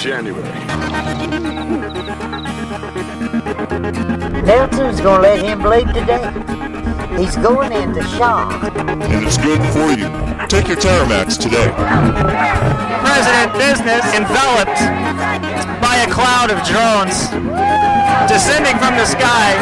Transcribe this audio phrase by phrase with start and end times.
[0.00, 0.42] January.
[4.46, 6.24] Nelson's gonna let him bleed today.
[7.18, 8.64] He's going into shock.
[8.78, 10.08] And it's good for you.
[10.48, 11.68] Take your Terramax today.
[13.04, 14.80] President business enveloped
[15.82, 17.28] by a cloud of drones
[18.28, 19.54] descending from the sky.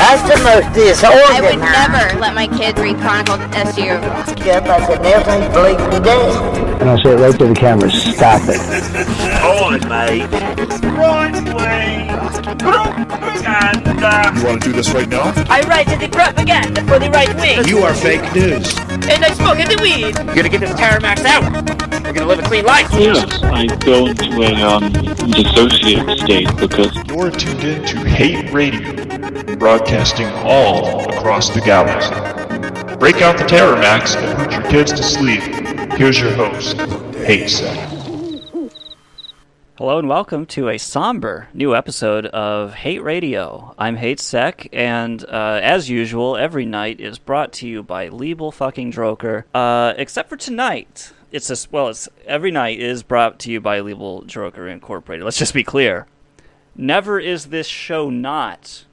[0.00, 1.32] That's the most disorganized.
[1.32, 3.90] I would disorganized never let my kids read Chronicle SU.
[4.34, 4.64] stuff.
[4.68, 6.78] I said, Nelson's bleeding today.
[6.80, 8.60] And I said right to the camera, stop it.
[9.44, 10.24] Hold it, mate.
[10.96, 12.10] Right, please.
[13.42, 15.32] And, uh, You want to do this right now?
[15.48, 18.76] I write to the propaganda for the right wing, You are fake news.
[18.78, 20.14] and I smoke the weed.
[20.26, 21.99] You're gonna get this Terramax out.
[22.10, 22.88] We're gonna live a clean life.
[22.94, 29.56] Yes, I go into a um, dissociative state because You're tuned in to Hate Radio,
[29.56, 32.10] broadcasting all across the galaxy.
[32.96, 35.40] Break out the Terramax and put your kids to sleep.
[35.92, 36.78] Here's your host,
[37.14, 37.78] Hate Sec.
[39.78, 43.72] Hello and welcome to a somber new episode of Hate Radio.
[43.78, 48.52] I'm Hate Sec, and uh, as usual, every night is brought to you by Liebel
[48.52, 49.44] fucking Droker.
[49.54, 53.80] Uh, except for tonight, it's a, well, it's every night is brought to you by
[53.80, 55.24] Liebel Droker Incorporated.
[55.24, 56.06] Let's just be clear.
[56.76, 58.84] Never is this show not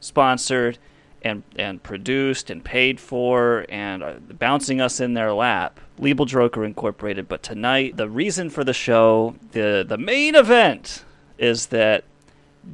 [0.00, 0.78] sponsored
[1.22, 5.80] and and produced and paid for and uh, bouncing us in their lap.
[5.98, 7.28] Liebel Droker Incorporated.
[7.28, 11.04] But tonight, the reason for the show, the the main event,
[11.38, 12.04] is that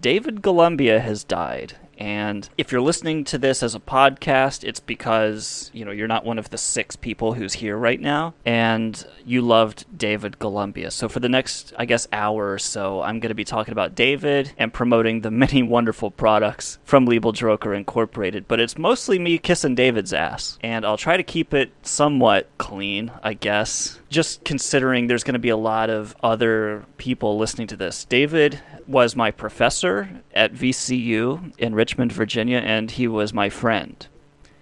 [0.00, 1.76] David Golumbia has died.
[2.02, 6.24] And if you're listening to this as a podcast, it's because, you know, you're not
[6.24, 10.90] one of the six people who's here right now and you loved David Golumbia.
[10.90, 13.94] So for the next, I guess, hour or so, I'm going to be talking about
[13.94, 18.48] David and promoting the many wonderful products from Liebel Droker Incorporated.
[18.48, 20.58] But it's mostly me kissing David's ass.
[20.60, 24.00] And I'll try to keep it somewhat clean, I guess.
[24.10, 28.04] Just considering there's going to be a lot of other people listening to this.
[28.06, 34.06] David was my professor at VCU in Richmond, Virginia, and he was my friend.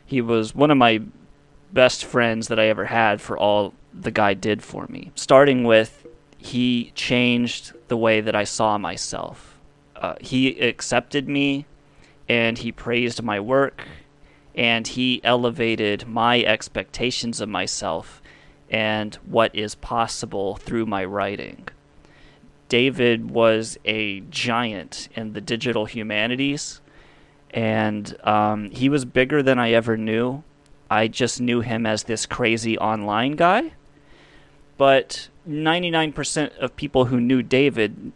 [0.04, 1.00] He was one of my
[1.72, 5.12] best friends that I ever had for all the guy did for me.
[5.14, 6.06] Starting with,
[6.38, 9.58] he changed the way that I saw myself.
[9.96, 11.66] Uh, he accepted me
[12.28, 13.86] and he praised my work
[14.54, 18.22] and he elevated my expectations of myself
[18.70, 21.68] and what is possible through my writing.
[22.70, 26.80] David was a giant in the digital humanities,
[27.50, 30.44] and um, he was bigger than I ever knew.
[30.88, 33.72] I just knew him as this crazy online guy.
[34.78, 38.12] But 99% of people who knew David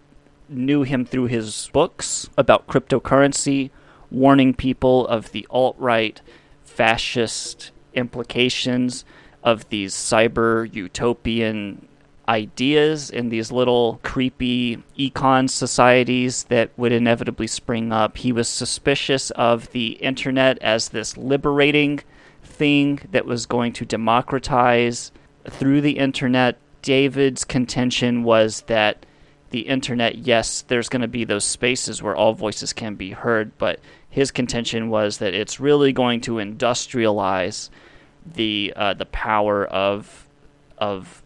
[0.49, 3.71] knew him through his books about cryptocurrency,
[4.09, 6.21] warning people of the alt right
[6.63, 9.05] fascist implications
[9.43, 11.89] of these cyber utopian
[12.29, 18.17] ideas in these little creepy econ societies that would inevitably spring up.
[18.17, 22.01] He was suspicious of the internet as this liberating
[22.43, 25.13] thing that was going to democratize
[25.49, 26.59] through the internet.
[26.83, 29.07] David's contention was that
[29.51, 33.57] the internet, yes, there's going to be those spaces where all voices can be heard,
[33.59, 33.81] but
[34.11, 37.71] his contention was that it's really going to industrialize
[38.27, 40.29] the uh, the power of
[40.79, 41.23] of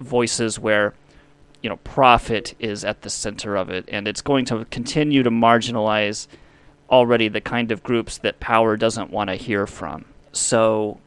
[0.00, 0.94] voices where
[1.62, 5.30] you know profit is at the center of it, and it's going to continue to
[5.30, 6.26] marginalize
[6.90, 10.04] already the kind of groups that power doesn't want to hear from.
[10.32, 11.00] So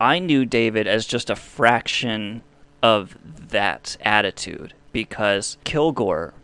[0.00, 2.42] I knew David as just a fraction
[2.82, 3.16] of
[3.48, 6.34] that attitude because Kilgore,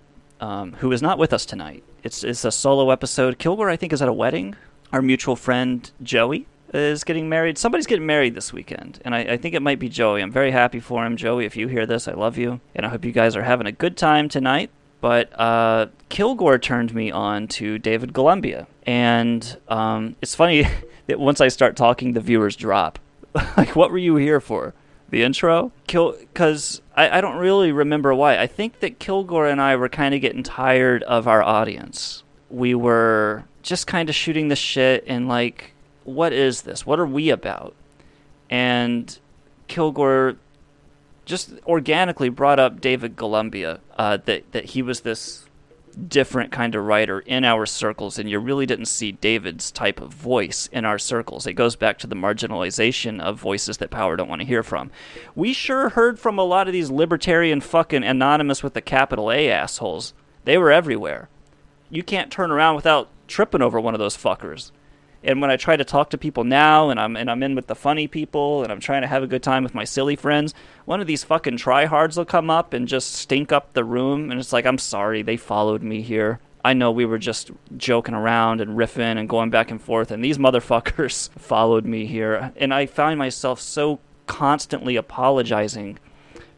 [0.41, 3.39] um, who is not with us tonight, it's it's a solo episode.
[3.39, 4.57] Kilgore, I think, is at a wedding.
[4.93, 7.59] Our mutual friend Joey is getting married.
[7.59, 10.23] Somebody's getting married this weekend, and I, I think it might be Joey.
[10.23, 11.45] I'm very happy for him, Joey.
[11.45, 13.73] If you hear this, I love you, and I hope you guys are having a
[13.73, 14.71] good time tonight.
[15.01, 20.67] But uh, Kilgore turned me on to David Golumbia, and um, it's funny
[21.07, 22.99] that once I start talking, the viewers drop.
[23.57, 24.75] like, what were you here for?
[25.09, 25.73] The intro?
[25.87, 28.39] Because I, I don't really remember why.
[28.39, 32.23] I think that Kilgore and I were kind of getting tired of our audience.
[32.49, 35.73] We were just kind of shooting the shit and like,
[36.13, 36.87] what is this?
[36.87, 37.75] What are we about?
[38.49, 39.19] And
[39.69, 40.37] Kilgore
[41.25, 45.47] just organically brought up David Golumbia, uh, that that he was this
[46.09, 50.13] different kind of writer in our circles, and you really didn't see David's type of
[50.13, 51.47] voice in our circles.
[51.47, 54.91] It goes back to the marginalization of voices that power don't want to hear from.
[55.35, 59.51] We sure heard from a lot of these libertarian fucking anonymous with the capital A
[59.51, 60.15] assholes.
[60.45, 61.29] They were everywhere.
[61.91, 64.71] You can't turn around without tripping over one of those fuckers.
[65.23, 67.67] And when I try to talk to people now, and I'm and I'm in with
[67.67, 70.55] the funny people, and I'm trying to have a good time with my silly friends,
[70.87, 74.41] one of these fucking tryhards will come up and just stink up the room, and
[74.41, 76.41] it's like, I'm sorry, they followed me here.
[76.65, 80.25] I know we were just joking around and riffing and going back and forth, and
[80.25, 85.99] these motherfuckers followed me here, and I find myself so constantly apologizing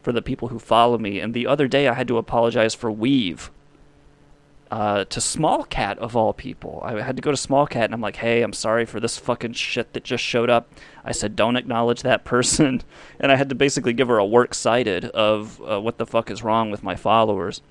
[0.01, 1.19] for the people who follow me.
[1.19, 3.49] And the other day, I had to apologize for Weave
[4.73, 6.81] uh, to Small Cat of all people.
[6.83, 9.19] I had to go to Small Cat and I'm like, hey, I'm sorry for this
[9.19, 10.67] fucking shit that just showed up.
[11.05, 12.81] I said, don't acknowledge that person.
[13.19, 16.31] And I had to basically give her a works cited of uh, what the fuck
[16.31, 17.61] is wrong with my followers.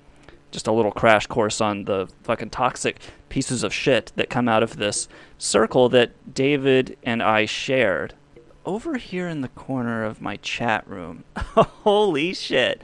[0.49, 4.63] Just a little crash course on the fucking toxic pieces of shit that come out
[4.63, 8.13] of this circle that David and I shared.
[8.65, 11.25] Over here in the corner of my chat room.
[11.35, 12.81] Holy shit.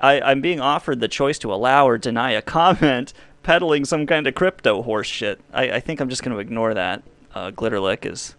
[0.00, 3.12] I, I'm being offered the choice to allow or deny a comment
[3.42, 5.40] peddling some kind of crypto horse shit.
[5.52, 7.02] I, I think I'm just going to ignore that.
[7.34, 8.34] Uh, Glitterlick is.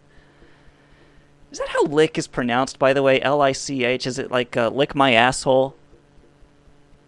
[1.51, 3.19] Is that how lick is pronounced, by the way?
[3.21, 4.05] L I C H?
[4.05, 5.75] Is it like uh, lick my asshole?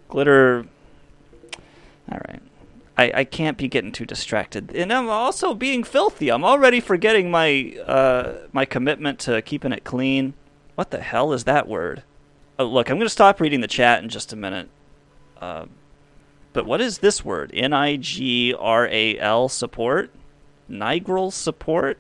[0.10, 0.66] Glitter.
[2.12, 2.42] Alright.
[2.98, 4.76] I, I can't be getting too distracted.
[4.76, 6.32] And I'm also being filthy.
[6.32, 10.34] I'm already forgetting my uh, my commitment to keeping it clean.
[10.76, 12.04] What the hell is that word?
[12.60, 14.70] Oh, look, I'm going to stop reading the chat in just a minute.
[15.40, 15.66] Uh,
[16.54, 17.52] but what is this word?
[17.54, 20.12] N I G R A L support?
[20.70, 21.98] Nigral support?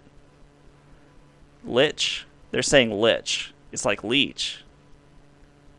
[1.63, 2.25] Lich?
[2.51, 3.53] They're saying lich.
[3.71, 4.63] It's like leech.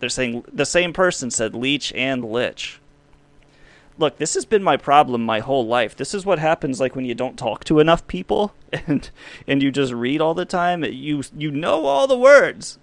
[0.00, 2.80] They're saying the same person said leech and lich.
[3.98, 5.94] Look, this has been my problem my whole life.
[5.94, 9.10] This is what happens like when you don't talk to enough people and
[9.46, 10.82] and you just read all the time.
[10.82, 12.78] You you know all the words,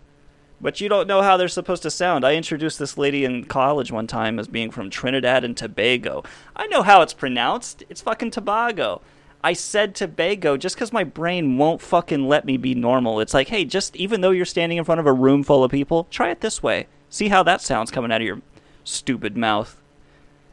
[0.62, 2.26] but you don't know how they're supposed to sound.
[2.26, 6.24] I introduced this lady in college one time as being from Trinidad and Tobago.
[6.56, 7.84] I know how it's pronounced.
[7.90, 9.02] It's fucking Tobago.
[9.42, 13.22] I said Tobago just because my brain won't fucking let me be normal.
[13.22, 15.72] It's like, hey, just even though you're standing in front of a room full of
[15.72, 16.88] people, try it this way.
[17.10, 18.42] See how that sounds coming out of your
[18.84, 19.82] stupid mouth.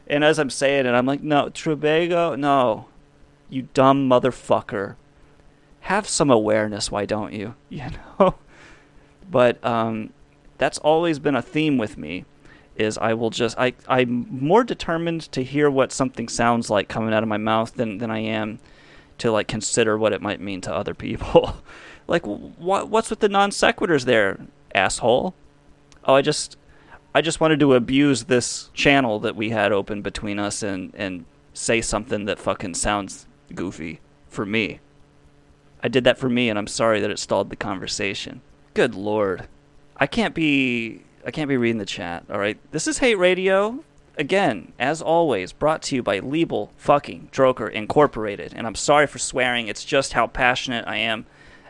[0.07, 2.85] And as I'm saying it, I'm like, no, Tobago, no.
[3.49, 4.95] You dumb motherfucker.
[5.81, 7.55] Have some awareness, why don't you?
[7.69, 7.89] You
[8.19, 8.35] know?
[9.29, 10.11] But um,
[10.57, 12.25] that's always been a theme with me
[12.75, 17.13] is I will just I I'm more determined to hear what something sounds like coming
[17.13, 18.59] out of my mouth than than I am
[19.17, 21.57] to like consider what it might mean to other people.
[22.07, 24.39] like what what's with the non sequiturs there,
[24.73, 25.33] asshole?
[26.05, 26.57] Oh, I just
[27.13, 31.25] I just wanted to abuse this channel that we had open between us and and
[31.53, 33.25] say something that fucking sounds
[33.55, 34.79] goofy for me.
[35.81, 38.41] I did that for me and I'm sorry that it stalled the conversation.
[38.77, 39.47] Good lord.
[39.97, 42.59] I can't be I can't be reading the chat, alright?
[42.71, 43.83] This is Hate Radio.
[44.19, 48.53] Again, as always, brought to you by Liebel fucking Droker Incorporated.
[48.55, 51.25] And I'm sorry for swearing, it's just how passionate I am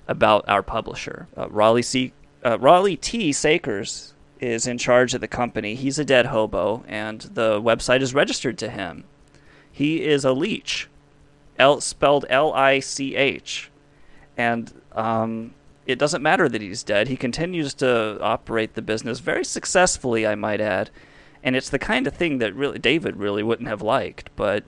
[0.05, 1.29] about our publisher.
[1.37, 2.11] Uh, Raleigh C
[2.45, 3.31] uh, Raleigh T.
[3.31, 5.75] Sakers is in charge of the company.
[5.75, 9.05] He's a dead hobo, and the website is registered to him.
[9.71, 10.89] He is a leech,
[11.57, 13.71] L spelled L I C H,
[14.35, 15.53] and um,
[15.87, 17.07] it doesn't matter that he's dead.
[17.07, 20.89] He continues to operate the business very successfully, I might add.
[21.41, 24.29] And it's the kind of thing that really David really wouldn't have liked.
[24.35, 24.65] But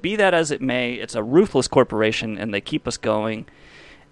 [0.00, 3.46] be that as it may, it's a ruthless corporation, and they keep us going.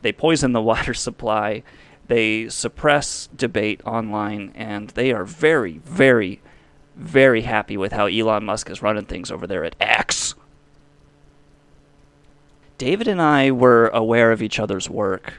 [0.03, 1.63] They poison the water supply.
[2.07, 6.43] They suppress debate online, and they are very, very,
[6.95, 10.35] very happy with how Elon Musk is running things over there at X.
[12.77, 15.33] David and I were aware of each other's work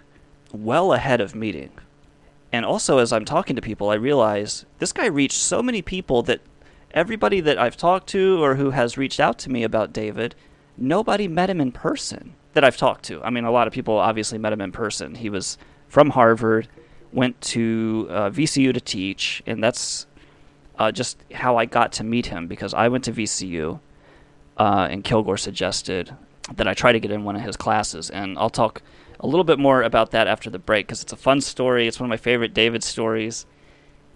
[0.51, 1.71] well ahead of meeting.
[2.51, 6.23] And also, as I'm talking to people, I realize this guy reached so many people
[6.23, 6.41] that
[6.91, 10.35] everybody that I've talked to or who has reached out to me about David,
[10.77, 13.21] nobody met him in person that I've talked to.
[13.23, 15.15] I mean, a lot of people obviously met him in person.
[15.15, 16.67] He was from Harvard,
[17.11, 20.07] went to uh, VCU to teach, and that's
[20.79, 23.79] uh, just how I got to meet him because I went to VCU,
[24.57, 26.15] uh, and Kilgore suggested
[26.55, 28.09] that I try to get in one of his classes.
[28.09, 28.81] And I'll talk
[29.19, 31.87] a little bit more about that after the break because it's a fun story.
[31.87, 33.45] It's one of my favorite David stories,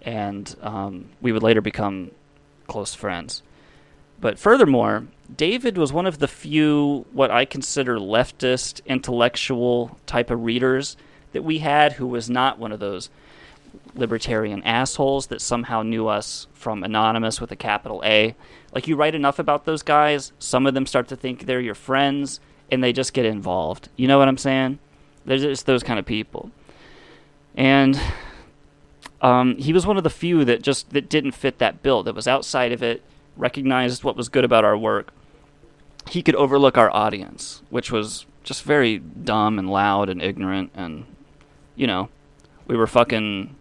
[0.01, 2.12] and um, we would later become
[2.67, 3.43] close friends.
[4.20, 10.43] But furthermore, David was one of the few what I consider leftist, intellectual type of
[10.43, 10.96] readers
[11.34, 13.10] that we had who was not one of those
[13.96, 18.36] libertarian assholes that somehow knew us from anonymous with a capital A.
[18.74, 21.75] Like you write enough about those guys, some of them start to think they're your
[21.75, 22.39] friends
[22.70, 23.89] and they just get involved.
[23.96, 24.79] You know what I'm saying?
[25.25, 26.51] They're just those kind of people.
[27.56, 28.00] And
[29.22, 32.16] um, he was one of the few that just that didn't fit that bill, that
[32.16, 33.04] was outside of it,
[33.38, 35.13] recognized what was good about our work.
[36.10, 41.06] He could overlook our audience, which was just very dumb and loud and ignorant and
[41.75, 42.10] you know,
[42.68, 43.56] we were fucking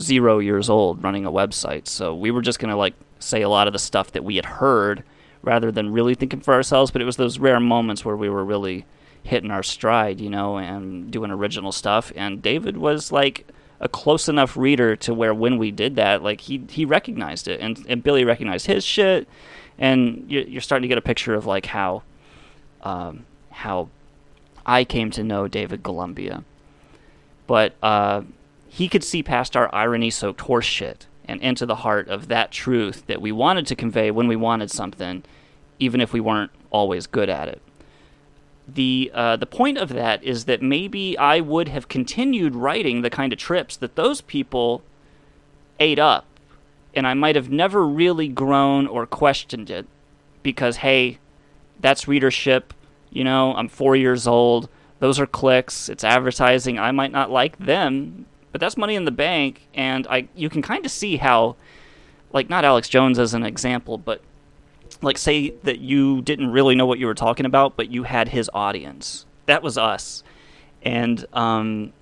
[0.00, 3.66] zero years old running a website, so we were just gonna like say a lot
[3.66, 5.04] of the stuff that we had heard
[5.42, 6.90] rather than really thinking for ourselves.
[6.90, 8.84] But it was those rare moments where we were really
[9.22, 12.12] hitting our stride, you know, and doing original stuff.
[12.16, 13.46] And David was like
[13.80, 17.60] a close enough reader to where when we did that, like he he recognized it,
[17.60, 19.28] and and Billy recognized his shit,
[19.78, 22.02] and you're, you're starting to get a picture of like how,
[22.82, 23.88] um, how
[24.64, 26.44] I came to know David Golumbia
[27.46, 28.22] but uh,
[28.68, 33.20] he could see past our irony-soaked horseshit and into the heart of that truth that
[33.20, 35.22] we wanted to convey when we wanted something,
[35.78, 37.60] even if we weren't always good at it.
[38.66, 43.10] The uh, the point of that is that maybe I would have continued writing the
[43.10, 44.82] kind of trips that those people
[45.80, 46.26] ate up,
[46.94, 49.86] and I might have never really grown or questioned it
[50.42, 51.18] because hey,
[51.80, 52.72] that's readership.
[53.10, 54.68] You know, I'm four years old
[55.02, 59.10] those are clicks it's advertising i might not like them but that's money in the
[59.10, 61.56] bank and i you can kind of see how
[62.32, 64.22] like not alex jones as an example but
[65.02, 68.28] like say that you didn't really know what you were talking about but you had
[68.28, 70.22] his audience that was us
[70.82, 71.92] and um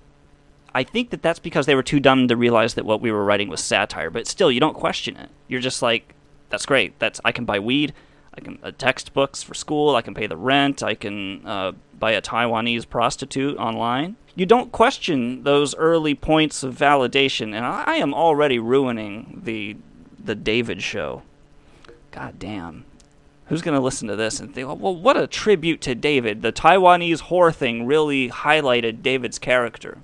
[0.73, 3.25] I think that that's because they were too dumb to realize that what we were
[3.25, 4.09] writing was satire.
[4.09, 5.29] But still, you don't question it.
[5.47, 6.13] You're just like,
[6.49, 6.97] "That's great.
[6.99, 7.93] That's I can buy weed.
[8.33, 9.95] I can uh, textbooks for school.
[9.95, 10.81] I can pay the rent.
[10.81, 14.15] I can uh, buy a Taiwanese prostitute online.
[14.35, 19.75] You don't question those early points of validation, and I, I am already ruining the
[20.23, 21.23] the David show.
[22.11, 22.85] God damn.
[23.51, 26.41] Who's going to listen to this and think, well, what a tribute to David?
[26.41, 29.97] The Taiwanese whore thing really highlighted David's character.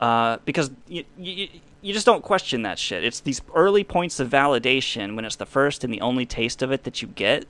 [0.00, 1.46] Uh, because you, you,
[1.80, 3.04] you just don't question that shit.
[3.04, 6.72] It's these early points of validation when it's the first and the only taste of
[6.72, 7.46] it that you get.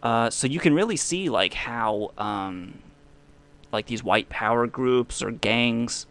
[0.00, 2.74] Uh, so you can really see like how um,
[3.72, 6.06] like these white power groups or gangs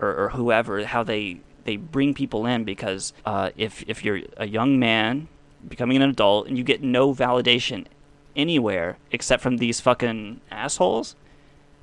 [0.00, 4.48] or, or whoever how they they bring people in because uh, if if you're a
[4.48, 5.28] young man
[5.68, 7.86] becoming an adult and you get no validation
[8.34, 11.16] anywhere except from these fucking assholes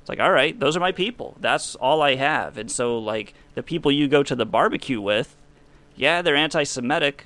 [0.04, 1.34] it's like, all right, those are my people.
[1.40, 2.58] That's all I have.
[2.58, 5.34] And so, like, the people you go to the barbecue with,
[5.96, 7.24] yeah, they're anti Semitic,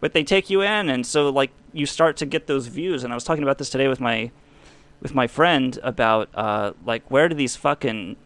[0.00, 0.90] but they take you in.
[0.90, 3.04] And so, like, you start to get those views.
[3.04, 4.30] And I was talking about this today with my.
[5.00, 8.16] With my friend about uh, like where do these fucking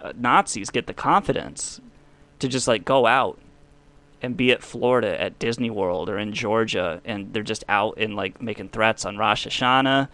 [0.00, 1.80] uh, Nazis get the confidence
[2.38, 3.40] to just like go out
[4.26, 8.16] and be at Florida at Disney World or in Georgia and they're just out and
[8.16, 10.08] like making threats on Rosh Hashanah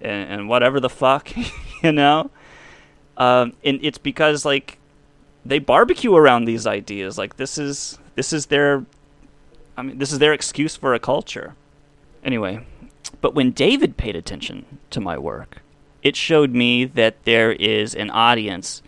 [0.00, 1.30] and, and whatever the fuck,
[1.82, 2.30] you know?
[3.16, 4.78] Um, and it's because like
[5.44, 7.16] they barbecue around these ideas.
[7.16, 8.84] Like this is this is their,
[9.76, 11.54] I mean, this is their excuse for a culture.
[12.24, 12.66] Anyway,
[13.20, 15.62] but when David paid attention to my work,
[16.02, 18.82] it showed me that there is an audience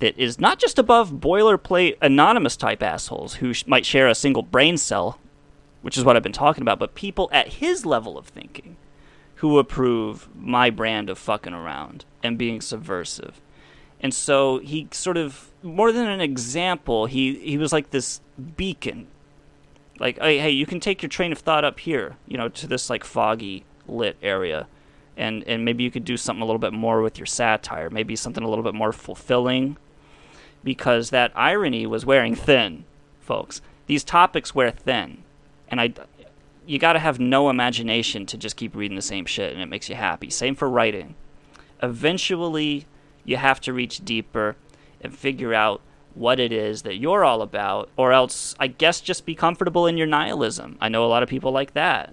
[0.00, 4.42] that is not just above boilerplate anonymous type assholes who sh- might share a single
[4.42, 5.18] brain cell,
[5.82, 8.76] which is what I've been talking about, but people at his level of thinking
[9.36, 13.40] who approve my brand of fucking around and being subversive.
[14.00, 18.20] And so he sort of more than an example, he he was like this
[18.56, 19.06] beacon.
[19.98, 22.66] Like, hey, hey, you can take your train of thought up here, you know, to
[22.66, 24.66] this like foggy lit area.
[25.16, 28.16] And and maybe you could do something a little bit more with your satire, maybe
[28.16, 29.76] something a little bit more fulfilling
[30.62, 32.84] because that irony was wearing thin,
[33.20, 33.60] folks.
[33.86, 35.24] These topics wear thin.
[35.68, 35.94] And I
[36.66, 39.66] you got to have no imagination to just keep reading the same shit and it
[39.66, 40.30] makes you happy.
[40.30, 41.16] Same for writing
[41.82, 42.86] eventually
[43.24, 44.56] you have to reach deeper
[45.00, 45.80] and figure out
[46.14, 49.96] what it is that you're all about, or else, I guess, just be comfortable in
[49.96, 50.76] your nihilism.
[50.80, 52.12] I know a lot of people like that.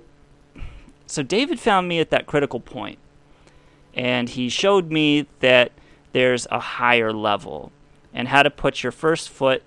[1.08, 3.00] So, David found me at that critical point,
[3.94, 5.72] and he showed me that
[6.12, 7.72] there's a higher level
[8.18, 9.62] and how to put your first foot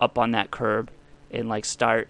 [0.00, 0.90] up on that curb
[1.30, 2.08] and, like, start,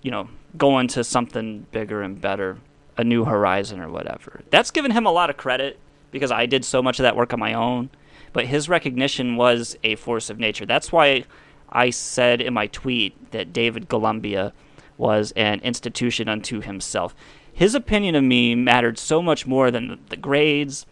[0.00, 2.58] you know, going to something bigger and better,
[2.96, 4.42] a new horizon or whatever.
[4.50, 5.80] That's given him a lot of credit
[6.12, 7.90] because I did so much of that work on my own.
[8.32, 10.64] But his recognition was a force of nature.
[10.64, 11.24] That's why
[11.68, 14.52] I said in my tweet that David Golumbia
[14.96, 17.12] was an institution unto himself.
[17.52, 20.86] His opinion of me mattered so much more than the grades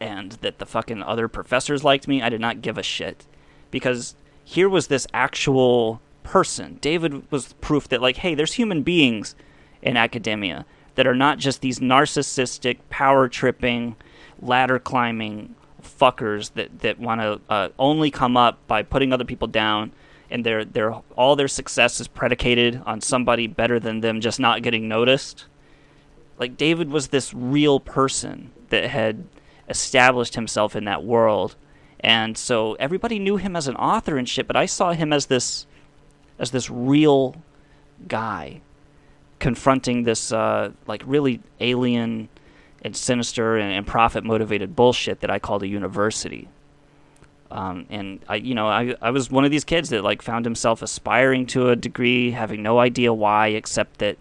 [0.00, 2.22] and that the fucking other professors liked me.
[2.22, 3.26] I did not give a shit
[3.70, 6.78] because here was this actual person.
[6.80, 9.34] David was proof that, like, hey, there's human beings
[9.82, 13.96] in academia that are not just these narcissistic, power tripping,
[14.40, 19.48] ladder climbing fuckers that, that want to uh, only come up by putting other people
[19.48, 19.92] down.
[20.30, 24.62] And their, their all their success is predicated on somebody better than them just not
[24.62, 25.44] getting noticed.
[26.38, 29.24] Like David was this real person that had
[29.68, 31.56] established himself in that world.
[32.00, 35.26] And so everybody knew him as an author and shit but i saw him as
[35.26, 35.66] this
[36.38, 37.34] as this real
[38.06, 38.60] guy
[39.38, 42.28] confronting this uh, like really alien
[42.82, 46.48] and sinister and, and profit motivated bullshit that i called a university.
[47.50, 50.44] Um, and I, you know, I, I was one of these kids that like found
[50.44, 54.18] himself aspiring to a degree, having no idea why, except that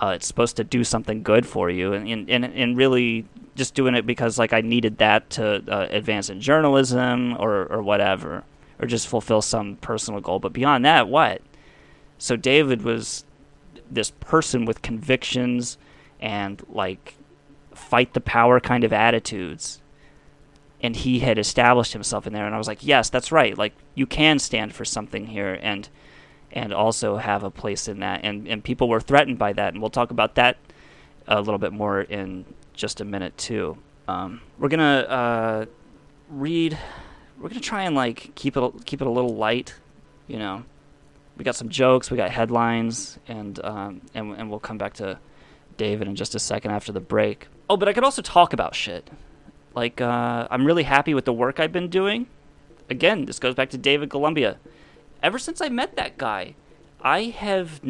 [0.00, 3.26] uh, it's supposed to do something good for you, and and, and, and really
[3.58, 7.82] just doing it because like I needed that to uh, advance in journalism or or
[7.82, 8.44] whatever,
[8.80, 10.38] or just fulfill some personal goal.
[10.38, 11.42] But beyond that, what?
[12.16, 13.24] So David was
[13.90, 15.76] this person with convictions
[16.20, 17.16] and like
[17.74, 19.80] fight the power kind of attitudes.
[20.80, 23.58] And he had established himself in there, and I was like, "Yes, that's right.
[23.58, 25.88] Like you can stand for something here, and
[26.52, 29.82] and also have a place in that." And and people were threatened by that, and
[29.82, 30.56] we'll talk about that
[31.26, 32.44] a little bit more in
[32.78, 33.76] just a minute too.
[34.06, 35.66] Um, we're gonna uh,
[36.30, 36.78] read.
[37.38, 39.74] We're gonna try and like keep it keep it a little light.
[40.26, 40.64] You know,
[41.36, 45.18] we got some jokes, we got headlines, and um, and and we'll come back to
[45.76, 47.48] David in just a second after the break.
[47.68, 49.10] Oh, but I could also talk about shit.
[49.74, 52.26] Like uh, I'm really happy with the work I've been doing.
[52.88, 54.58] Again, this goes back to David Golumbia.
[55.22, 56.54] Ever since I met that guy,
[57.02, 57.80] I have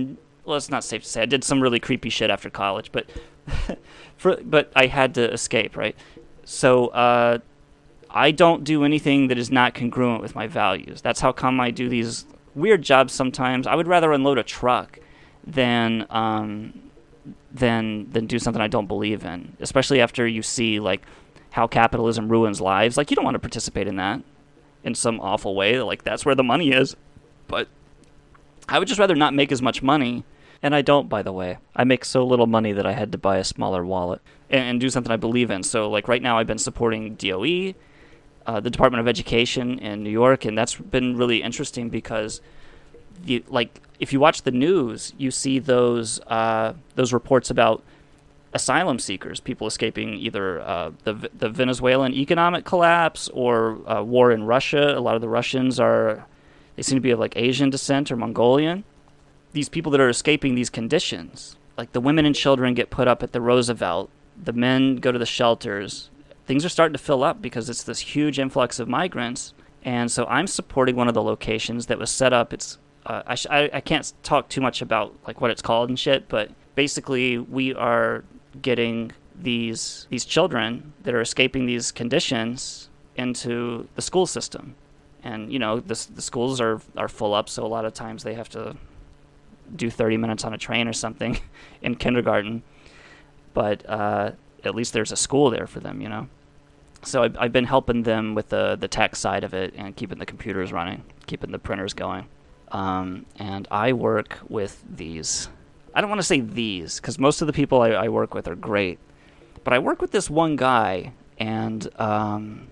[0.45, 3.09] well, it's not safe to say I did some really creepy shit after college, but
[4.17, 5.97] for but I had to escape, right?
[6.45, 7.39] So uh,
[8.11, 11.03] I don't do anything that is not congruent with my values.
[11.03, 12.25] That's how come I do these
[12.55, 13.67] weird jobs sometimes.
[13.67, 14.99] I would rather unload a truck
[15.47, 16.91] than um,
[17.53, 21.03] than than do something I don't believe in, especially after you see like
[21.51, 22.97] how capitalism ruins lives.
[22.97, 24.23] Like you don't want to participate in that
[24.85, 25.81] in some awful way.
[25.81, 26.97] Like that's where the money is.
[27.47, 27.69] But
[28.69, 30.25] I would just rather not make as much money
[30.63, 31.59] and I don't, by the way.
[31.77, 34.81] I make so little money that I had to buy a smaller wallet and, and
[34.81, 35.63] do something I believe in.
[35.63, 37.75] So, like right now, I've been supporting DOE,
[38.47, 42.41] uh, the Department of Education in New York, and that's been really interesting because,
[43.25, 47.83] the, like, if you watch the news, you see those uh, those reports about
[48.53, 54.45] asylum seekers, people escaping either uh, the the Venezuelan economic collapse or uh, war in
[54.45, 54.97] Russia.
[54.97, 56.27] A lot of the Russians are
[56.75, 58.85] they seem to be of like Asian descent or Mongolian
[59.53, 63.23] these people that are escaping these conditions, like the women and children get put up
[63.23, 64.11] at the Roosevelt,
[64.43, 66.11] the men go to the shelters.
[66.47, 69.55] Things are starting to fill up because it's this huge influx of migrants.
[69.85, 72.53] And so I'm supporting one of the locations that was set up.
[72.53, 75.89] It's uh, I, sh- I, I can't talk too much about like what it's called
[75.89, 78.25] and shit, but basically we are
[78.61, 84.75] getting these these children that are escaping these conditions into the school system.
[85.23, 88.25] And you know the the schools are are full up, so a lot of times
[88.25, 88.77] they have to
[89.77, 91.39] do 30 minutes on a train or something
[91.83, 92.63] in kindergarten.
[93.55, 94.33] But uh,
[94.65, 96.29] at least there's a school there for them, you know.
[97.03, 100.19] So I've, I've been helping them with the the tech side of it and keeping
[100.19, 102.27] the computers running, keeping the printers going.
[102.73, 105.49] Um, and I work with these.
[105.95, 108.47] I don't want to say these because most of the people I, I, work with
[108.47, 108.99] are great,
[109.65, 112.69] but I work with this one guy, and um,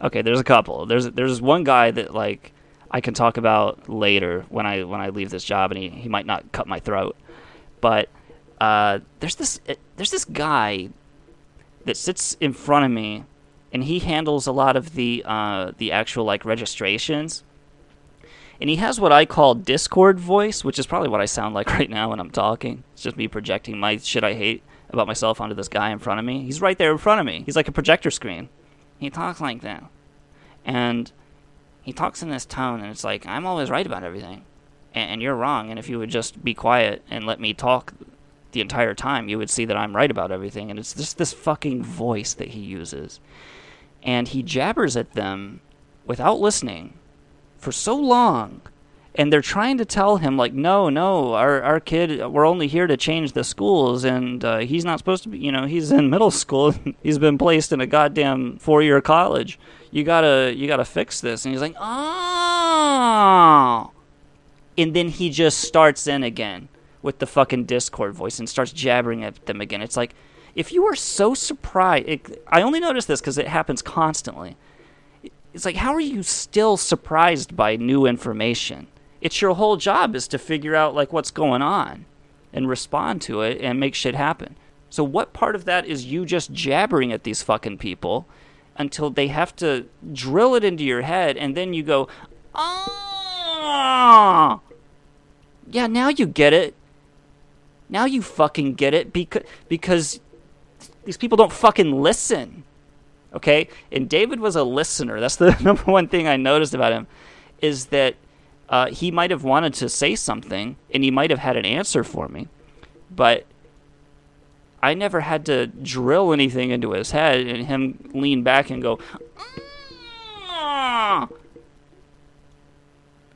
[0.00, 0.86] okay, there's a couple.
[0.86, 2.52] There's there's one guy that like
[2.92, 6.08] I can talk about later when I when I leave this job, and he, he
[6.08, 7.16] might not cut my throat.
[7.80, 8.08] But
[8.60, 10.90] uh, there's this uh, there's this guy
[11.84, 13.24] that sits in front of me,
[13.72, 17.42] and he handles a lot of the uh, the actual like registrations.
[18.60, 21.70] And he has what I call Discord voice, which is probably what I sound like
[21.78, 22.84] right now when I'm talking.
[22.92, 26.20] It's just me projecting my shit I hate about myself onto this guy in front
[26.20, 26.44] of me.
[26.44, 27.42] He's right there in front of me.
[27.44, 28.50] He's like a projector screen.
[28.98, 29.82] He talks like that.
[30.64, 31.10] And
[31.82, 34.44] he talks in this tone, and it's like I'm always right about everything,
[34.94, 35.70] and, and you're wrong.
[35.70, 37.92] And if you would just be quiet and let me talk
[38.52, 40.70] the entire time, you would see that I'm right about everything.
[40.70, 43.20] And it's just this fucking voice that he uses,
[44.02, 45.60] and he jabbers at them
[46.06, 46.94] without listening
[47.58, 48.60] for so long
[49.14, 52.86] and they're trying to tell him like no no our our kid we're only here
[52.86, 56.10] to change the schools and uh, he's not supposed to be you know he's in
[56.10, 59.58] middle school he's been placed in a goddamn four year college
[59.92, 61.92] you gotta you gotta fix this and he's like oh
[64.76, 66.68] and then he just starts in again
[67.02, 70.14] with the fucking discord voice and starts jabbering at them again it's like
[70.54, 74.56] if you are so surprised it, i only noticed this because it happens constantly
[75.54, 78.86] it's like how are you still surprised by new information?
[79.20, 82.06] It's your whole job is to figure out like what's going on
[82.52, 84.56] and respond to it and make shit happen.
[84.90, 88.26] So what part of that is you just jabbering at these fucking people
[88.76, 92.08] until they have to drill it into your head and then you go,
[92.54, 94.60] "Ah."
[95.70, 96.74] Yeah, now you get it.
[97.88, 100.20] Now you fucking get it because because
[101.04, 102.64] these people don't fucking listen.
[103.34, 103.68] Okay?
[103.90, 105.20] And David was a listener.
[105.20, 107.06] That's the number one thing I noticed about him
[107.60, 108.16] is that
[108.68, 112.04] uh, he might have wanted to say something and he might have had an answer
[112.04, 112.48] for me,
[113.10, 113.46] but
[114.82, 118.98] I never had to drill anything into his head and him lean back and go,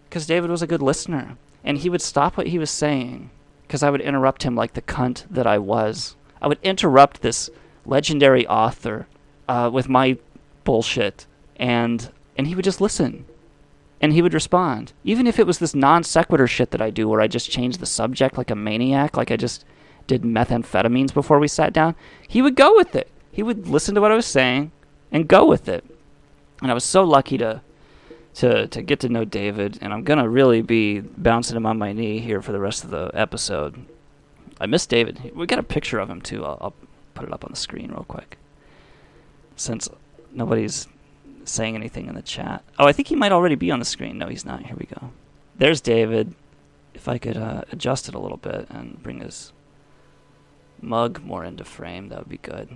[0.09, 3.31] because David was a good listener and he would stop what he was saying
[3.67, 6.17] because I would interrupt him like the cunt that I was.
[6.41, 7.51] I would interrupt this
[7.85, 9.09] legendary author
[9.49, 10.19] uh, with my
[10.65, 13.25] bullshit, and and he would just listen,
[14.01, 17.09] and he would respond, even if it was this non sequitur shit that I do,
[17.09, 19.65] where I just change the subject like a maniac, like I just
[20.07, 21.95] did methamphetamines before we sat down.
[22.27, 23.11] He would go with it.
[23.33, 24.71] He would listen to what I was saying
[25.12, 25.85] and go with it,
[26.62, 27.62] and I was so lucky to.
[28.40, 31.95] To, to get to know David, and I'm gonna really be bouncing him on my
[31.95, 33.87] knee here for the rest of the episode.
[34.61, 35.33] I miss David.
[35.35, 36.45] We got a picture of him too.
[36.45, 36.75] I'll, I'll
[37.14, 38.37] put it up on the screen real quick.
[39.57, 39.88] Since
[40.33, 40.87] nobody's
[41.45, 42.62] saying anything in the chat.
[42.79, 44.19] Oh, I think he might already be on the screen.
[44.19, 44.66] No, he's not.
[44.66, 45.11] Here we go.
[45.57, 46.35] There's David.
[46.92, 49.53] If I could uh, adjust it a little bit and bring his
[50.83, 52.69] mug more into frame, that would be good.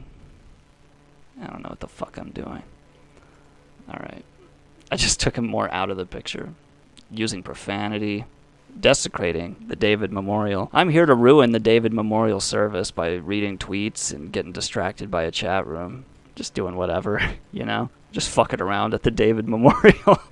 [1.40, 2.62] I don't know what the fuck I'm doing.
[3.88, 4.24] Alright.
[4.90, 6.54] I just took him more out of the picture.
[7.10, 8.24] Using profanity,
[8.78, 10.70] desecrating the David Memorial.
[10.72, 15.24] I'm here to ruin the David Memorial service by reading tweets and getting distracted by
[15.24, 16.04] a chat room.
[16.34, 17.20] Just doing whatever,
[17.52, 17.90] you know?
[18.12, 20.18] Just fucking around at the David Memorial.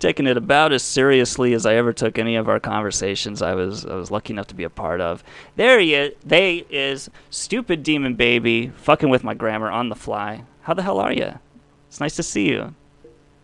[0.00, 3.84] Taking it about as seriously as I ever took any of our conversations I was
[3.84, 5.22] I was lucky enough to be a part of.
[5.56, 6.14] There he is.
[6.24, 10.44] They is stupid demon baby fucking with my grammar on the fly.
[10.62, 11.38] How the hell are you?
[11.88, 12.74] It's nice to see you.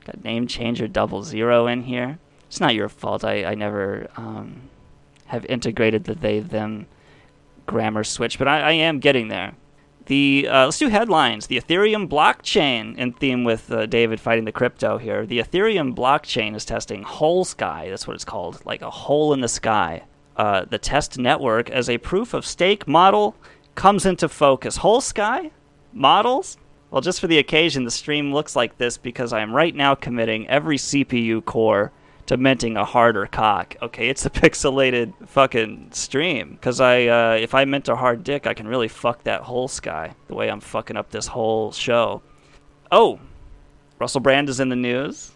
[0.07, 2.19] Got name changer double zero in here.
[2.49, 3.23] It's not your fault.
[3.23, 4.63] I, I never um,
[5.27, 6.87] have integrated the they them
[7.67, 9.55] grammar switch, but I, I am getting there.
[10.07, 11.49] The uh, let's do headlines.
[11.49, 15.27] The Ethereum blockchain, in theme with uh, David fighting the crypto here.
[15.27, 17.91] The Ethereum blockchain is testing Holesky.
[17.91, 20.05] That's what it's called, like a hole in the sky.
[20.37, 23.35] Uh, the test network as a proof of stake model
[23.75, 24.79] comes into focus.
[24.79, 25.51] Holesky
[25.93, 26.57] models.
[26.91, 29.97] Well, just for the occasion, the stream looks like this because I am right now
[29.97, 31.91] committing every CPU core
[32.27, 33.77] to minting a harder cock.
[33.81, 36.53] Okay, it's a pixelated fucking stream.
[36.53, 39.69] Because I, uh, if I mint a hard dick, I can really fuck that whole
[39.69, 42.23] sky the way I'm fucking up this whole show.
[42.91, 43.21] Oh,
[43.99, 45.33] Russell Brand is in the news.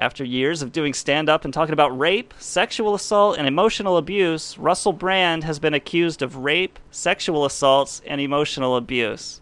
[0.00, 4.56] After years of doing stand up and talking about rape, sexual assault, and emotional abuse,
[4.56, 9.40] Russell Brand has been accused of rape, sexual assaults, and emotional abuse.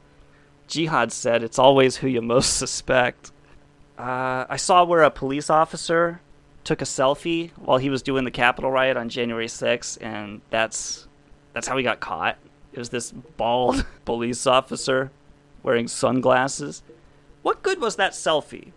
[0.67, 3.33] Jihad said it's always who you most suspect.
[3.99, 6.21] Uh, I saw where a police officer
[6.67, 11.07] took a selfie while he was doing the Capitol riot on January 6th, and that's
[11.53, 12.37] that's how he got caught.
[12.73, 15.11] It was this bald police officer
[15.63, 16.83] wearing sunglasses.
[17.43, 18.73] What good was that selfie?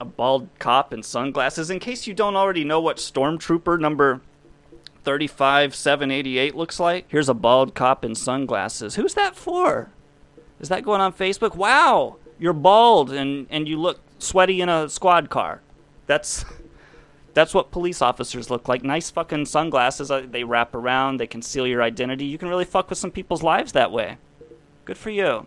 [0.00, 1.68] A bald cop in sunglasses.
[1.68, 4.22] In case you don't already know what Stormtrooper number
[5.04, 8.94] 35788 looks like, here's a bald cop in sunglasses.
[8.94, 9.90] Who's that for?
[10.60, 11.56] Is that going on Facebook?
[11.56, 15.60] Wow, you're bald and, and you look sweaty in a squad car.
[16.06, 16.44] That's
[17.34, 18.84] that's what police officers look like.
[18.84, 20.10] Nice fucking sunglasses.
[20.10, 21.18] uh, They wrap around.
[21.18, 22.24] They conceal your identity.
[22.24, 24.18] You can really fuck with some people's lives that way.
[24.84, 25.46] Good for you.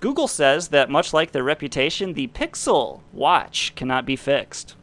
[0.00, 4.76] Google says that much like their reputation, the Pixel watch cannot be fixed.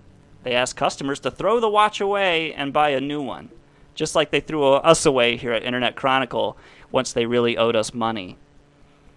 [0.43, 3.49] They ask customers to throw the watch away and buy a new one,
[3.95, 6.57] just like they threw us away here at Internet Chronicle
[6.91, 8.37] once they really owed us money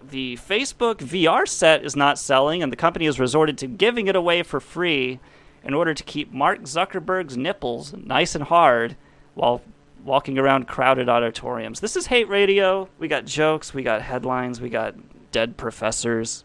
[0.01, 4.15] the Facebook VR set is not selling, and the company has resorted to giving it
[4.15, 5.19] away for free
[5.63, 8.95] in order to keep Mark Zuckerberg's nipples nice and hard
[9.33, 9.61] while
[10.03, 11.79] walking around crowded auditoriums.
[11.79, 12.87] This is hate radio.
[12.97, 14.95] We got jokes, we got headlines, we got
[15.31, 16.43] dead professors.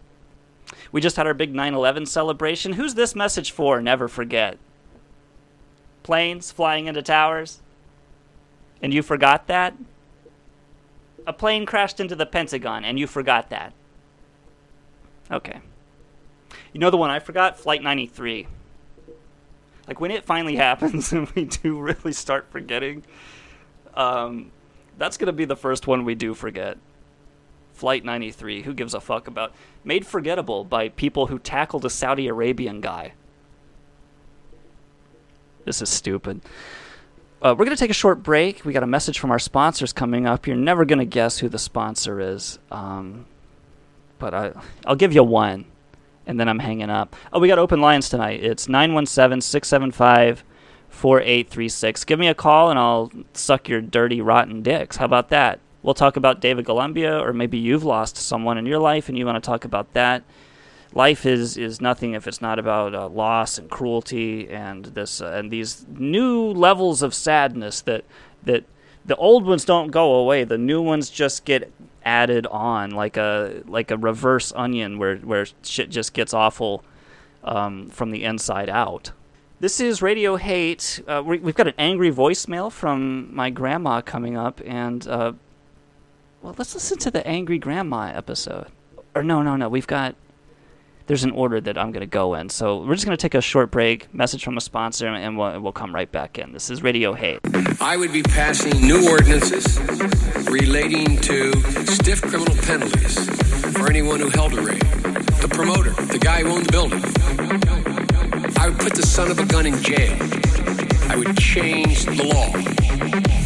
[0.90, 2.72] We just had our big 9 11 celebration.
[2.72, 3.80] Who's this message for?
[3.80, 4.58] Never forget.
[6.02, 7.62] Planes flying into towers?
[8.82, 9.74] And you forgot that?
[11.26, 13.72] A plane crashed into the Pentagon and you forgot that.
[15.30, 15.60] Okay.
[16.72, 17.58] You know the one I forgot?
[17.58, 18.46] Flight 93.
[19.86, 23.04] Like when it finally happens and we do really start forgetting,
[23.94, 24.50] um,
[24.98, 26.76] that's going to be the first one we do forget.
[27.72, 28.62] Flight 93.
[28.62, 33.12] Who gives a fuck about made forgettable by people who tackled a Saudi Arabian guy?
[35.64, 36.40] This is stupid.
[37.44, 38.64] Uh, we're going to take a short break.
[38.64, 40.46] We got a message from our sponsors coming up.
[40.46, 43.26] You're never going to guess who the sponsor is, um,
[44.18, 44.52] but I,
[44.86, 45.66] I'll give you one,
[46.26, 47.14] and then I'm hanging up.
[47.34, 48.42] Oh, we got open lines tonight.
[48.42, 50.42] It's 917 675
[50.88, 52.04] 4836.
[52.04, 54.96] Give me a call, and I'll suck your dirty, rotten dicks.
[54.96, 55.60] How about that?
[55.82, 59.26] We'll talk about David Golumbia, or maybe you've lost someone in your life and you
[59.26, 60.24] want to talk about that
[60.94, 65.32] life is is nothing if it's not about uh, loss and cruelty and this uh,
[65.34, 68.04] and these new levels of sadness that
[68.44, 68.64] that
[69.04, 70.44] the old ones don't go away.
[70.44, 71.70] The new ones just get
[72.04, 76.84] added on like a like a reverse onion where where shit just gets awful
[77.42, 79.10] um, from the inside out.
[79.60, 81.02] This is radio hate.
[81.06, 85.32] Uh, we, we've got an angry voicemail from my grandma coming up and uh,
[86.40, 88.68] well let's listen to the angry grandma episode.
[89.14, 90.14] Or no no no we've got
[91.06, 92.48] there's an order that I'm going to go in.
[92.48, 95.60] So we're just going to take a short break, message from a sponsor, and we'll,
[95.60, 96.52] we'll come right back in.
[96.52, 97.40] This is Radio Hate.
[97.80, 99.78] I would be passing new ordinances
[100.48, 101.52] relating to
[101.86, 103.18] stiff criminal penalties
[103.76, 104.80] for anyone who held a rave.
[105.42, 107.02] The promoter, the guy who owned the building.
[108.58, 110.16] I would put the son of a gun in jail.
[111.10, 112.50] I would change the law.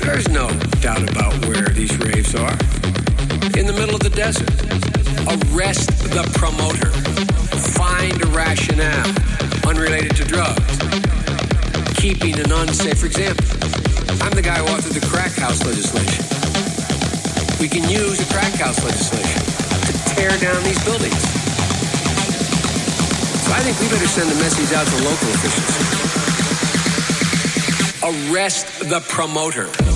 [0.04, 0.48] There's no
[0.80, 2.52] doubt about where these raves are.
[3.58, 4.48] In the middle of the desert.
[5.28, 6.88] Arrest the promoter
[7.56, 9.14] find a rationale
[9.66, 10.78] unrelated to drugs.
[11.96, 13.44] Keeping an unsafe, for example,
[14.22, 16.24] I'm the guy who authored the crack house legislation.
[17.60, 19.42] We can use the crack house legislation
[19.86, 21.22] to tear down these buildings.
[23.44, 25.74] So I think we better send a message out to local officials.
[28.30, 29.87] Arrest the promoter.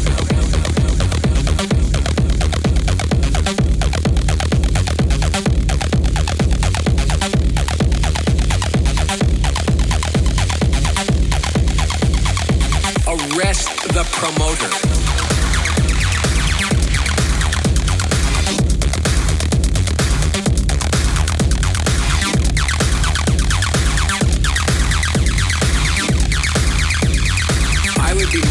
[13.42, 14.68] Arrest the promoter.
[28.00, 28.42] I would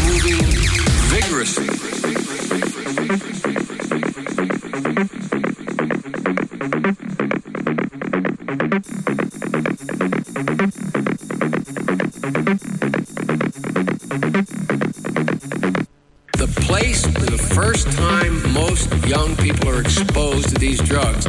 [17.54, 21.26] first time most young people are exposed to these drugs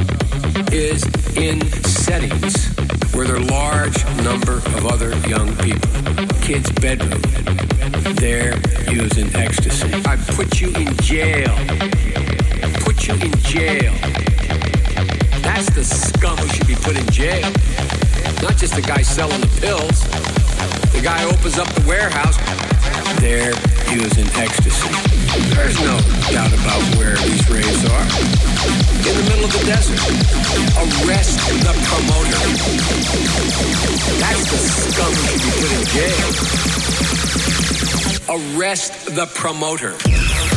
[0.71, 1.03] is
[1.35, 2.67] in settings
[3.13, 5.89] where there are large number of other young people.
[6.41, 7.21] Kids' bedroom.
[8.15, 8.57] They're
[8.89, 9.91] using ecstasy.
[10.05, 11.49] I put you in jail.
[11.49, 13.93] I put you in jail.
[15.41, 17.51] That's the scum who should be put in jail.
[18.41, 20.01] Not just the guy selling the pills.
[20.93, 22.37] The guy opens up the warehouse.
[23.19, 23.53] They're
[23.93, 25.12] using ecstasy.
[25.33, 25.97] There's no
[26.29, 28.05] doubt about where these raves are.
[29.09, 29.99] In the middle of the desert.
[30.77, 32.37] Arrest the promoter.
[34.19, 36.29] That's the scum should put in jail.
[38.29, 40.52] Arrest the promoter.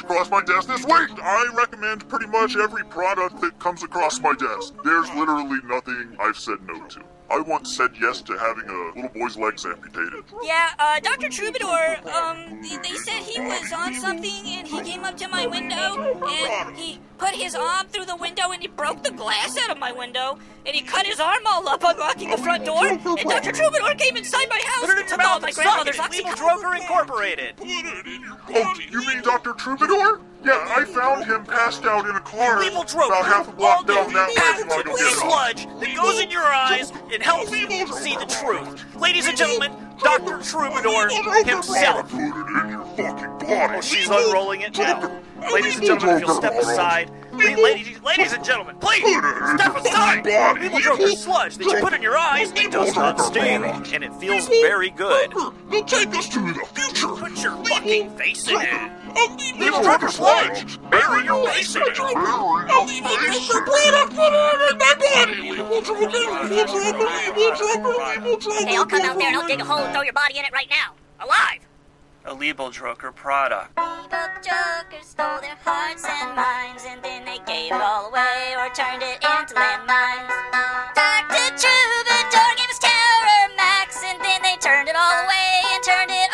[0.00, 1.18] Across my desk this week?
[1.22, 4.74] I recommend pretty much every product that comes across my desk.
[4.84, 7.02] There's literally nothing I've said no to.
[7.28, 10.24] I once said yes to having a little boy's legs amputated.
[10.44, 11.28] Yeah, uh, Dr.
[11.28, 15.46] Troubadour, um, they they said he was on something and he came up to my
[15.46, 19.70] window and he put his arm through the window and he broke the glass out
[19.70, 23.02] of my window and he cut his arm all up unlocking the front door and
[23.02, 23.52] Dr.
[23.52, 26.36] Troubadour came inside my house and took all my grandmother's Legal oxycontin.
[26.36, 27.54] Droker Incorporated.
[28.48, 29.52] Oh, you mean Dr.
[29.54, 30.20] Troubadour?
[30.46, 34.28] Yeah, I found him passed out in a car about half a block down that
[34.28, 34.34] way.
[34.36, 35.18] Patented Go get him.
[35.18, 37.66] sludge that goes in your eyes and helps you
[37.98, 38.84] see the truth.
[38.94, 40.38] Ladies and gentlemen, Dr.
[40.42, 41.08] Troubadour
[41.44, 42.10] himself.
[42.14, 45.20] Oh, she's unrolling it now.
[45.52, 47.10] Ladies and gentlemen, if you'll step aside.
[47.32, 50.24] La- Ladies, ladies and gentlemen, please step aside.
[50.60, 54.14] Legal Droker sludge that you put in your eyes, it does not sting, and it
[54.14, 55.32] feels very good.
[55.70, 57.08] They'll take us to the future.
[57.08, 58.90] Put your fucking face in it.
[59.16, 60.78] Legal Droker sludge.
[60.90, 61.96] Bury your face in it.
[68.66, 70.44] Hey, I'll come out there and I'll dig a hole and throw your body in
[70.44, 70.94] it right now.
[71.20, 71.60] Alive!
[72.26, 73.74] A Legal Droker product.
[73.76, 78.68] The jokers stole their hearts and minds, and then they gave it all away or
[78.74, 80.30] turned it into landmines.
[80.94, 81.54] Dr.
[81.56, 86.30] Troubadour gave us terror max, and then they turned it all away and turned it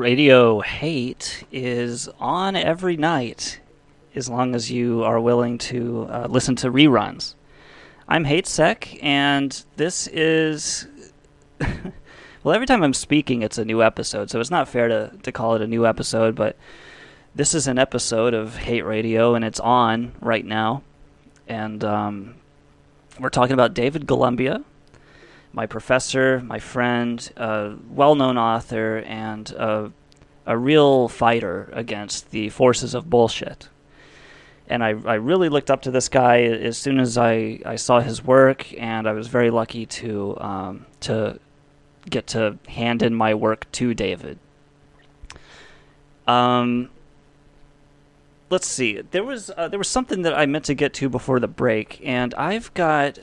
[0.00, 3.60] Radio Hate is on every night
[4.14, 7.34] as long as you are willing to uh, listen to reruns.
[8.08, 10.88] I'm Hate Sec, and this is.
[11.60, 15.32] well, every time I'm speaking, it's a new episode, so it's not fair to, to
[15.32, 16.56] call it a new episode, but
[17.34, 20.82] this is an episode of Hate Radio, and it's on right now.
[21.46, 22.36] And um,
[23.18, 24.64] we're talking about David Golumbia,
[25.52, 29.92] my professor, my friend, a well known author, and a,
[30.46, 33.68] a real fighter against the forces of bullshit.
[34.68, 38.00] And I, I really looked up to this guy as soon as I, I saw
[38.00, 41.40] his work, and I was very lucky to um, to
[42.08, 44.38] get to hand in my work to David.
[46.28, 46.90] Um,
[48.48, 49.00] let's see.
[49.00, 52.00] There was uh, there was something that I meant to get to before the break,
[52.04, 53.18] and I've got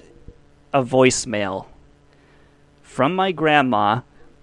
[0.74, 1.68] a voicemail
[2.88, 4.02] from my grandma,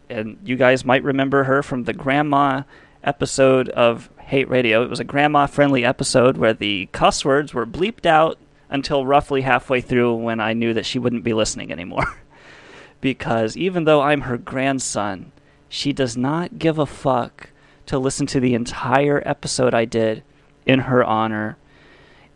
[0.09, 2.63] and you guys might remember her from the grandma
[3.03, 4.85] episode of Hate Radio.
[4.85, 8.39] It was a grandma friendly episode where the cuss words were bleeped out
[8.69, 12.19] until roughly halfway through when I knew that she wouldn't be listening anymore.
[13.01, 15.33] because even though I'm her grandson,
[15.69, 17.51] she does not give a fuck
[17.87, 20.23] to listen to the entire episode I did
[20.67, 21.57] in her honor.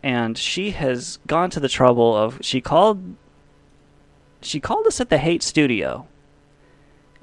[0.01, 3.15] And she has gone to the trouble of she called
[4.41, 6.07] she called us at the Hate Studio,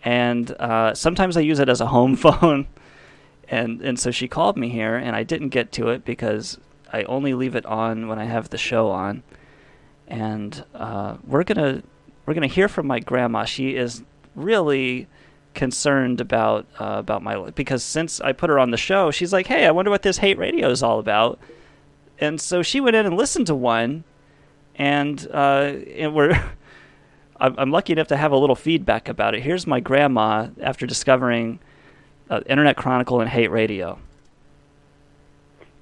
[0.05, 2.67] and uh, sometimes I use it as a home phone,
[3.49, 6.59] and and so she called me here, and I didn't get to it because
[6.93, 9.23] I only leave it on when I have the show on,
[10.07, 11.83] and uh, we're gonna
[12.25, 13.45] we're gonna hear from my grandma.
[13.45, 14.03] She is
[14.35, 15.09] really
[15.55, 19.47] concerned about uh, about my because since I put her on the show, she's like,
[19.47, 21.39] "Hey, I wonder what this hate radio is all about."
[22.19, 24.05] And so she went in and listened to one,
[24.77, 26.41] and uh, and we're
[27.41, 29.43] I'm, I'm lucky enough to have a little feedback about it.
[29.43, 31.59] Here's my grandma after discovering
[32.31, 33.99] uh, Internet Chronicle and Hate Radio.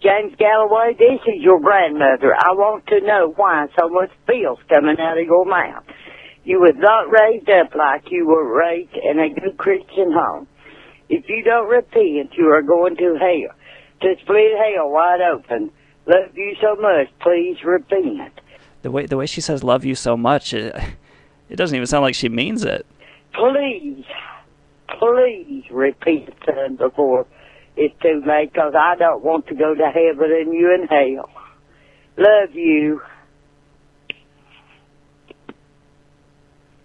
[0.02, 2.34] James Galloway, this is your grandmother.
[2.34, 5.84] I want to know why so much filth coming out of your mouth.
[6.44, 10.46] You was not raised up like you were raised in a good Christian home.
[11.08, 13.56] If you don't repent, you are going to hell.
[14.02, 15.70] To split hell wide open.
[16.06, 18.40] Love you so much, please repent.
[18.82, 20.76] The way the way she says "love you so much," it,
[21.54, 22.84] it doesn't even sound like she means it.
[23.32, 24.04] Please,
[24.98, 27.26] please repent, son, before
[27.76, 31.30] it's too late, because I don't want to go to heaven and you in hell.
[32.16, 33.02] Love you.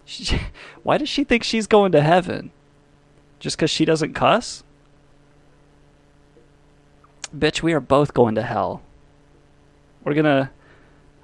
[0.05, 0.39] She,
[0.83, 2.51] why does she think she's going to heaven?
[3.39, 4.63] Just because she doesn't cuss?
[7.35, 8.83] Bitch, we are both going to hell.
[10.03, 10.51] We're gonna.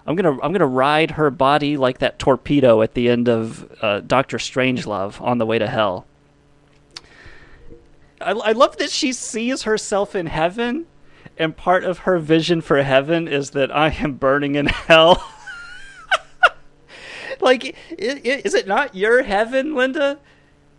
[0.05, 0.39] I'm gonna.
[0.41, 5.19] I'm gonna ride her body like that torpedo at the end of uh, Doctor Strangelove
[5.19, 6.05] on the way to hell.
[8.21, 10.85] I, I love that she sees herself in heaven,
[11.37, 15.27] and part of her vision for heaven is that I am burning in hell.
[17.41, 20.19] like, is it not your heaven, Linda?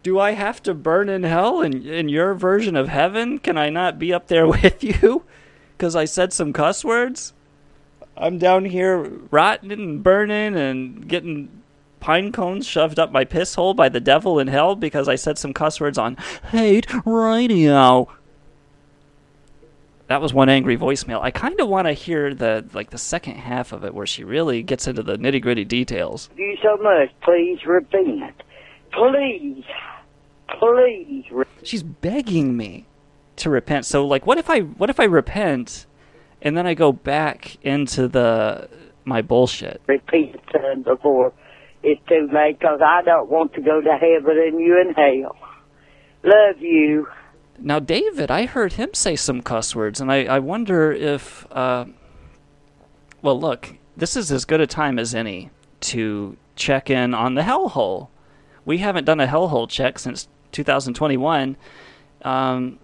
[0.04, 3.40] Do I have to burn in hell in, in your version of heaven?
[3.40, 5.24] Can I not be up there with you?
[5.76, 7.32] Because I said some cuss words?
[8.16, 8.98] I'm down here
[9.30, 11.62] rotting and burning and getting
[12.00, 15.38] pine cones shoved up my piss hole by the devil in hell because I said
[15.38, 16.16] some cuss words on
[16.50, 18.08] hate radio.
[20.08, 21.20] That was one angry voicemail.
[21.20, 24.22] I kind of want to hear the like the second half of it where she
[24.22, 26.28] really gets into the nitty gritty details.
[26.30, 28.42] Love you so much, please repent.
[28.92, 29.64] Please,
[30.60, 31.24] please.
[31.64, 32.86] She's begging me
[33.36, 33.84] to repent.
[33.84, 35.86] So like, what if I what if I repent
[36.42, 38.68] and then I go back into the
[39.04, 39.80] my bullshit?
[39.86, 41.32] repent, son, before
[41.82, 45.36] it's too late, because I don't want to go to heaven and you in hell.
[46.24, 47.06] Love you.
[47.58, 51.46] Now, David, I heard him say some cuss words, and I, I wonder if.
[51.50, 51.86] Uh,
[53.22, 57.42] well, look, this is as good a time as any to check in on the
[57.42, 58.08] hellhole.
[58.64, 61.56] We haven't done a hellhole check since 2021.
[62.22, 62.78] Um,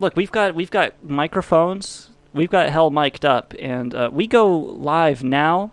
[0.00, 4.56] look, we've got we've got microphones, we've got hell mic'd up, and uh, we go
[4.56, 5.72] live now,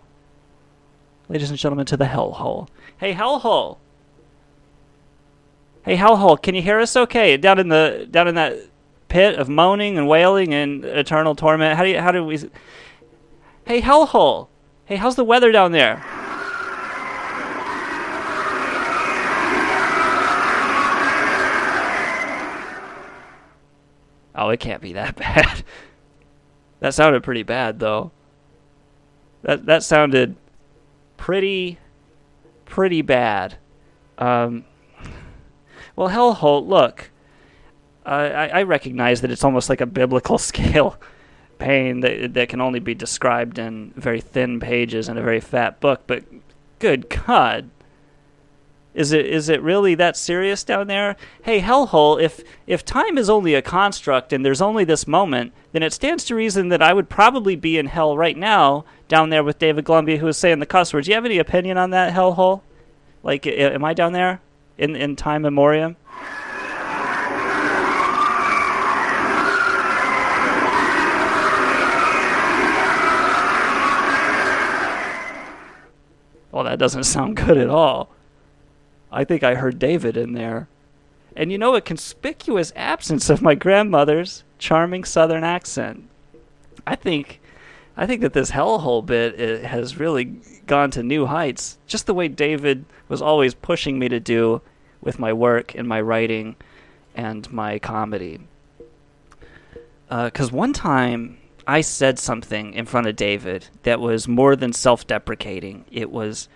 [1.28, 2.68] ladies and gentlemen, to the hellhole.
[2.98, 3.78] Hey, hellhole.
[5.84, 6.96] Hey, hellhole, can you hear us?
[6.96, 8.58] Okay, down in the down in that
[9.06, 11.76] pit of moaning and wailing and eternal torment.
[11.76, 12.36] How do you, how do we?
[13.64, 14.48] Hey, hellhole.
[14.86, 16.04] Hey, how's the weather down there?
[24.34, 25.62] Oh, it can't be that bad.
[26.80, 28.10] That sounded pretty bad, though.
[29.42, 30.36] That that sounded
[31.16, 31.78] pretty,
[32.64, 33.58] pretty bad.
[34.18, 34.64] Um,
[35.94, 37.10] well, hellhole, look.
[38.04, 40.96] uh, I, I recognize that it's almost like a biblical scale
[41.58, 45.80] pain that that can only be described in very thin pages in a very fat
[45.80, 46.02] book.
[46.06, 46.24] But
[46.78, 47.70] good God,
[48.96, 51.16] is it is it really that serious down there?
[51.42, 52.20] Hey, hellhole!
[52.20, 56.24] If if time is only a construct and there's only this moment, then it stands
[56.24, 59.84] to reason that I would probably be in hell right now down there with David
[59.84, 61.06] Golumbia, who was saying the cuss words.
[61.06, 62.62] Do you have any opinion on that, hellhole?
[63.22, 64.40] Like, am I down there
[64.78, 65.96] in in time memoriam?
[76.50, 78.15] Well, that doesn't sound good at all.
[79.10, 80.68] I think I heard David in there.
[81.34, 86.08] And you know, a conspicuous absence of my grandmother's charming southern accent.
[86.86, 87.40] I think
[87.96, 90.36] I think that this hellhole bit i has really
[90.66, 91.78] gone to new heights.
[91.86, 94.60] Just the way David was always pushing me to do
[95.00, 96.56] with my work and my writing
[97.14, 98.40] and my comedy.
[100.10, 104.72] Uh, because one time I said something in front of David that was more than
[104.72, 105.84] self deprecating.
[105.90, 106.48] It was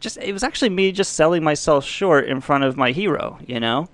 [0.00, 3.60] just, it was actually me just selling myself short in front of my hero, you
[3.60, 3.88] know?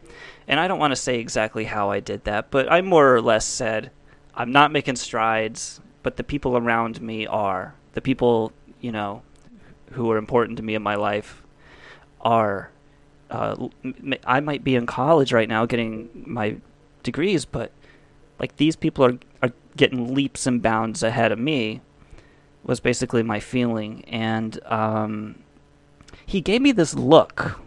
[0.48, 3.20] And I don't want to say exactly how I did that, but I more or
[3.20, 3.90] less said,
[4.34, 7.74] I'm not making strides, but the people around me are.
[7.94, 9.22] The people, you know,
[9.92, 11.42] who are important to me in my life
[12.20, 12.70] are.
[13.28, 13.68] Uh,
[14.24, 16.58] I might be in college right now getting my
[17.02, 17.72] degrees, but
[18.38, 21.80] like these people are are getting leaps and bounds ahead of me
[22.64, 25.36] was basically my feeling and um,
[26.26, 27.60] he gave me this look.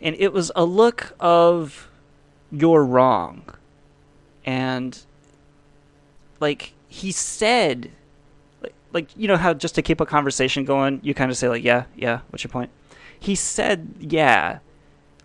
[0.00, 1.90] And it was a look of
[2.50, 3.42] you're wrong.
[4.46, 4.98] And
[6.40, 7.90] like he said
[8.62, 11.48] like, like you know how just to keep a conversation going you kind of say
[11.48, 12.70] like yeah yeah what's your point?
[13.18, 14.60] He said yeah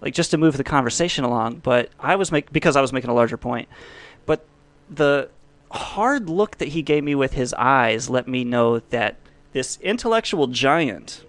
[0.01, 3.11] like just to move the conversation along but i was make because i was making
[3.11, 3.69] a larger point.
[4.25, 4.45] But
[4.89, 5.29] the
[5.71, 9.17] hard look that he gave me with his eyes let me know that
[9.53, 11.23] this intellectual giant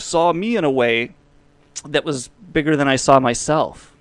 [0.00, 1.14] saw me in a way
[1.84, 3.94] that was bigger than I saw myself.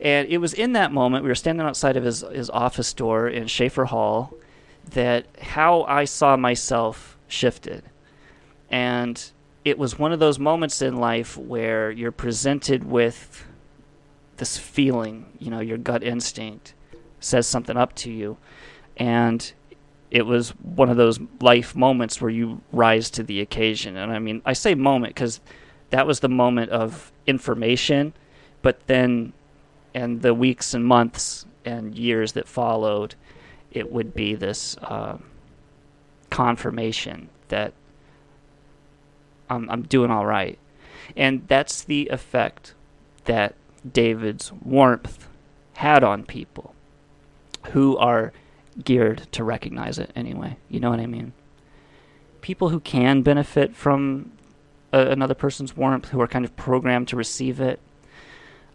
[0.00, 3.28] And it was in that moment, we were standing outside of his, his office door
[3.28, 4.34] in Schaefer Hall,
[4.90, 7.84] that how I saw myself shifted.
[8.70, 9.22] And
[9.64, 13.46] it was one of those moments in life where you're presented with
[14.36, 16.74] this feeling, you know, your gut instinct
[17.20, 18.36] says something up to you.
[18.96, 19.52] And
[20.10, 23.96] it was one of those life moments where you rise to the occasion.
[23.96, 25.40] And I mean, I say moment because
[25.90, 28.12] that was the moment of information,
[28.62, 29.32] but then,
[29.94, 33.14] and the weeks and months and years that followed,
[33.70, 35.18] it would be this uh,
[36.30, 37.72] confirmation that
[39.50, 40.58] I'm, I'm doing all right.
[41.16, 42.74] And that's the effect
[43.24, 43.54] that
[43.90, 45.28] David's warmth
[45.74, 46.74] had on people
[47.72, 48.32] who are
[48.82, 50.56] geared to recognize it anyway.
[50.68, 51.32] You know what I mean?
[52.40, 54.32] People who can benefit from
[54.92, 57.80] a, another person's warmth, who are kind of programmed to receive it.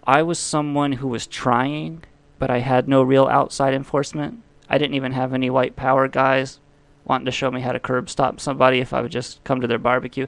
[0.06, 2.04] I was someone who was trying,
[2.38, 4.41] but I had no real outside enforcement.
[4.70, 6.60] I didn't even have any white power guys
[7.06, 9.68] wanting to show me how to curb stop somebody if I would just come to
[9.68, 10.28] their barbecue.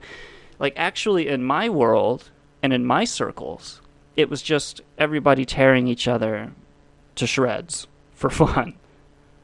[0.59, 2.29] Like, actually, in my world
[2.61, 3.81] and in my circles,
[4.15, 6.51] it was just everybody tearing each other
[7.15, 8.75] to shreds for fun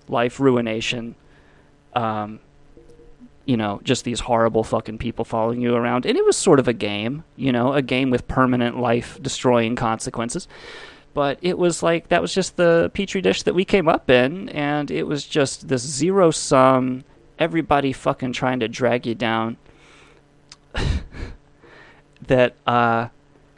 [0.09, 1.15] life ruination,
[1.93, 2.39] um,
[3.45, 6.05] you know, just these horrible fucking people following you around.
[6.05, 9.75] And it was sort of a game, you know, a game with permanent life destroying
[9.75, 10.47] consequences.
[11.13, 14.49] But it was like, that was just the petri dish that we came up in.
[14.49, 17.05] And it was just this zero sum,
[17.39, 19.57] everybody fucking trying to drag you down.
[22.27, 23.07] that, uh,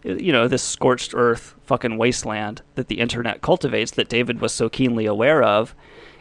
[0.03, 4.69] you know, this scorched earth fucking wasteland that the internet cultivates that David was so
[4.69, 5.75] keenly aware of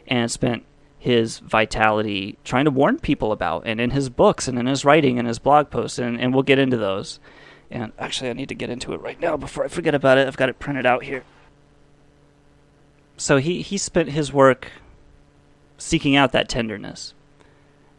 [0.08, 0.64] and spent
[0.98, 5.18] his vitality trying to warn people about and in his books and in his writing
[5.18, 7.20] and his blog posts and, and we'll get into those.
[7.70, 10.26] And actually i need to get into it right now before i forget about it.
[10.26, 11.22] I've got it printed out here.
[13.16, 14.72] So he, he spent his work
[15.76, 17.14] seeking out that tenderness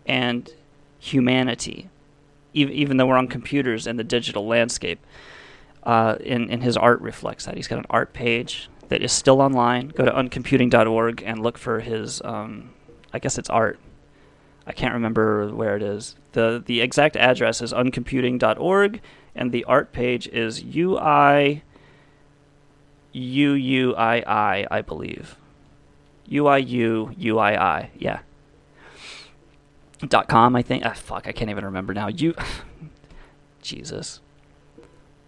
[0.05, 0.51] and
[0.97, 1.89] humanity
[2.53, 4.99] even, even though we're on computers and the digital landscape.
[5.83, 7.55] Uh, and his art reflects that.
[7.55, 9.89] He's got an art page that is still online.
[9.89, 12.21] Go to uncomputing.org and look for his.
[12.23, 12.71] Um,
[13.13, 13.79] I guess it's art.
[14.67, 16.15] I can't remember where it is.
[16.33, 19.01] the The exact address is uncomputing.org,
[19.35, 21.63] and the art page is UI
[23.13, 25.35] UUII, I believe.
[26.29, 28.19] UIU UII, yeah.
[30.07, 30.85] Dot com, I think.
[30.85, 32.07] Ah, fuck, I can't even remember now.
[32.07, 32.35] You,
[33.61, 34.21] Jesus,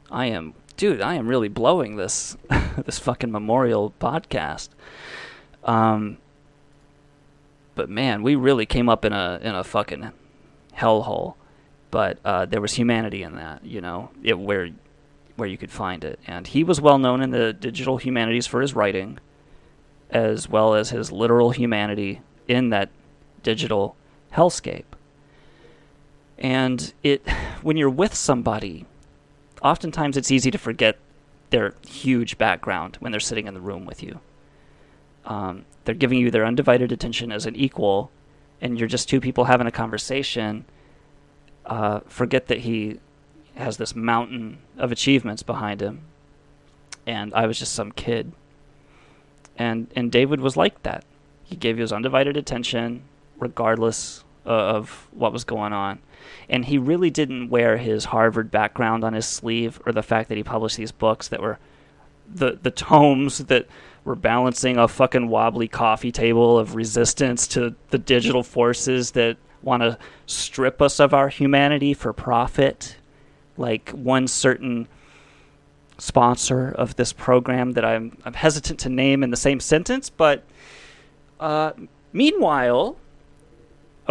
[0.09, 1.00] I am, dude.
[1.00, 2.36] I am really blowing this.
[2.86, 4.70] this fucking memorial podcast.
[5.64, 6.18] Um,
[7.76, 10.12] but man, we really came up in a in a fucking
[10.76, 11.36] hellhole.
[11.92, 14.70] But uh, there was humanity in that, you know, it, where
[15.36, 16.20] where you could find it.
[16.26, 19.20] And he was well known in the digital humanities for his writing,
[20.10, 22.90] as well as his literal humanity in that
[23.44, 23.96] digital
[24.34, 24.86] hellscape.
[26.40, 27.28] And it,
[27.62, 28.88] when you're with somebody,
[29.62, 30.97] oftentimes it's easy to forget
[31.49, 34.20] their huge background when they're sitting in the room with you.
[35.26, 38.12] Um, they're giving you their undivided attention as an equal,
[38.59, 40.66] and you're just two people having a conversation.
[41.66, 42.99] Uh, forget that he
[43.55, 46.01] has this mountain of achievements behind him,
[47.05, 48.32] and I was just some kid.
[49.57, 51.05] And and David was like that.
[51.43, 53.03] He gave you his undivided attention,
[53.38, 55.99] regardless of what was going on.
[56.49, 60.38] And he really didn't wear his Harvard background on his sleeve or the fact that
[60.38, 61.60] he published these books that were
[62.34, 63.68] the the tomes that
[64.04, 69.84] were balancing a fucking wobbly coffee table of resistance to the digital forces that want
[69.84, 72.95] to strip us of our humanity for profit.
[73.58, 74.88] Like one certain
[75.97, 80.43] sponsor of this program that I'm, I'm hesitant to name in the same sentence, but
[81.39, 81.74] uh,
[82.12, 82.97] meanwhile,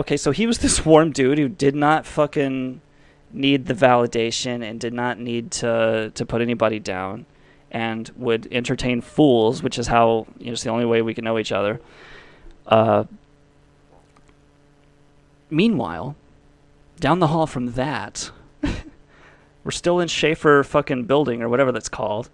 [0.01, 2.80] okay, so he was this warm dude who did not fucking
[3.32, 7.26] need the validation and did not need to to put anybody down
[7.70, 11.24] and would entertain fools, which is how you know, it's the only way we can
[11.24, 11.80] know each other.
[12.66, 13.05] Uh,
[15.48, 16.16] meanwhile,
[16.98, 18.30] down the hall from that,
[19.64, 22.30] we're still in Schaefer fucking building or whatever that's called.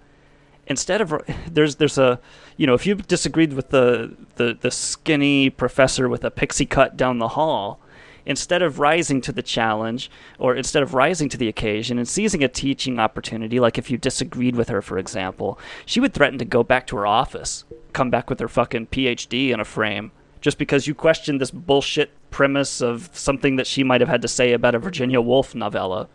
[0.66, 1.14] Instead of
[1.48, 2.20] there's there's a
[2.56, 6.96] you know if you disagreed with the the the skinny professor with a pixie cut
[6.96, 7.80] down the hall,
[8.26, 12.42] instead of rising to the challenge or instead of rising to the occasion and seizing
[12.42, 16.44] a teaching opportunity, like if you disagreed with her, for example, she would threaten to
[16.44, 20.10] go back to her office, come back with her fucking PhD in a frame,
[20.40, 24.28] just because you questioned this bullshit premise of something that she might have had to
[24.28, 26.08] say about a Virginia Woolf novella.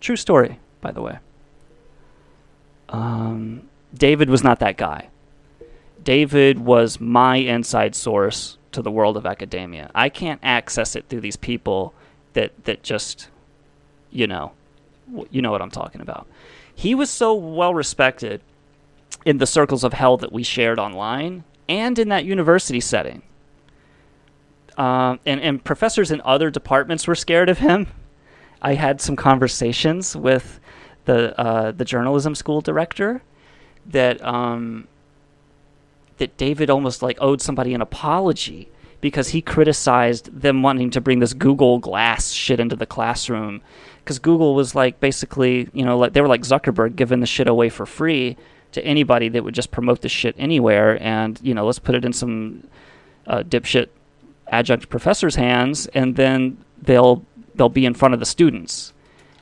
[0.00, 1.18] True story, by the way.
[2.90, 5.08] Um, David was not that guy.
[6.02, 9.90] David was my inside source to the world of academia.
[9.94, 11.94] I can't access it through these people
[12.34, 13.28] that that just,
[14.10, 14.52] you know,
[15.30, 16.26] you know what I'm talking about.
[16.74, 18.40] He was so well respected
[19.24, 23.22] in the circles of hell that we shared online and in that university setting.
[24.78, 27.88] Um, and, and professors in other departments were scared of him.
[28.62, 30.59] I had some conversations with
[31.10, 33.22] the uh, the journalism school director
[33.86, 34.86] that um,
[36.18, 38.68] that David almost like owed somebody an apology
[39.00, 43.60] because he criticized them wanting to bring this Google Glass shit into the classroom.
[44.04, 47.48] Because Google was like basically you know like they were like Zuckerberg giving the shit
[47.48, 48.36] away for free
[48.72, 52.04] to anybody that would just promote the shit anywhere and you know let's put it
[52.04, 52.62] in some
[53.26, 53.88] uh, dipshit
[54.46, 57.24] adjunct professor's hands and then they'll
[57.56, 58.92] they'll be in front of the students.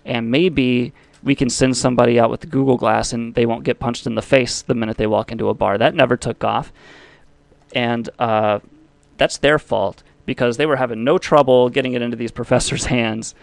[0.07, 3.81] And maybe we can send somebody out with the Google Glass and they won't get
[3.81, 5.79] punched in the face the minute they walk into a bar.
[5.79, 6.73] That never took off.
[7.75, 8.61] And uh,
[9.17, 13.35] that's their fault because they were having no trouble getting it into these professors' hands.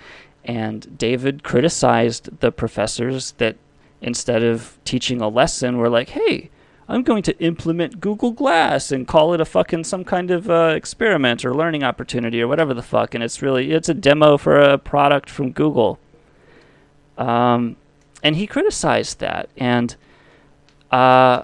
[0.43, 3.57] And David criticized the professors that
[4.01, 6.49] instead of teaching a lesson, were like, hey,
[6.87, 10.73] I'm going to implement Google Glass and call it a fucking some kind of uh,
[10.75, 13.15] experiment or learning opportunity or whatever the fuck.
[13.15, 15.99] And it's really, it's a demo for a product from Google.
[17.17, 17.77] Um,
[18.23, 19.95] and he criticized that, and
[20.91, 21.43] uh,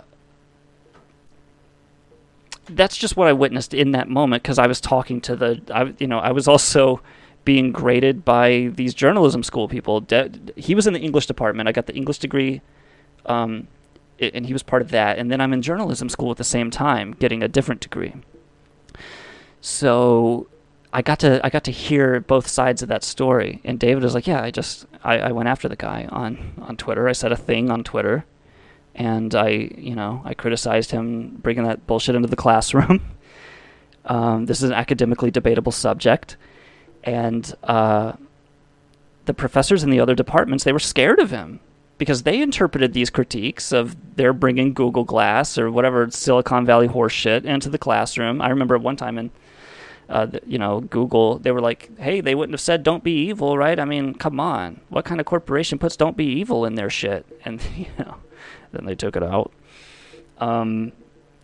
[2.70, 5.94] that's just what I witnessed in that moment because I was talking to the, I,
[6.00, 7.02] you know, I was also
[7.44, 10.02] being graded by these journalism school people.
[10.02, 11.68] De- he was in the English department.
[11.68, 12.62] I got the English degree,
[13.26, 13.68] um,
[14.20, 15.18] and he was part of that.
[15.18, 18.14] And then I'm in journalism school at the same time, getting a different degree.
[19.60, 20.48] So
[20.94, 24.14] I got to I got to hear both sides of that story, and David was
[24.14, 27.08] like, "Yeah, I just I, I went after the guy on on Twitter.
[27.08, 28.26] I said a thing on Twitter,
[28.94, 33.02] and I you know I criticized him bringing that bullshit into the classroom.
[34.06, 36.36] um, this is an academically debatable subject,
[37.06, 38.14] and uh,
[39.26, 41.62] the professors in the other departments they were scared of him
[41.98, 47.46] because they interpreted these critiques of their bringing Google Glass or whatever Silicon Valley horseshit
[47.46, 48.42] into the classroom.
[48.42, 49.30] I remember one time in
[50.12, 53.58] uh, you know, Google, they were like, hey, they wouldn't have said don't be evil,
[53.58, 53.80] right?
[53.80, 54.82] I mean, come on.
[54.90, 57.26] What kind of corporation puts don't be evil in their shit?
[57.46, 58.18] And, you know,
[58.72, 59.52] then they took it out.
[60.38, 60.92] Um,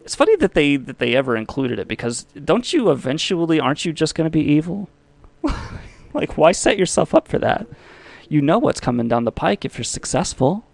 [0.02, 3.92] it's funny that they that they ever included it because don't you eventually aren't you
[3.94, 4.90] just going to be evil?
[6.14, 7.68] like why set yourself up for that?
[8.30, 10.66] You know what's coming down the pike if you're successful.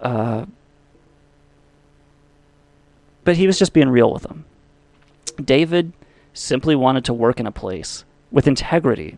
[0.00, 0.46] Uh,
[3.24, 4.45] but he was just being real with them.
[5.44, 5.92] David
[6.32, 9.16] simply wanted to work in a place with integrity,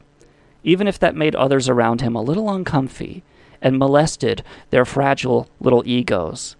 [0.63, 3.23] even if that made others around him a little uncomfy
[3.61, 6.57] and molested their fragile little egos.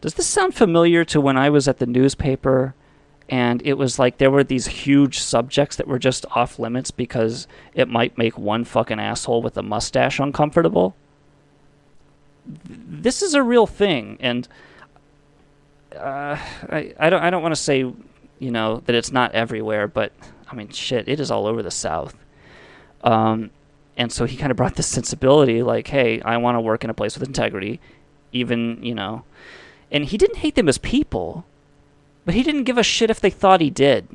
[0.00, 2.74] Does this sound familiar to when I was at the newspaper
[3.28, 7.48] and it was like there were these huge subjects that were just off limits because
[7.74, 10.94] it might make one fucking asshole with a mustache uncomfortable?
[12.68, 14.46] This is a real thing, and
[15.96, 16.38] uh,
[16.70, 17.92] I, I don't I don't want to say
[18.38, 20.12] you know that it's not everywhere, but
[20.50, 22.16] I mean shit, it is all over the South.
[23.02, 23.50] Um,
[23.96, 26.90] and so he kind of brought this sensibility, like, hey, I want to work in
[26.90, 27.80] a place with integrity,
[28.32, 29.24] even you know,
[29.90, 31.44] and he didn't hate them as people,
[32.24, 34.08] but he didn't give a shit if they thought he did.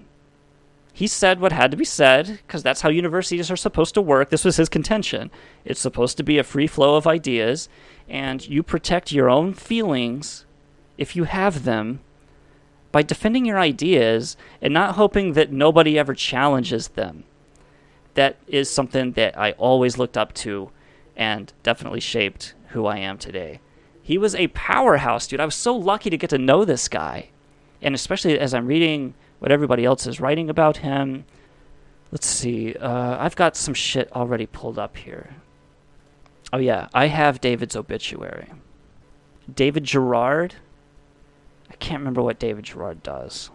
[0.93, 4.29] He said what had to be said because that's how universities are supposed to work.
[4.29, 5.31] This was his contention.
[5.63, 7.69] It's supposed to be a free flow of ideas,
[8.09, 10.45] and you protect your own feelings
[10.97, 12.01] if you have them
[12.91, 17.23] by defending your ideas and not hoping that nobody ever challenges them.
[18.15, 20.71] That is something that I always looked up to
[21.15, 23.61] and definitely shaped who I am today.
[24.01, 25.39] He was a powerhouse, dude.
[25.39, 27.29] I was so lucky to get to know this guy.
[27.81, 31.25] And especially as I'm reading what everybody else is writing about him.
[32.11, 32.75] Let's see.
[32.75, 35.35] Uh, I've got some shit already pulled up here.
[36.53, 36.89] Oh, yeah.
[36.93, 38.49] I have David's obituary.
[39.53, 40.55] David Gerard.
[41.81, 43.49] Can't remember what David Gerard does.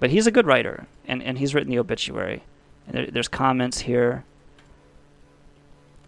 [0.00, 2.42] But he's a good writer, and, and he's written the obituary.
[2.86, 4.24] And there, there's comments here.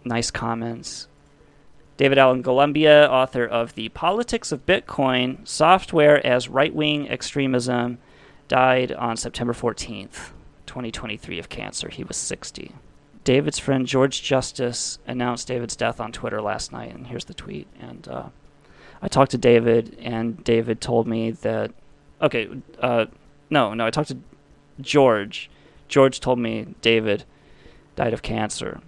[0.04, 1.06] Nice comments.
[1.96, 7.98] David Allen Golumbia, author of The Politics of Bitcoin Software as Right Wing Extremism,
[8.48, 10.32] died on September 14th,
[10.66, 11.88] 2023, of cancer.
[11.88, 12.72] He was 60.
[13.22, 17.68] David's friend George Justice announced David's death on Twitter last night, and here's the tweet.
[17.78, 18.24] And uh,
[19.03, 21.72] I talked to David, and David told me that.
[22.20, 22.48] Okay,
[22.78, 23.07] uh,
[23.50, 24.18] no, no, I talked to
[24.80, 25.50] George.
[25.88, 27.24] George told me David
[27.96, 28.80] died of cancer.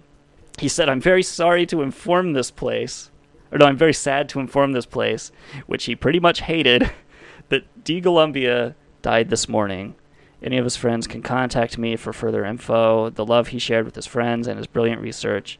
[0.57, 3.11] He said, I'm very sorry to inform this place,
[3.51, 5.31] or no, I'm very sad to inform this place,
[5.67, 6.89] which he pretty much hated,
[7.49, 7.99] that D.
[7.99, 9.95] Golumbia died this morning.
[10.41, 13.09] Any of his friends can contact me for further info.
[13.09, 15.59] The love he shared with his friends and his brilliant research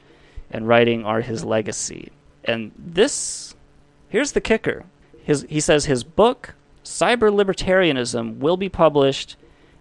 [0.51, 2.11] and writing are his legacy.
[2.43, 3.54] And this,
[4.15, 4.85] here's the kicker.
[5.25, 6.55] His, he says his book,
[6.85, 9.35] Cyberlibertarianism, will be published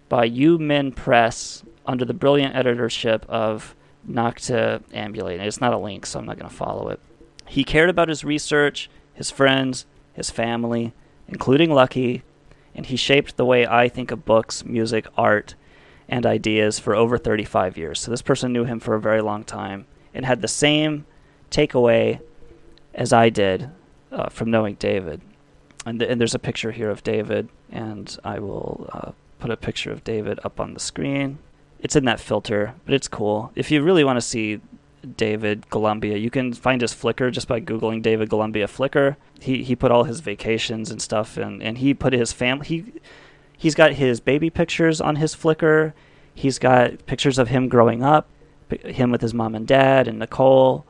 [0.09, 5.39] by U Minn Press under the brilliant editorship of Nocta Ambulate.
[5.39, 6.99] It's not a link, so I'm not going to follow it.
[7.47, 10.91] He cared about his research, his friends, his family,
[11.29, 12.23] including Lucky,
[12.75, 15.55] and he shaped the way I think of books, music, art,
[16.09, 18.01] and ideas for over 35 years.
[18.01, 21.05] So this person knew him for a very long time and had the same
[21.49, 22.19] takeaway
[22.93, 23.69] as I did
[24.15, 25.21] uh, from knowing David.
[25.85, 29.57] And, th- and there's a picture here of David, and I will uh, put a
[29.57, 31.37] picture of David up on the screen.
[31.79, 33.51] It's in that filter, but it's cool.
[33.55, 34.61] If you really want to see
[35.17, 39.17] David Golumbia, you can find his Flickr just by googling David Golumbia Flickr.
[39.39, 42.65] He he put all his vacations and stuff, and, and he put his family.
[42.65, 42.93] He
[43.55, 45.93] he's got his baby pictures on his Flickr.
[46.33, 48.27] He's got pictures of him growing up,
[48.83, 50.85] him with his mom and dad and Nicole,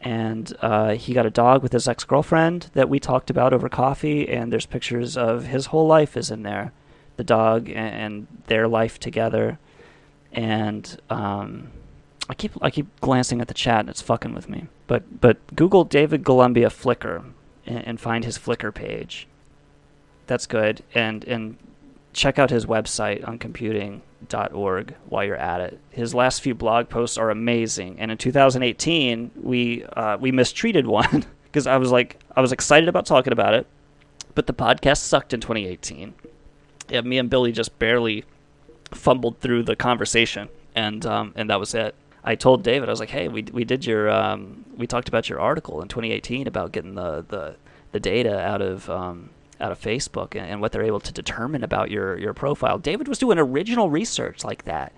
[0.00, 3.68] and uh, he got a dog with his ex girlfriend that we talked about over
[3.68, 4.28] coffee.
[4.28, 6.72] And there's pictures of his whole life is in there,
[7.16, 9.58] the dog and, their life together
[10.36, 11.70] and um,
[12.28, 14.66] I keep I keep glancing at the chat and it's fucking with me.
[14.86, 17.24] But but Google David Golumbia Flickr
[17.64, 19.26] and, and find his Flickr page.
[20.26, 20.82] That's good.
[20.94, 21.56] And and
[22.12, 23.38] check out his website on
[24.18, 25.80] computing.org while you're at it.
[25.90, 27.98] His last few blog posts are amazing.
[27.98, 32.88] And in 2018, we uh, we mistreated one because I was like I was excited
[32.88, 33.66] about talking about it,
[34.34, 36.14] but the podcast sucked in 2018.
[36.88, 38.24] Yeah, me and Billy just barely
[38.92, 41.94] fumbled through the conversation, and um, and that was it.
[42.22, 45.28] I told David, I was like, "Hey, we we did your um, we talked about
[45.28, 47.56] your article in 2018 about getting the the,
[47.92, 49.30] the data out of um,
[49.60, 53.08] out of Facebook and, and what they're able to determine about your your profile." David
[53.08, 54.92] was doing original research like that,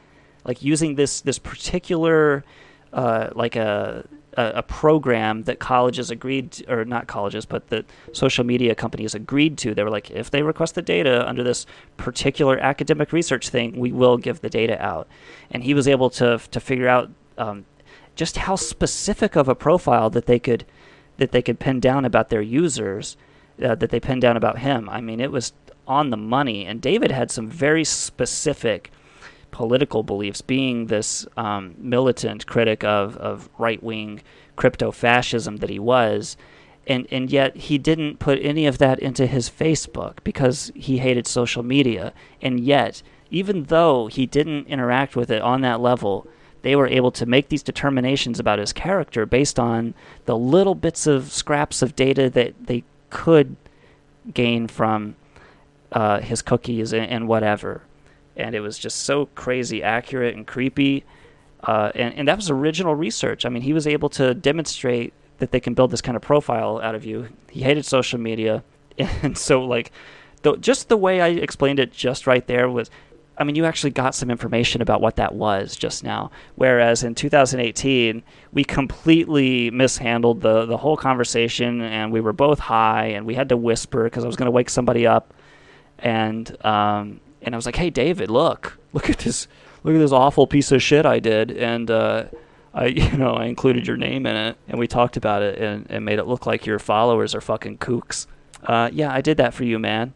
[0.44, 2.44] like using this this particular
[2.92, 4.06] uh, like a
[4.36, 9.58] a, program that colleges agreed to, or not colleges but that social media companies agreed
[9.58, 13.78] to they were like if they request the data under this particular academic research thing
[13.78, 15.08] we will give the data out
[15.50, 17.64] and he was able to to figure out um,
[18.14, 20.64] just how specific of a profile that they could
[21.16, 23.16] that they could pin down about their users
[23.62, 24.88] uh, that they pinned down about him.
[24.88, 25.52] I mean it was
[25.86, 26.66] on the money.
[26.66, 28.90] And david had some very specific
[29.50, 34.22] political beliefs, being this um, militant critic of, of right wing
[34.56, 36.36] crypto fascism that he was,
[36.86, 41.26] and and yet he didn't put any of that into his Facebook because he hated
[41.26, 42.12] social media.
[42.40, 46.26] And yet, even though he didn't interact with it on that level,
[46.62, 49.94] they were able to make these determinations about his character based on
[50.24, 53.56] the little bits of scraps of data that they could
[54.32, 55.16] gain from
[55.92, 57.82] uh, his cookies and, and whatever.
[58.36, 61.04] And it was just so crazy accurate and creepy.
[61.62, 63.44] Uh, and, and that was original research.
[63.44, 66.80] I mean, he was able to demonstrate that they can build this kind of profile
[66.80, 67.28] out of you.
[67.50, 68.62] He hated social media.
[69.22, 69.92] And so, like,
[70.42, 72.90] the, just the way I explained it just right there was
[73.38, 76.32] I mean, you actually got some information about what that was just now.
[76.56, 78.22] Whereas in 2018,
[78.52, 83.48] we completely mishandled the, the whole conversation and we were both high and we had
[83.50, 85.32] to whisper because I was going to wake somebody up.
[86.00, 89.46] And, um, and I was like, hey, David, look, look at this,
[89.84, 91.52] look at this awful piece of shit I did.
[91.52, 92.24] And, uh,
[92.74, 95.86] I, you know, I included your name in it and we talked about it and,
[95.88, 98.26] and made it look like your followers are fucking kooks.
[98.64, 100.12] Uh, yeah, I did that for you, man.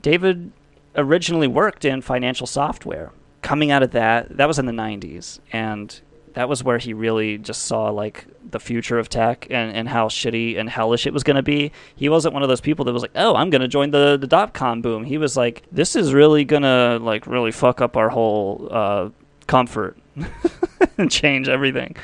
[0.00, 0.52] David
[0.96, 3.12] originally worked in financial software.
[3.42, 6.00] Coming out of that, that was in the 90s, and
[6.36, 10.08] that was where he really just saw like the future of tech and, and how
[10.08, 11.72] shitty and hellish it was going to be.
[11.94, 14.16] He wasn't one of those people that was like, "Oh, I'm going to join the
[14.16, 17.80] the dot com boom." He was like, "This is really going to like really fuck
[17.80, 19.10] up our whole uh,
[19.46, 19.96] comfort
[20.98, 21.96] and change everything."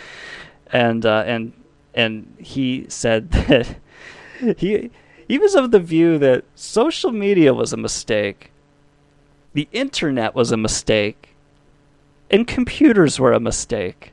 [0.68, 1.52] And uh, and
[1.92, 3.76] and he said that
[4.56, 4.90] he
[5.28, 8.51] he was of the view that social media was a mistake
[9.54, 11.30] the internet was a mistake,
[12.30, 14.12] and computers were a mistake.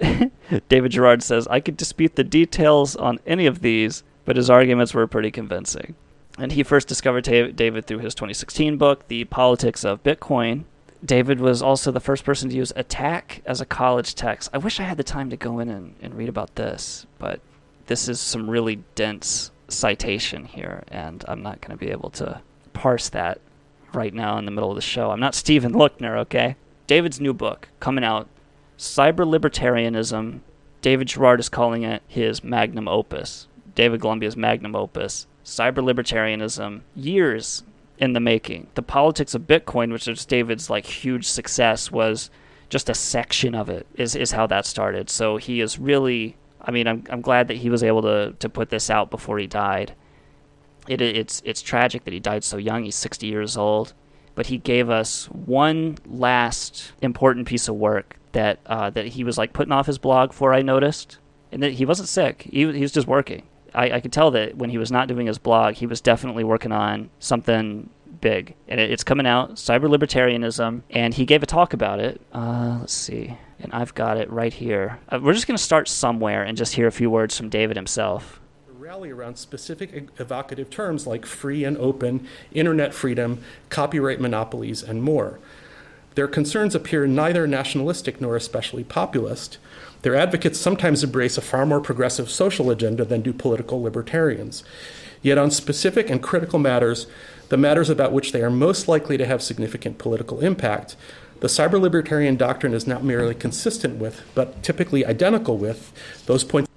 [0.68, 4.94] David Gerard says, I could dispute the details on any of these, but his arguments
[4.94, 5.96] were pretty convincing.
[6.38, 10.64] And he first discovered David through his 2016 book, The Politics of Bitcoin.
[11.04, 14.50] David was also the first person to use attack as a college text.
[14.52, 17.40] I wish I had the time to go in and, and read about this, but
[17.86, 22.40] this is some really dense citation here, and I'm not going to be able to
[22.72, 23.40] parse that
[23.92, 25.10] right now in the middle of the show.
[25.10, 26.56] I'm not Stephen Lookner, okay?
[26.86, 28.28] David's new book coming out,
[28.78, 30.40] Cyberlibertarianism.
[30.80, 33.48] David Gerard is calling it his magnum opus.
[33.74, 35.26] David Golumbia's magnum opus.
[35.44, 37.64] Cyberlibertarianism, years
[37.98, 38.68] in the making.
[38.74, 42.30] The politics of Bitcoin, which is David's like huge success, was
[42.68, 43.86] just a section of it.
[43.94, 45.10] Is is how that started.
[45.10, 46.36] So he is really.
[46.60, 49.38] I mean, I'm I'm glad that he was able to to put this out before
[49.38, 49.94] he died
[50.88, 52.84] it, it's it's tragic that he died so young.
[52.84, 53.92] He's 60 years old,
[54.34, 59.38] but he gave us one last important piece of work that uh, that he was
[59.38, 60.52] like putting off his blog for.
[60.54, 61.18] I noticed,
[61.52, 62.48] and that he wasn't sick.
[62.50, 63.42] He he was just working.
[63.74, 66.42] I, I could tell that when he was not doing his blog, he was definitely
[66.42, 69.56] working on something big, and it, it's coming out.
[69.56, 72.20] Cyberlibertarianism, and he gave a talk about it.
[72.32, 74.98] Uh, let's see, and I've got it right here.
[75.10, 77.76] Uh, we're just going to start somewhere and just hear a few words from David
[77.76, 78.40] himself
[78.88, 85.38] rally around specific evocative terms like free and open, internet freedom, copyright monopolies, and more.
[86.14, 89.58] Their concerns appear neither nationalistic nor especially populist.
[90.00, 94.64] Their advocates sometimes embrace a far more progressive social agenda than do political libertarians.
[95.20, 97.08] Yet, on specific and critical matters,
[97.50, 100.96] the matters about which they are most likely to have significant political impact,
[101.40, 105.92] the cyber libertarian doctrine is not merely consistent with, but typically identical with,
[106.24, 106.68] those points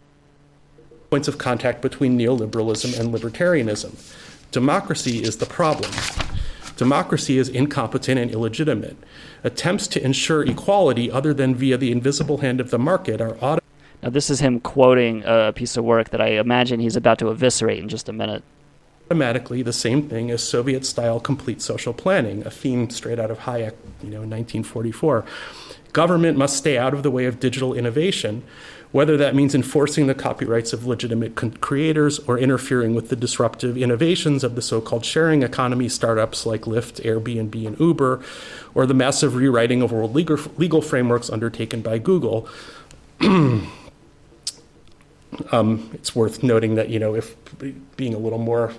[1.11, 3.91] points of contact between neoliberalism and libertarianism.
[4.51, 5.91] Democracy is the problem.
[6.77, 8.95] Democracy is incompetent and illegitimate.
[9.43, 13.61] Attempts to ensure equality other than via the invisible hand of the market are auto-
[14.01, 17.29] Now, this is him quoting a piece of work that I imagine he's about to
[17.29, 18.41] eviscerate in just a minute.
[19.07, 23.39] Automatically, the same thing as Soviet style complete social planning, a theme straight out of
[23.39, 25.25] Hayek, you know, in 1944.
[25.91, 28.43] Government must stay out of the way of digital innovation
[28.91, 33.77] whether that means enforcing the copyrights of legitimate con- creators or interfering with the disruptive
[33.77, 38.21] innovations of the so called sharing economy startups like Lyft, Airbnb, and Uber,
[38.75, 42.49] or the massive rewriting of world legal, legal frameworks undertaken by Google.
[43.21, 43.69] um,
[45.93, 47.35] it's worth noting that, you know, if
[47.95, 48.73] being a little more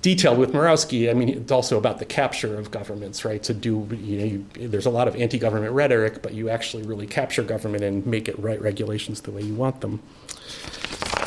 [0.00, 3.42] detailed with Murawski, I mean, it's also about the capture of governments, right?
[3.44, 6.84] To do, you know, you, there's a lot of anti government rhetoric, but you actually
[6.84, 10.02] really capture government and make it write regulations the way you want them.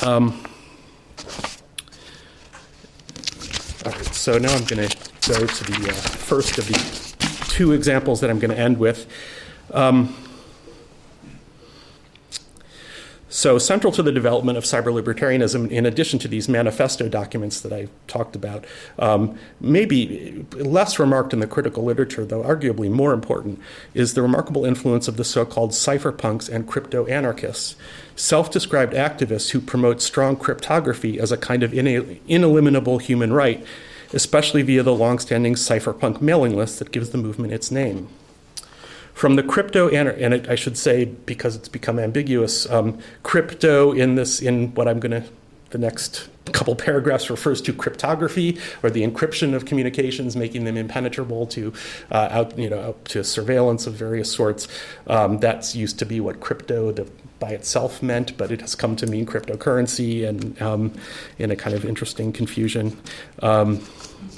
[0.04, 0.44] Um,
[3.86, 4.98] all right, so now I'm going to
[5.28, 9.08] go to the uh, first of the two examples that I'm going to end with.
[9.74, 10.16] Um,
[13.34, 17.72] So, central to the development of cyber libertarianism, in addition to these manifesto documents that
[17.72, 18.66] I talked about,
[19.00, 23.62] um, maybe less remarked in the critical literature, though arguably more important,
[23.94, 27.78] is the remarkable influence of the so called cypherpunks and crypto anarchists,
[28.18, 33.66] self described activists who promote strong cryptography as a kind of ina- ineliminable human right,
[34.12, 38.10] especially via the long standing cypherpunk mailing list that gives the movement its name.
[39.14, 44.16] From the crypto, and it, I should say because it's become ambiguous, um, crypto in
[44.16, 45.30] this in what I'm going to
[45.72, 51.46] the next couple paragraphs refers to cryptography or the encryption of communications, making them impenetrable
[51.48, 51.74] to
[52.12, 54.68] uh, out, you know to surveillance of various sorts.
[55.08, 57.10] Um, that's used to be what crypto the,
[57.40, 60.94] by itself meant, but it has come to mean cryptocurrency and um,
[61.40, 62.98] in a kind of interesting confusion
[63.42, 63.84] um,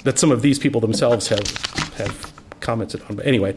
[0.04, 1.48] that some of these people themselves have
[1.96, 3.16] have commented on.
[3.16, 3.56] But anyway.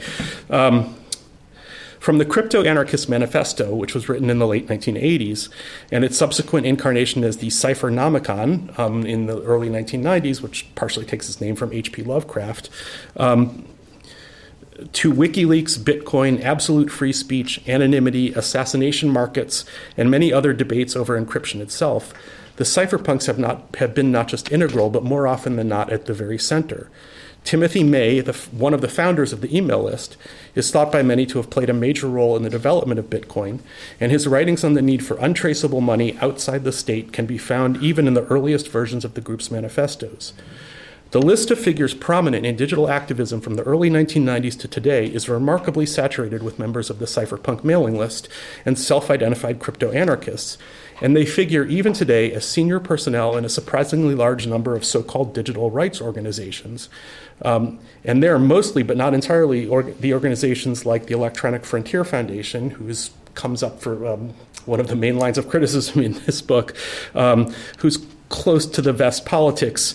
[1.99, 5.49] From the Crypto Anarchist Manifesto, which was written in the late 1980s,
[5.91, 11.27] and its subsequent incarnation as the Cyphernomicon um, in the early 1990s, which partially takes
[11.27, 12.03] its name from H.P.
[12.03, 12.69] Lovecraft,
[13.17, 13.65] um,
[14.93, 21.61] to WikiLeaks, Bitcoin, absolute free speech, anonymity, assassination markets, and many other debates over encryption
[21.61, 22.13] itself,
[22.57, 26.05] the cypherpunks have, not, have been not just integral, but more often than not at
[26.05, 26.89] the very center.
[27.47, 30.17] Timothy May, the, one of the founders of the email list,
[30.53, 33.59] is thought by many to have played a major role in the development of Bitcoin,
[34.01, 37.81] and his writings on the need for untraceable money outside the state can be found
[37.81, 40.33] even in the earliest versions of the group's manifestos.
[41.11, 45.29] The list of figures prominent in digital activism from the early 1990s to today is
[45.29, 48.27] remarkably saturated with members of the cypherpunk mailing list
[48.65, 50.57] and self identified crypto anarchists,
[50.99, 55.01] and they figure even today as senior personnel in a surprisingly large number of so
[55.01, 56.89] called digital rights organizations.
[57.43, 62.71] Um, and they're mostly, but not entirely, or- the organizations like the Electronic Frontier Foundation,
[62.71, 64.33] who's comes up for um,
[64.65, 66.75] one of the main lines of criticism in this book,
[67.13, 69.93] um, who's close to the vest politics,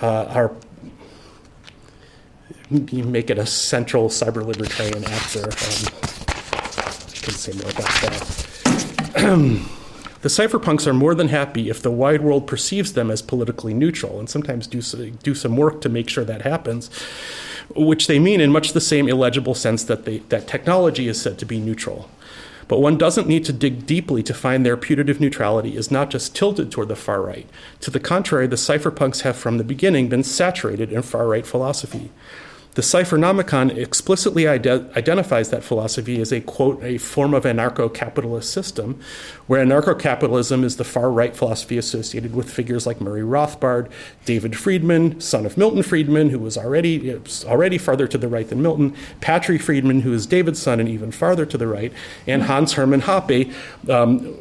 [0.00, 0.54] uh, are
[2.70, 5.44] you make it a central cyber libertarian actor.
[5.44, 5.50] Um,
[6.80, 7.88] I can say more about
[9.14, 9.68] that.
[10.22, 14.20] The cypherpunks are more than happy if the wide world perceives them as politically neutral,
[14.20, 16.90] and sometimes do, do some work to make sure that happens,
[17.74, 21.38] which they mean in much the same illegible sense that, they, that technology is said
[21.38, 22.08] to be neutral.
[22.68, 26.36] But one doesn't need to dig deeply to find their putative neutrality is not just
[26.36, 27.48] tilted toward the far right.
[27.80, 32.12] To the contrary, the cypherpunks have from the beginning been saturated in far right philosophy.
[32.74, 34.66] The Cyphernomicon explicitly ide-
[34.96, 38.98] identifies that philosophy as a quote, a form of anarcho capitalist system,
[39.46, 43.90] where anarcho capitalism is the far right philosophy associated with figures like Murray Rothbard,
[44.24, 47.14] David Friedman, son of Milton Friedman, who was already,
[47.44, 51.12] already farther to the right than Milton, Patri Friedman, who is David's son and even
[51.12, 51.92] farther to the right,
[52.26, 53.52] and Hans Hermann Hoppe.
[53.88, 54.34] Um,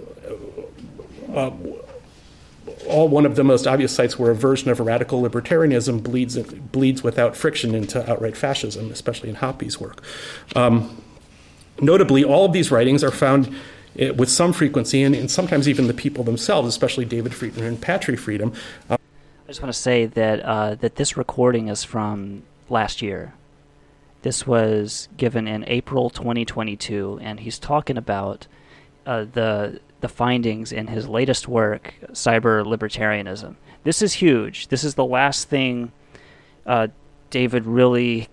[1.36, 1.52] uh,
[2.92, 7.04] all one of the most obvious sites where a version of radical libertarianism bleeds, bleeds
[7.04, 10.04] without friction into outright fascism, especially in Hoppe's work.
[10.56, 11.02] Um,
[11.82, 13.54] notably, all of these writings are found
[13.98, 17.82] eh, with some frequency, and, and, sometimes even the people themselves, especially David Friedman and
[17.82, 18.54] Patri Friedman.
[18.90, 18.98] Uh,
[19.46, 23.34] I just want to say that uh, that this recording is from last year.
[24.22, 28.48] This was given in April 2022, and he's talking about
[29.06, 33.56] uh, the the findings in his latest work, Cyberlibertarianism.
[33.84, 34.68] This is huge.
[34.68, 35.92] This is the last thing
[36.66, 36.88] uh,
[37.30, 38.28] David really.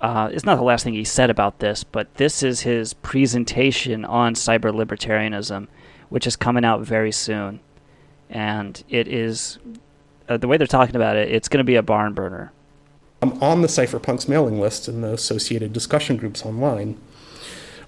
[0.00, 4.04] Uh, it's not the last thing he said about this, but this is his presentation
[4.06, 5.68] on cyber libertarianism,
[6.08, 7.60] which is coming out very soon.
[8.30, 9.58] And it is,
[10.26, 12.50] uh, the way they're talking about it, it's going to be a barn burner.
[13.20, 16.98] I'm on the Cypherpunks mailing list and the associated discussion groups online.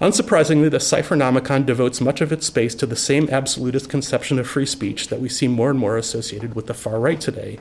[0.03, 4.66] Unsurprisingly, the Cyphernomicon devotes much of its space to the same absolutist conception of free
[4.66, 7.57] speech that we see more and more associated with the far right today.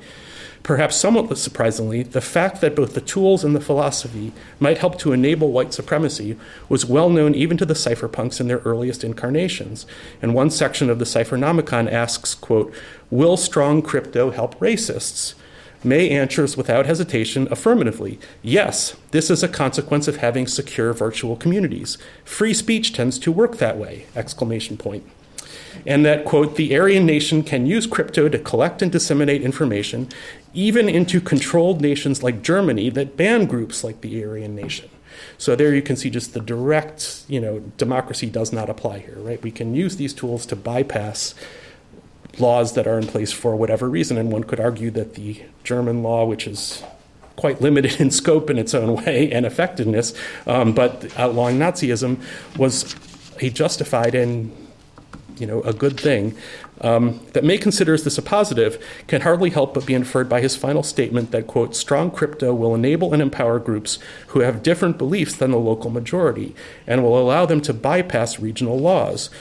[0.64, 5.14] Perhaps somewhat surprisingly, the fact that both the tools and the philosophy might help to
[5.14, 6.36] enable white supremacy
[6.68, 9.86] was well known even to the cypherpunks in their earliest incarnations.
[10.20, 12.74] And one section of the Cyphernomicon asks, quote,
[13.12, 15.36] Will strong crypto help racists?
[15.84, 21.98] May answers without hesitation affirmatively yes, this is a consequence of having secure virtual communities.
[22.24, 24.06] Free speech tends to work that way!
[24.16, 25.04] Exclamation point.
[25.86, 30.10] And that, quote, the Aryan nation can use crypto to collect and disseminate information,
[30.54, 34.90] even into controlled nations like Germany that ban groups like the Aryan nation.
[35.38, 39.18] So there you can see just the direct, you know, democracy does not apply here,
[39.18, 39.42] right?
[39.42, 41.34] We can use these tools to bypass
[42.40, 44.18] laws that are in place for whatever reason.
[44.18, 46.84] And one could argue that the German law, which is
[47.36, 50.14] quite limited in scope in its own way and effectiveness,
[50.48, 52.22] um, but outlawing Nazism
[52.58, 52.96] was
[53.40, 54.52] a justified and
[55.42, 56.38] you know, a good thing,
[56.82, 60.56] um, that May considers this a positive can hardly help but be inferred by his
[60.56, 65.36] final statement that, quote, strong crypto will enable and empower groups who have different beliefs
[65.36, 66.56] than the local majority
[66.86, 69.32] and will allow them to bypass regional laws,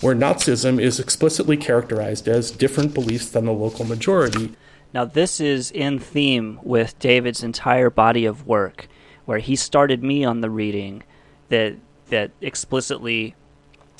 [0.00, 4.54] where Nazism is explicitly characterized as different beliefs than the local majority.
[4.94, 8.88] Now, this is in theme with David's entire body of work,
[9.24, 11.02] where he started me on the reading
[11.48, 11.76] that
[12.08, 13.34] that explicitly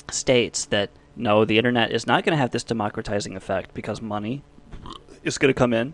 [0.09, 4.41] states that no, the internet is not going to have this democratizing effect because money
[5.23, 5.93] is going to come in,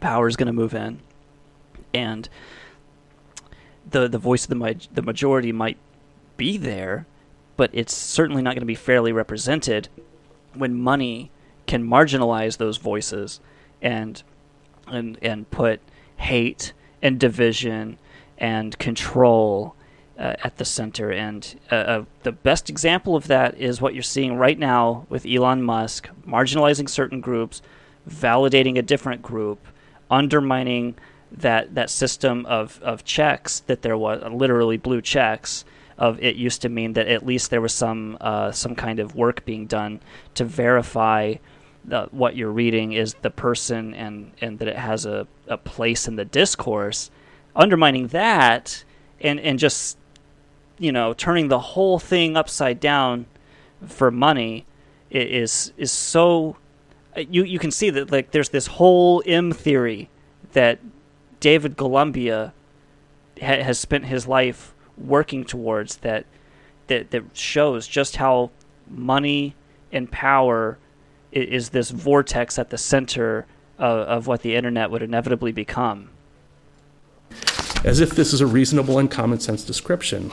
[0.00, 1.00] power is going to move in,
[1.94, 2.28] and
[3.88, 5.78] the the voice of the the majority might
[6.36, 7.06] be there,
[7.56, 9.88] but it's certainly not going to be fairly represented
[10.54, 11.30] when money
[11.66, 13.40] can marginalize those voices
[13.82, 14.22] and
[14.86, 15.80] and and put
[16.16, 17.98] hate and division
[18.38, 19.74] and control
[20.18, 21.10] uh, at the center.
[21.10, 25.26] And uh, uh, the best example of that is what you're seeing right now with
[25.26, 27.62] Elon Musk marginalizing certain groups,
[28.08, 29.66] validating a different group,
[30.10, 30.94] undermining
[31.30, 35.64] that that system of, of checks that there was literally blue checks
[35.98, 39.14] of it used to mean that at least there was some uh, some kind of
[39.14, 40.00] work being done
[40.34, 41.34] to verify
[42.10, 46.16] what you're reading is the person and and that it has a, a place in
[46.16, 47.10] the discourse.
[47.54, 48.84] Undermining that
[49.20, 49.96] and and just
[50.78, 53.26] you know turning the whole thing upside down
[53.86, 54.66] for money
[55.10, 56.56] is is so
[57.16, 60.10] you you can see that like there's this whole M theory
[60.52, 60.80] that
[61.40, 62.52] David Golumbia
[63.40, 66.26] ha- has spent his life working towards that
[66.86, 68.50] that that shows just how
[68.88, 69.54] money
[69.92, 70.78] and power
[71.32, 73.46] is, is this vortex at the center
[73.78, 76.10] of, of what the internet would inevitably become.
[77.84, 80.32] As if this is a reasonable and common sense description.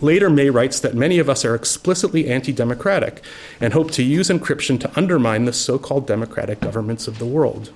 [0.00, 3.22] Later, May writes that many of us are explicitly anti democratic
[3.60, 7.72] and hope to use encryption to undermine the so called democratic governments of the world.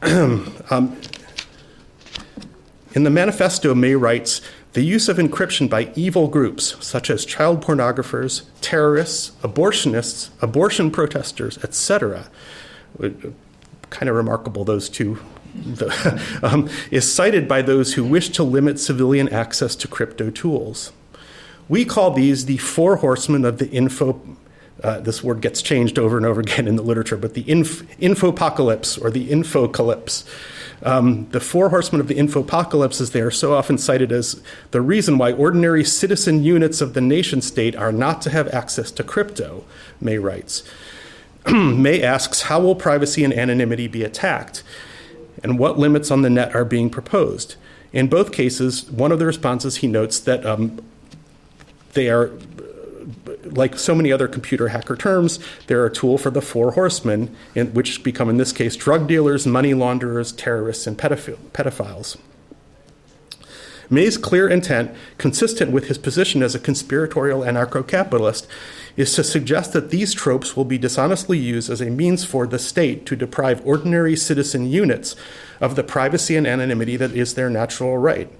[0.02, 1.00] um,
[2.94, 4.40] in the manifesto, May writes
[4.72, 11.58] the use of encryption by evil groups such as child pornographers, terrorists, abortionists, abortion protesters,
[11.64, 12.30] etc.
[12.98, 15.18] Kind of remarkable, those two.
[15.54, 20.92] The, um, is cited by those who wish to limit civilian access to crypto tools.
[21.68, 24.20] We call these the four horsemen of the info.
[24.82, 27.82] Uh, this word gets changed over and over again in the literature, but the inf-
[27.98, 30.24] infopocalypse or the infocalypse.
[30.82, 34.80] Um, the four horsemen of the infopocalypse, as they are so often cited as the
[34.80, 39.02] reason why ordinary citizen units of the nation state are not to have access to
[39.02, 39.64] crypto,
[40.00, 40.62] May writes.
[41.50, 44.62] May asks, How will privacy and anonymity be attacked?
[45.42, 47.56] And what limits on the net are being proposed?
[47.92, 50.80] In both cases, one of the responses he notes that um,
[51.94, 52.32] they are
[53.44, 57.72] like so many other computer hacker terms, they're a tool for the four horsemen, in,
[57.74, 62.16] which become, in this case, drug dealers, money launderers, terrorists, and pedophiles.
[63.90, 68.46] May's clear intent, consistent with his position as a conspiratorial anarcho capitalist,
[68.96, 72.58] is to suggest that these tropes will be dishonestly used as a means for the
[72.58, 75.16] state to deprive ordinary citizen units
[75.60, 78.30] of the privacy and anonymity that is their natural right.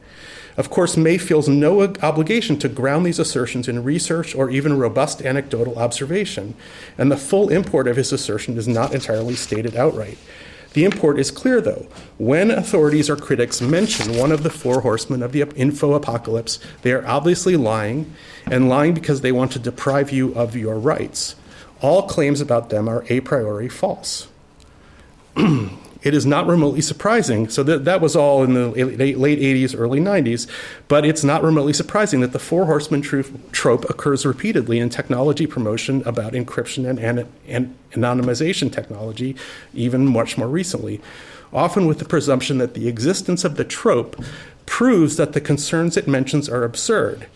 [0.58, 5.22] Of course, May feels no obligation to ground these assertions in research or even robust
[5.22, 6.54] anecdotal observation,
[6.98, 10.18] and the full import of his assertion is not entirely stated outright.
[10.72, 11.86] The import is clear, though.
[12.18, 16.90] When authorities or critics mention one of the four horsemen of the info apocalypse, they
[16.90, 18.12] are obviously lying,
[18.44, 21.36] and lying because they want to deprive you of your rights.
[21.80, 24.26] All claims about them are a priori false.
[26.02, 27.48] it is not remotely surprising.
[27.48, 30.46] So that, that was all in the late, late 80s, early 90s,
[30.86, 36.02] but it's not remotely surprising that the four horsemen trope occurs repeatedly in technology promotion
[36.06, 39.34] about encryption and, and, and anonymization technology,
[39.74, 41.00] even much more recently,
[41.52, 44.22] often with the presumption that the existence of the trope
[44.66, 47.26] proves that the concerns it mentions are absurd.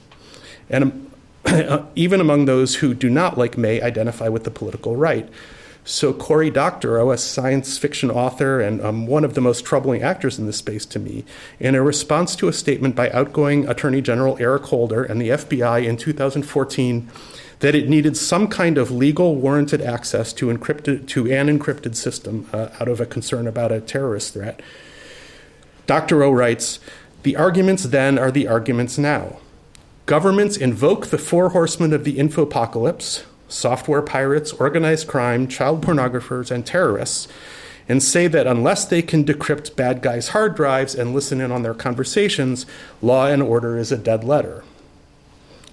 [0.71, 1.11] And
[1.97, 5.29] even among those who do not, like May, identify with the political right.
[5.85, 10.39] So Cory Doctorow, a science fiction author and um, one of the most troubling actors
[10.39, 11.25] in this space to me,
[11.59, 15.85] in a response to a statement by outgoing Attorney General Eric Holder and the FBI
[15.85, 17.11] in 2014
[17.59, 22.49] that it needed some kind of legal warranted access to, encrypted, to an encrypted system
[22.53, 24.61] uh, out of a concern about a terrorist threat.
[25.87, 26.79] Doctorow writes,
[27.23, 29.39] the arguments then are the arguments now.
[30.07, 36.65] Governments invoke the four horsemen of the infopocalypse, software pirates, organized crime, child pornographers, and
[36.67, 37.29] terrorists,
[37.89, 41.63] and say that unless they can decrypt bad guys' hard drives and listen in on
[41.63, 42.65] their conversations,
[43.01, 44.63] law and order is a dead letter.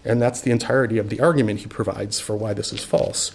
[0.06, 3.32] and that's the entirety of the argument he provides for why this is false.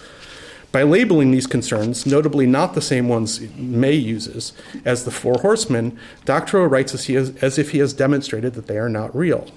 [0.73, 4.53] By labeling these concerns, notably not the same ones May uses,
[4.85, 8.79] as the Four Horsemen, Doctorow writes as, has, as if he has demonstrated that they
[8.79, 9.49] are not real.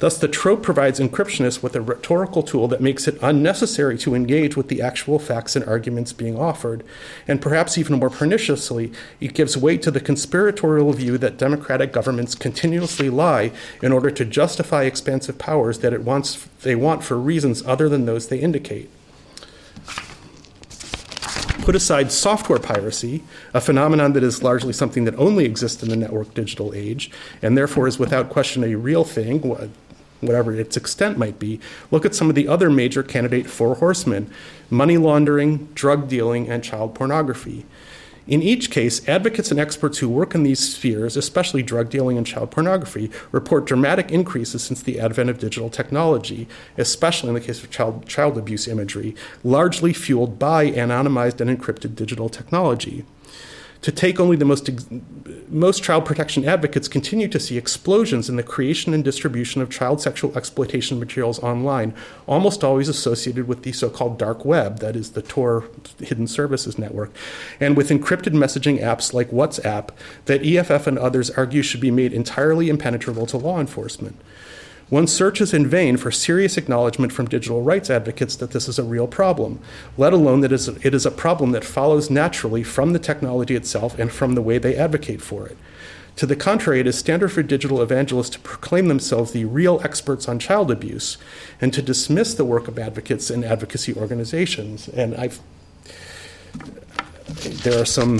[0.00, 4.56] Thus, the trope provides encryptionists with a rhetorical tool that makes it unnecessary to engage
[4.56, 6.84] with the actual facts and arguments being offered.
[7.26, 12.36] And perhaps even more perniciously, it gives weight to the conspiratorial view that democratic governments
[12.36, 13.50] continuously lie
[13.82, 18.06] in order to justify expansive powers that it wants, they want for reasons other than
[18.06, 18.88] those they indicate.
[21.62, 25.96] Put aside software piracy, a phenomenon that is largely something that only exists in the
[25.96, 27.10] network digital age,
[27.42, 29.40] and therefore is without question a real thing,
[30.20, 34.30] whatever its extent might be, look at some of the other major candidate four horsemen
[34.70, 37.64] money laundering, drug dealing, and child pornography.
[38.26, 42.26] In each case, advocates and experts who work in these spheres, especially drug dealing and
[42.26, 46.46] child pornography, report dramatic increases since the advent of digital technology,
[46.76, 51.94] especially in the case of child, child abuse imagery, largely fueled by anonymized and encrypted
[51.94, 53.06] digital technology
[53.82, 54.68] to take only the most
[55.48, 60.00] most child protection advocates continue to see explosions in the creation and distribution of child
[60.00, 61.94] sexual exploitation materials online
[62.26, 65.64] almost always associated with the so-called dark web that is the tor
[66.00, 67.10] hidden services network
[67.60, 69.90] and with encrypted messaging apps like whatsapp
[70.26, 74.20] that eff and others argue should be made entirely impenetrable to law enforcement
[74.90, 78.84] one searches in vain for serious acknowledgement from digital rights advocates that this is a
[78.84, 79.60] real problem,
[79.96, 84.10] let alone that it is a problem that follows naturally from the technology itself and
[84.10, 85.58] from the way they advocate for it.
[86.16, 90.26] To the contrary, it is standard for digital evangelists to proclaim themselves the real experts
[90.26, 91.16] on child abuse
[91.60, 94.88] and to dismiss the work of advocates and advocacy organizations.
[94.88, 95.38] And I've,
[97.62, 98.18] there are some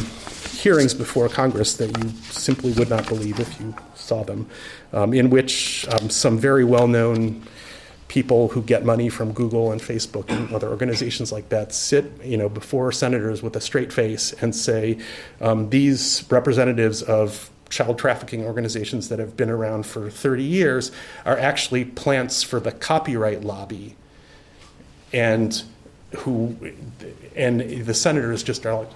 [0.59, 4.49] hearings before Congress that you simply would not believe if you saw them,
[4.93, 7.43] um, in which um, some very well known
[8.09, 12.36] people who get money from Google and Facebook and other organizations like that sit, you
[12.36, 14.98] know, before senators with a straight face and say,
[15.40, 20.90] um, these representatives of child trafficking organizations that have been around for 30 years
[21.27, 23.94] are actually plants for the copyright lobby,
[25.12, 25.62] and
[26.16, 26.56] who,
[27.36, 28.93] and the senators just are like,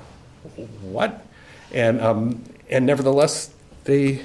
[0.81, 1.27] what?
[1.73, 3.51] And um, and nevertheless,
[3.85, 4.23] they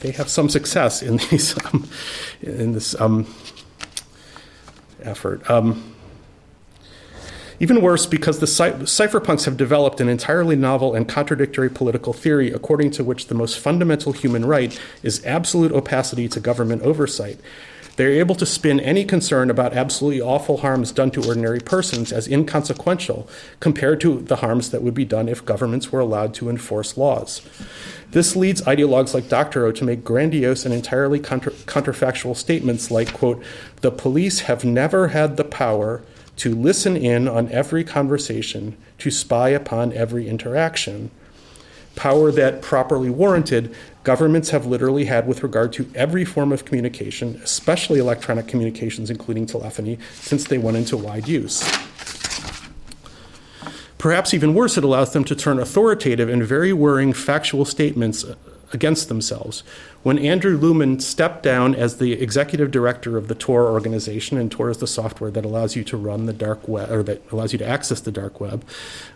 [0.00, 1.88] they have some success in these um,
[2.42, 3.32] in this um,
[5.02, 5.48] effort.
[5.48, 5.94] Um,
[7.62, 12.90] even worse, because the cypherpunks have developed an entirely novel and contradictory political theory according
[12.92, 17.38] to which the most fundamental human right is absolute opacity to government oversight.
[17.96, 22.28] They're able to spin any concern about absolutely awful harms done to ordinary persons as
[22.28, 23.28] inconsequential
[23.60, 27.42] compared to the harms that would be done if governments were allowed to enforce laws.
[28.12, 33.42] This leads ideologues like Doctorow to make grandiose and entirely contra- counterfactual statements like, quote,
[33.82, 36.02] the police have never had the power
[36.36, 41.10] to listen in on every conversation, to spy upon every interaction.
[41.96, 47.40] Power that, properly warranted, governments have literally had with regard to every form of communication,
[47.44, 51.62] especially electronic communications, including telephony, since they went into wide use.
[53.98, 58.24] Perhaps even worse, it allows them to turn authoritative and very worrying factual statements
[58.72, 59.62] against themselves.
[60.02, 64.70] When Andrew Lewman stepped down as the executive director of the Tor organization, and Tor
[64.70, 67.58] is the software that allows you to run the dark web, or that allows you
[67.58, 68.64] to access the dark web,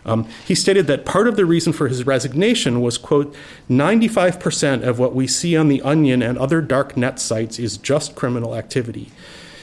[0.05, 3.35] um, he stated that part of the reason for his resignation was, quote,
[3.69, 8.15] 95% of what we see on the Onion and other dark net sites is just
[8.15, 9.11] criminal activity.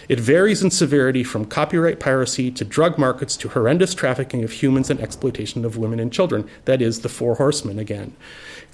[0.09, 4.90] It varies in severity from copyright piracy to drug markets to horrendous trafficking of humans
[4.90, 6.48] and exploitation of women and children.
[6.64, 8.14] That is the Four Horsemen again.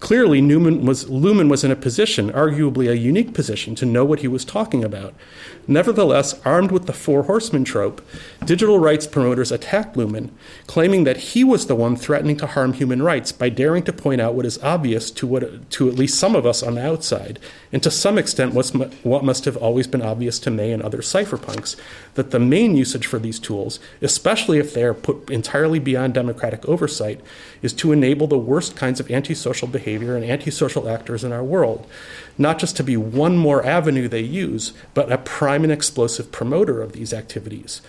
[0.01, 4.21] Clearly, Newman was, Lewman was in a position, arguably a unique position, to know what
[4.21, 5.13] he was talking about.
[5.67, 8.01] Nevertheless, armed with the Four Horsemen trope,
[8.45, 10.33] digital rights promoters attacked Lewman,
[10.69, 14.21] claiming that he was the one threatening to harm human rights by daring to point
[14.21, 17.41] out what is obvious to, what, to at least some of us on the outside,
[17.73, 21.75] and to some extent what must have always been obvious to May and other cypherpunks
[22.15, 26.67] that the main usage for these tools, especially if they are put entirely beyond democratic
[26.67, 27.21] oversight,
[27.63, 31.87] is to enable the worst kinds of antisocial behavior and antisocial actors in our world,
[32.37, 36.81] not just to be one more avenue they use, but a prime and explosive promoter
[36.83, 37.81] of these activities.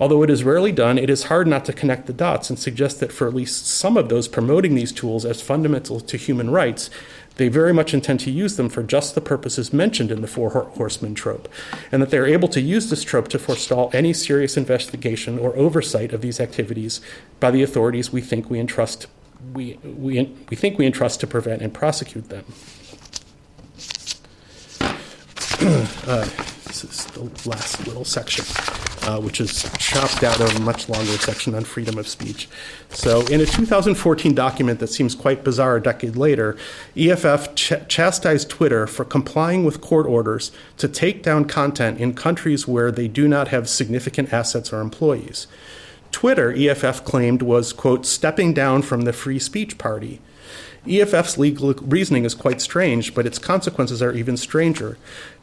[0.00, 2.98] Although it is rarely done, it is hard not to connect the dots and suggest
[3.00, 6.90] that for at least some of those promoting these tools as fundamental to human rights,
[7.36, 10.50] they very much intend to use them for just the purposes mentioned in the Four
[10.50, 11.48] Horsemen trope,
[11.90, 15.56] and that they are able to use this trope to forestall any serious investigation or
[15.56, 17.00] oversight of these activities
[17.40, 19.06] by the authorities we think we entrust
[19.52, 22.44] we, we, we think we entrust to prevent and prosecute them.
[26.06, 26.28] uh,
[26.66, 28.44] This is the last little section,
[29.08, 32.48] uh, which is chopped out of a much longer section on freedom of speech.
[32.90, 36.56] So, in a 2014 document that seems quite bizarre a decade later,
[36.96, 42.66] EFF ch- chastised Twitter for complying with court orders to take down content in countries
[42.66, 45.46] where they do not have significant assets or employees.
[46.14, 50.20] Twitter, EFF claimed, was, quote, stepping down from the free speech party.
[50.88, 54.96] EFF's legal reasoning is quite strange, but its consequences are even stranger.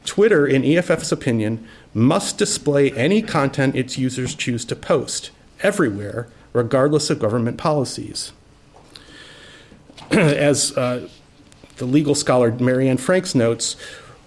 [0.06, 5.31] Twitter, in EFF's opinion, must display any content its users choose to post,
[5.61, 8.31] everywhere, regardless of government policies.
[10.11, 11.10] As uh,
[11.76, 13.76] the legal scholar Mary Anne Franks notes,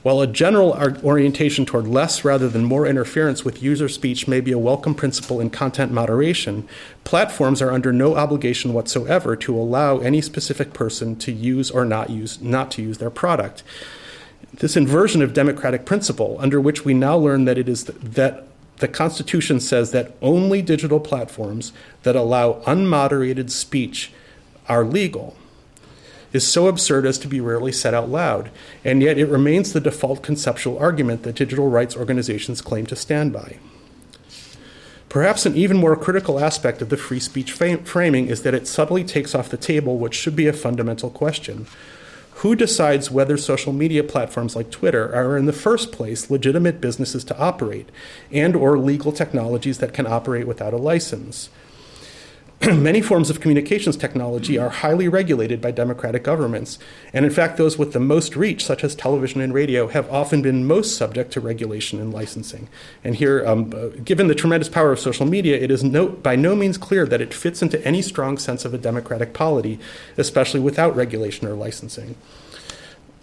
[0.05, 0.73] while a general
[1.03, 5.41] orientation toward less rather than more interference with user speech may be a welcome principle
[5.41, 6.69] in content moderation,
[7.05, 12.11] platforms are under no obligation whatsoever to allow any specific person to use or not
[12.11, 13.63] use not to use their product.
[14.53, 18.47] This inversion of democratic principle, under which we now learn that it is th- that
[18.77, 21.73] the Constitution says that only digital platforms
[22.03, 24.13] that allow unmoderated speech
[24.69, 25.35] are legal
[26.35, 28.51] is so absurd as to be rarely said out loud,
[28.85, 33.33] and yet it remains the default conceptual argument that digital rights organizations claim to stand
[33.33, 33.57] by.
[35.09, 39.05] Perhaps an even more critical aspect of the free speech framing is that it subtly
[39.05, 41.69] takes off the table what should be a fundamental question.
[42.39, 47.23] Who decides whether social media platforms like Twitter are in the first place legitimate businesses
[47.25, 47.91] to operate
[48.33, 51.49] and or legal technologies that can operate without a license?
[52.73, 56.79] many forms of communications technology are highly regulated by democratic governments,
[57.13, 60.41] and in fact, those with the most reach, such as television and radio, have often
[60.41, 62.69] been most subject to regulation and licensing.
[63.03, 66.37] And here, um, uh, given the tremendous power of social media, it is no, by
[66.37, 69.79] no means clear that it fits into any strong sense of a democratic polity,
[70.17, 72.17] especially without regulation or licensing.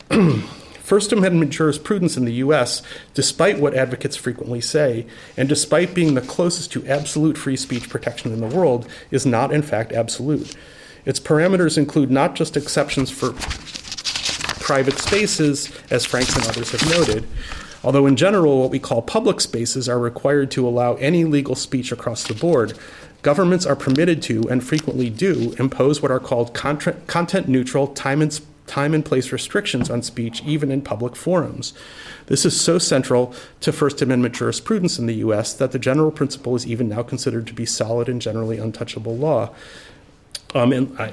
[0.91, 2.81] First Amendment jurisprudence in the U.S.,
[3.13, 5.05] despite what advocates frequently say,
[5.38, 9.53] and despite being the closest to absolute free speech protection in the world, is not
[9.53, 10.53] in fact absolute.
[11.05, 13.31] Its parameters include not just exceptions for
[14.61, 17.26] private spaces, as Franks and others have noted,
[17.85, 21.93] although in general, what we call public spaces are required to allow any legal speech
[21.93, 22.77] across the board.
[23.22, 28.34] Governments are permitted to, and frequently do, impose what are called content neutral, time and
[28.72, 31.73] time and place restrictions on speech, even in public forums.
[32.27, 35.52] This is so central to First Amendment jurisprudence in the U.S.
[35.53, 39.49] that the general principle is even now considered to be solid and generally untouchable law.
[40.56, 41.10] Um, and I,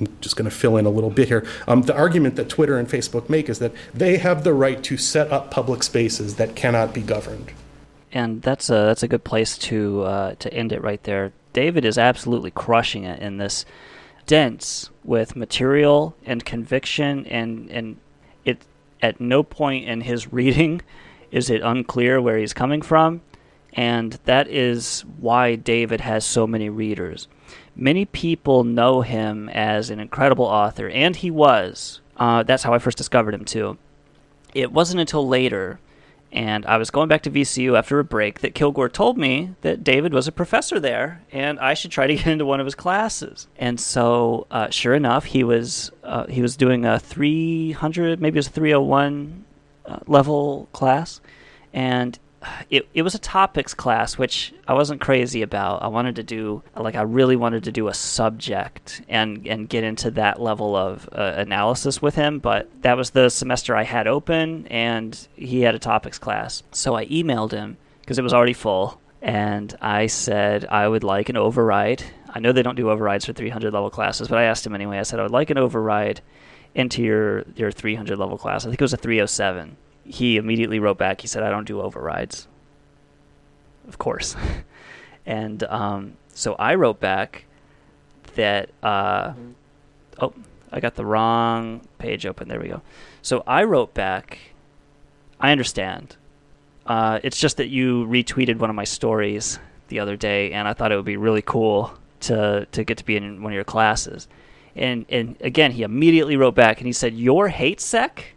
[0.00, 1.46] am just going to fill in a little bit here.
[1.68, 4.96] Um, the argument that Twitter and Facebook make is that they have the right to
[4.96, 7.52] set up public spaces that cannot be governed.
[8.12, 11.32] And that's a that's a good place to uh, to end it right there.
[11.52, 13.64] David is absolutely crushing it in this
[14.26, 17.96] dense with material and conviction and and
[18.44, 18.58] it
[19.00, 20.80] at no point in his reading
[21.30, 23.20] is it unclear where he's coming from
[23.76, 27.28] and that is why David has so many readers.
[27.76, 32.00] Many people know him as an incredible author, and he was.
[32.16, 33.76] Uh, that's how I first discovered him, too.
[34.54, 35.78] It wasn't until later
[36.32, 39.84] and I was going back to VCU after a break that Kilgore told me that
[39.84, 42.74] David was a professor there and I should try to get into one of his
[42.74, 43.48] classes.
[43.56, 48.40] And so, uh, sure enough, he was uh, he was doing a 300, maybe it
[48.40, 49.44] was a 301
[49.86, 51.20] uh, level class,
[51.72, 52.18] and
[52.70, 55.82] it, it was a topics class, which I wasn't crazy about.
[55.82, 59.84] I wanted to do, like, I really wanted to do a subject and, and get
[59.84, 64.06] into that level of uh, analysis with him, but that was the semester I had
[64.06, 66.62] open, and he had a topics class.
[66.72, 71.28] So I emailed him because it was already full, and I said I would like
[71.28, 72.04] an override.
[72.28, 74.98] I know they don't do overrides for 300 level classes, but I asked him anyway.
[74.98, 76.20] I said I would like an override
[76.74, 78.64] into your, your 300 level class.
[78.64, 79.76] I think it was a 307
[80.06, 81.20] he immediately wrote back.
[81.20, 82.46] He said, "I don't do overrides."
[83.88, 84.36] Of course,
[85.26, 87.44] and um, so I wrote back
[88.34, 88.70] that.
[88.82, 89.34] Uh,
[90.20, 90.32] oh,
[90.72, 92.48] I got the wrong page open.
[92.48, 92.82] There we go.
[93.22, 94.38] So I wrote back.
[95.40, 96.16] I understand.
[96.86, 99.58] Uh, it's just that you retweeted one of my stories
[99.88, 103.04] the other day, and I thought it would be really cool to to get to
[103.04, 104.28] be in one of your classes.
[104.74, 108.35] And and again, he immediately wrote back and he said, "Your hate sec."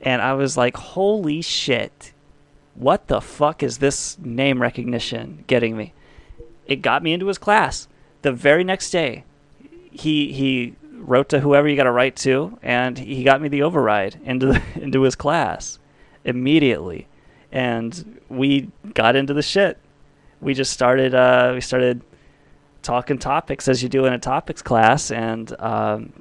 [0.00, 2.12] And I was like, holy shit,
[2.74, 5.92] what the fuck is this name recognition getting me?
[6.66, 7.88] It got me into his class.
[8.22, 9.24] The very next day,
[9.90, 13.62] he he wrote to whoever you got to write to, and he got me the
[13.62, 15.78] override into the, into his class
[16.24, 17.06] immediately,
[17.50, 19.78] and we got into the shit.
[20.40, 22.02] We just started uh, we started
[22.82, 26.12] talking topics as you do in a topics class, and um,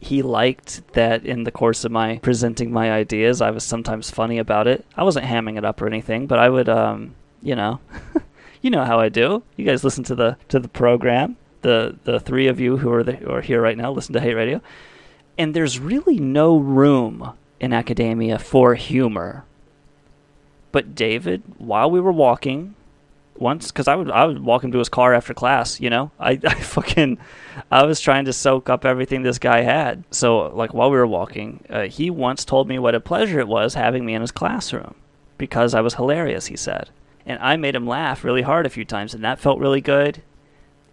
[0.00, 4.38] he liked that in the course of my presenting my ideas, I was sometimes funny
[4.38, 4.86] about it.
[4.96, 7.80] I wasn't hamming it up or anything, but I would, um, you know,
[8.62, 9.42] you know how I do.
[9.56, 11.36] You guys listen to the to the program.
[11.62, 14.20] The the three of you who are the, who are here right now listen to
[14.20, 14.60] Hate Radio,
[15.36, 19.44] and there's really no room in academia for humor.
[20.70, 22.76] But David, while we were walking,
[23.40, 25.80] once because I would I would walk him to his car after class.
[25.80, 27.18] You know, I, I fucking
[27.70, 30.04] I was trying to soak up everything this guy had.
[30.10, 33.48] So like while we were walking, uh, he once told me what a pleasure it
[33.48, 34.94] was having me in his classroom
[35.36, 36.46] because I was hilarious.
[36.46, 36.90] He said,
[37.24, 40.22] and I made him laugh really hard a few times, and that felt really good.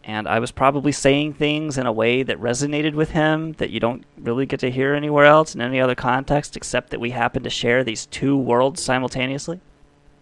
[0.03, 3.79] And I was probably saying things in a way that resonated with him that you
[3.79, 7.41] don't really get to hear anywhere else in any other context, except that we happen
[7.41, 9.61] to share these two worlds simultaneously.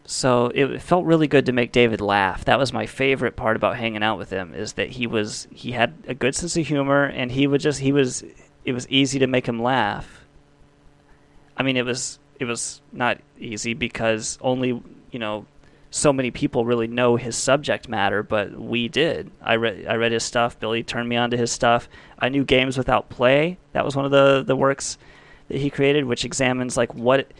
[0.05, 2.43] So it felt really good to make David laugh.
[2.45, 5.71] That was my favorite part about hanging out with him is that he was he
[5.71, 8.23] had a good sense of humor and he would just he was
[8.65, 10.25] it was easy to make him laugh.
[11.55, 14.81] I mean it was it was not easy because only,
[15.11, 15.45] you know,
[15.89, 19.31] so many people really know his subject matter, but we did.
[19.41, 20.59] I read I read his stuff.
[20.59, 21.87] Billy turned me on to his stuff.
[22.19, 23.57] I knew Games Without Play.
[23.71, 24.97] That was one of the the works
[25.47, 27.31] that he created, which examines like what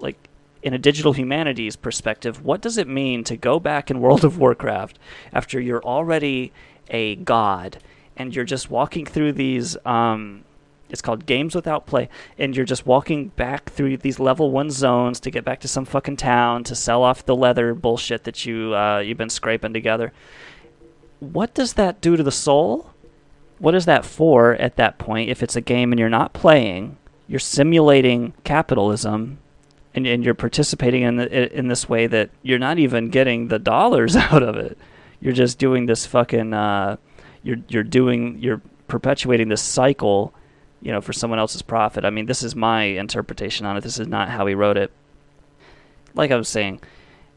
[0.00, 0.28] like
[0.64, 4.38] in a digital humanities perspective, what does it mean to go back in World of
[4.38, 4.98] Warcraft
[5.32, 6.52] after you're already
[6.88, 7.78] a god
[8.16, 10.42] and you're just walking through these um,
[10.88, 12.08] it's called games without play
[12.38, 15.84] and you're just walking back through these level one zones to get back to some
[15.84, 20.12] fucking town to sell off the leather bullshit that you uh, you've been scraping together?
[21.20, 22.90] What does that do to the soul?
[23.58, 25.30] What is that for at that point?
[25.30, 26.96] If it's a game and you're not playing
[27.26, 29.38] you're simulating capitalism
[29.94, 33.58] and, and you're participating in the, in this way that you're not even getting the
[33.58, 34.76] dollars out of it.
[35.20, 36.96] You're just doing this fucking uh,
[37.42, 40.34] you're you're doing you're perpetuating this cycle,
[40.82, 42.04] you know, for someone else's profit.
[42.04, 43.82] I mean, this is my interpretation on it.
[43.82, 44.90] This is not how he wrote it.
[46.14, 46.80] Like I was saying,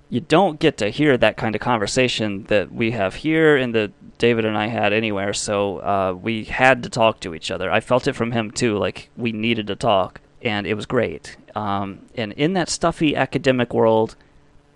[0.10, 3.92] you don't get to hear that kind of conversation that we have here and that
[4.18, 5.34] David and I had anywhere.
[5.34, 7.72] So uh, we had to talk to each other.
[7.72, 8.78] I felt it from him too.
[8.78, 11.38] Like we needed to talk, and it was great.
[11.56, 14.16] Um, and in that stuffy academic world,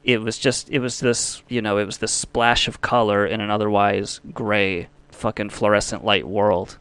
[0.03, 3.39] it was just it was this you know it was this splash of color in
[3.39, 6.79] an otherwise gray fucking fluorescent light world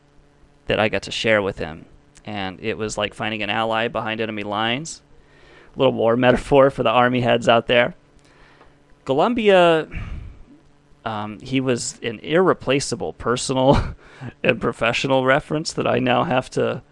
[0.66, 1.84] that I got to share with him,
[2.24, 5.02] and it was like finding an ally behind enemy lines.
[5.74, 7.94] A little war metaphor for the army heads out there.
[9.04, 9.88] Golumbia,
[11.04, 13.94] um, he was an irreplaceable personal
[14.44, 16.82] and professional reference that I now have to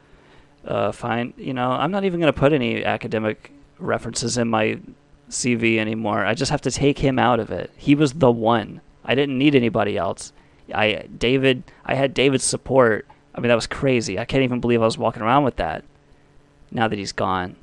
[0.68, 1.32] uh, find.
[1.36, 4.78] You know, I'm not even going to put any academic references in my
[5.30, 6.24] CV anymore.
[6.24, 7.70] I just have to take him out of it.
[7.76, 8.80] He was the one.
[9.04, 10.32] I didn't need anybody else.
[10.72, 11.64] I David.
[11.84, 13.06] I had David's support.
[13.34, 14.18] I mean, that was crazy.
[14.18, 15.84] I can't even believe I was walking around with that.
[16.70, 17.56] Now that he's gone,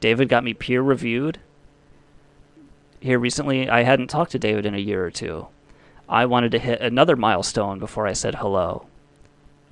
[0.00, 1.40] David got me peer reviewed.
[3.00, 5.48] Here recently, I hadn't talked to David in a year or two.
[6.08, 8.86] I wanted to hit another milestone before I said hello.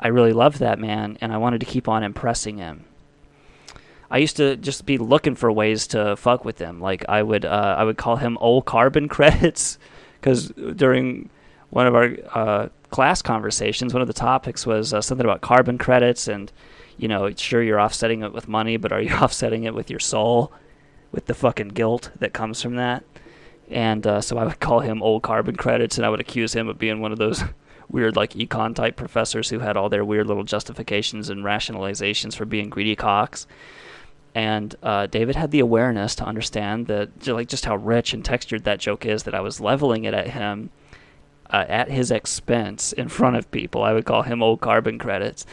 [0.05, 2.85] I really loved that man, and I wanted to keep on impressing him.
[4.11, 6.79] I used to just be looking for ways to fuck with him.
[6.79, 9.79] Like I would, uh, I would call him old carbon credits,
[10.21, 11.31] because during
[11.71, 15.79] one of our uh, class conversations, one of the topics was uh, something about carbon
[15.79, 16.53] credits, and
[16.99, 20.01] you know, sure you're offsetting it with money, but are you offsetting it with your
[20.01, 20.53] soul,
[21.13, 23.05] with the fucking guilt that comes from that?
[23.71, 26.69] And uh, so I would call him old carbon credits, and I would accuse him
[26.69, 27.43] of being one of those
[27.89, 32.45] weird like econ type professors who had all their weird little justifications and rationalizations for
[32.45, 33.47] being greedy cocks.
[34.35, 38.65] And uh, David had the awareness to understand that, like, just how rich and textured
[38.65, 39.23] that joke is.
[39.23, 40.71] That I was leveling it at him
[41.51, 43.85] uh, at his expense in front of people.
[43.85, 45.47] I would call him old carbon credits,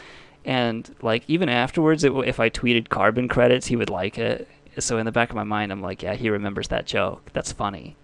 [0.44, 4.48] and like even afterwards, it, if I tweeted carbon credits, he would like it.
[4.80, 7.30] So in the back of my mind, I'm like, yeah, he remembers that joke.
[7.32, 7.96] That's funny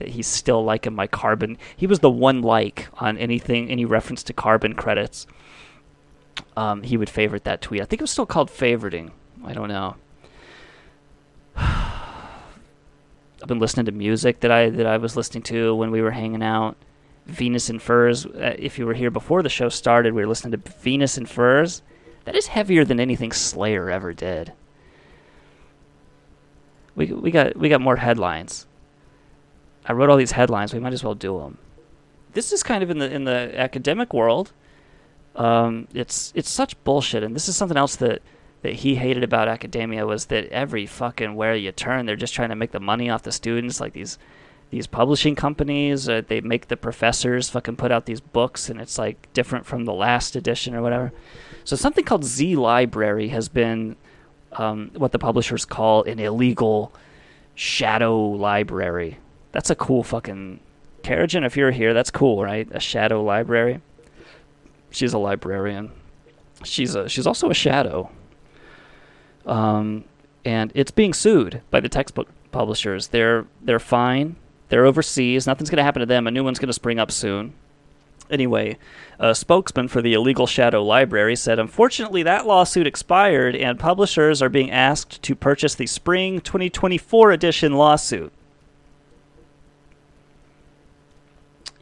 [0.00, 1.56] that he's still liking my carbon.
[1.76, 5.26] He was the one like on anything, any reference to carbon credits.
[6.56, 7.82] Um, he would favorite that tweet.
[7.82, 9.12] I think it was still called favoriting.
[9.44, 9.96] I don't know.
[11.56, 16.10] I've been listening to music that I that I was listening to when we were
[16.10, 16.76] hanging out.
[17.26, 18.26] Venus in Furs.
[18.26, 21.26] Uh, if you were here before the show started, we were listening to Venus in
[21.26, 21.82] Furs.
[22.24, 24.52] That is heavier than anything Slayer ever did.
[26.96, 28.66] We we got we got more headlines.
[29.86, 30.72] I wrote all these headlines.
[30.72, 31.58] We might as well do them.
[32.32, 34.52] This is kind of in the in the academic world.
[35.36, 38.22] Um, it's it's such bullshit, and this is something else that
[38.62, 42.50] that he hated about academia was that every fucking where you turn, they're just trying
[42.50, 43.80] to make the money off the students.
[43.80, 44.18] Like these
[44.70, 48.98] these publishing companies, uh, they make the professors fucking put out these books, and it's
[48.98, 51.12] like different from the last edition or whatever.
[51.64, 53.96] So something called Z Library has been
[54.52, 56.92] um, what the publishers call an illegal
[57.54, 59.18] shadow library.
[59.52, 60.60] That's a cool fucking
[61.02, 61.44] Karajan.
[61.44, 62.68] If you're here, that's cool, right?
[62.72, 63.80] A shadow library.
[64.90, 65.92] She's a librarian.
[66.64, 68.10] She's a she's also a shadow.
[69.46, 70.04] Um,
[70.44, 73.08] and it's being sued by the textbook publishers.
[73.08, 74.36] They're they're fine.
[74.68, 75.46] They're overseas.
[75.46, 76.26] Nothing's going to happen to them.
[76.26, 77.54] A new one's going to spring up soon.
[78.30, 78.78] Anyway,
[79.18, 84.48] a spokesman for the illegal shadow library said, unfortunately, that lawsuit expired, and publishers are
[84.48, 88.32] being asked to purchase the spring 2024 edition lawsuit.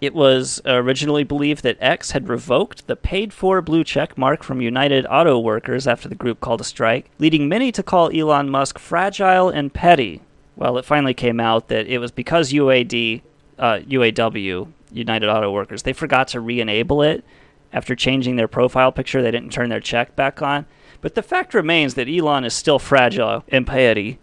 [0.01, 4.61] It was originally believed that X had revoked the paid for blue check mark from
[4.61, 8.79] United Auto Workers after the group called a strike, leading many to call Elon Musk
[8.79, 10.21] fragile and petty.
[10.55, 13.23] Well, it finally came out that it was because UAD,
[13.59, 17.25] uh, UAW, United Auto Workers, they forgot to re enable it
[17.73, 19.21] after changing their profile picture.
[19.21, 20.67] They didn't turn their check back on.
[21.01, 24.19] But the fact remains that Elon is still fragile and petty.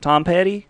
[0.00, 0.66] Tom Petty?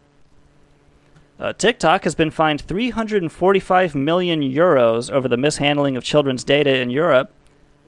[1.38, 6.90] Uh, TikTok has been fined 345 million euros over the mishandling of children's data in
[6.90, 7.30] Europe.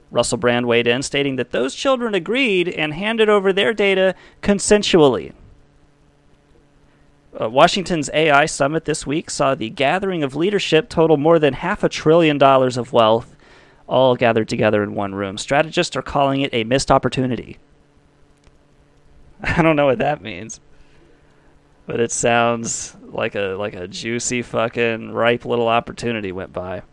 [0.09, 5.33] Russell Brand weighed in, stating that those children agreed and handed over their data consensually.
[7.39, 11.83] Uh, Washington's AI summit this week saw the gathering of leadership total more than half
[11.83, 13.35] a trillion dollars of wealth,
[13.87, 15.37] all gathered together in one room.
[15.37, 17.57] Strategists are calling it a missed opportunity.
[19.43, 20.61] I don't know what that means
[21.91, 26.83] but it sounds like a like a juicy fucking ripe little opportunity went by.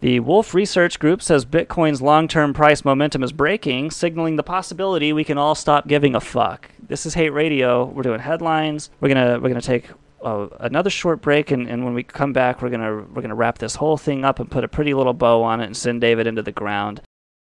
[0.00, 5.22] The Wolfe Research Group says Bitcoin's long-term price momentum is breaking, signaling the possibility we
[5.22, 6.70] can all stop giving a fuck.
[6.88, 7.84] This is Hate Radio.
[7.84, 8.88] We're doing headlines.
[9.02, 9.90] We're gonna we're gonna take
[10.22, 13.58] uh, another short break, and, and when we come back, we're gonna we're gonna wrap
[13.58, 16.26] this whole thing up and put a pretty little bow on it and send David
[16.26, 17.02] into the ground.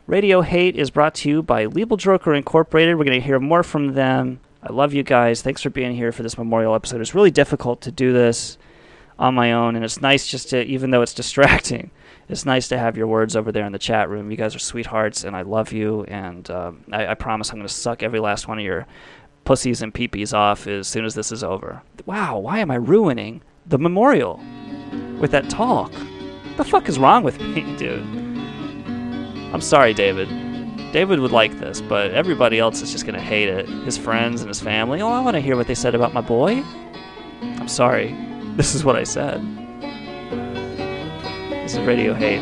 [0.06, 3.00] Radio Hate is brought to you by Legal Joker Incorporated.
[3.00, 5.42] We're gonna hear more from them I love you guys.
[5.42, 7.00] Thanks for being here for this memorial episode.
[7.00, 8.58] It's really difficult to do this
[9.18, 11.92] on my own, and it's nice just to, even though it's distracting,
[12.30, 14.32] it's nice to have your words over there in the chat room.
[14.32, 17.68] You guys are sweethearts, and I love you, and um, I, I promise I'm going
[17.68, 18.86] to suck every last one of your
[19.46, 21.82] pussies and peepees off as soon as this is over.
[22.06, 24.42] Wow, why am I ruining the memorial
[25.20, 25.92] with that talk?
[25.94, 28.02] What the fuck is wrong with me, dude?
[29.54, 30.49] I'm sorry, David.
[30.92, 33.70] David would like this, but everybody else is just going to hate it.
[33.70, 35.02] His friends and his family.
[35.02, 36.64] Oh, I want to hear what they said about my boy.
[37.42, 38.16] I'm sorry.
[38.60, 39.42] This is what I said.
[41.64, 42.42] This is Radio Hate.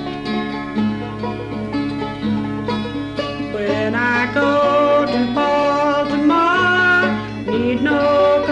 [3.53, 7.11] When I go to Baltimore,
[7.45, 8.43] need no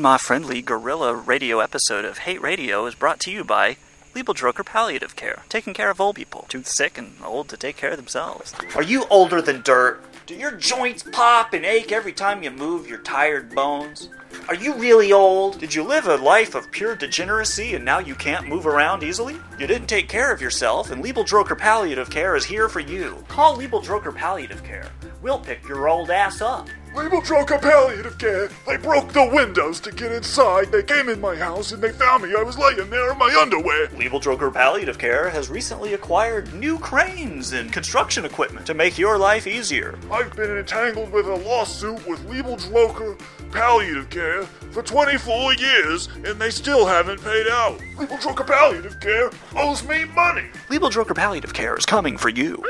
[0.00, 3.76] grandma friendly guerrilla radio episode of Hate Radio is brought to you by
[4.14, 7.90] Liebeldroker Palliative Care, taking care of old people, too sick and old to take care
[7.90, 8.54] of themselves.
[8.74, 10.02] Are you older than dirt?
[10.24, 14.08] Do your joints pop and ache every time you move your tired bones?
[14.48, 15.58] Are you really old?
[15.58, 19.36] Did you live a life of pure degeneracy and now you can't move around easily?
[19.58, 23.22] You didn't take care of yourself, and Liebeldroker Palliative Care is here for you.
[23.28, 24.90] Call Liebeldroker Palliative Care.
[25.20, 26.68] We'll pick your old ass up.
[26.94, 28.48] Label Droga Palliative Care.
[28.66, 30.72] They broke the windows to get inside.
[30.72, 32.34] They came in my house and they found me.
[32.36, 33.86] I was laying there in my underwear.
[33.88, 39.46] Liebeldroker Palliative Care has recently acquired new cranes and construction equipment to make your life
[39.46, 39.96] easier.
[40.10, 43.20] I've been entangled with a lawsuit with Label Droga
[43.52, 44.42] Palliative Care
[44.72, 47.80] for 24 years and they still haven't paid out.
[47.98, 50.48] Label Droga Palliative Care owes me money.
[50.68, 52.60] Liebeldroker Palliative Care is coming for you.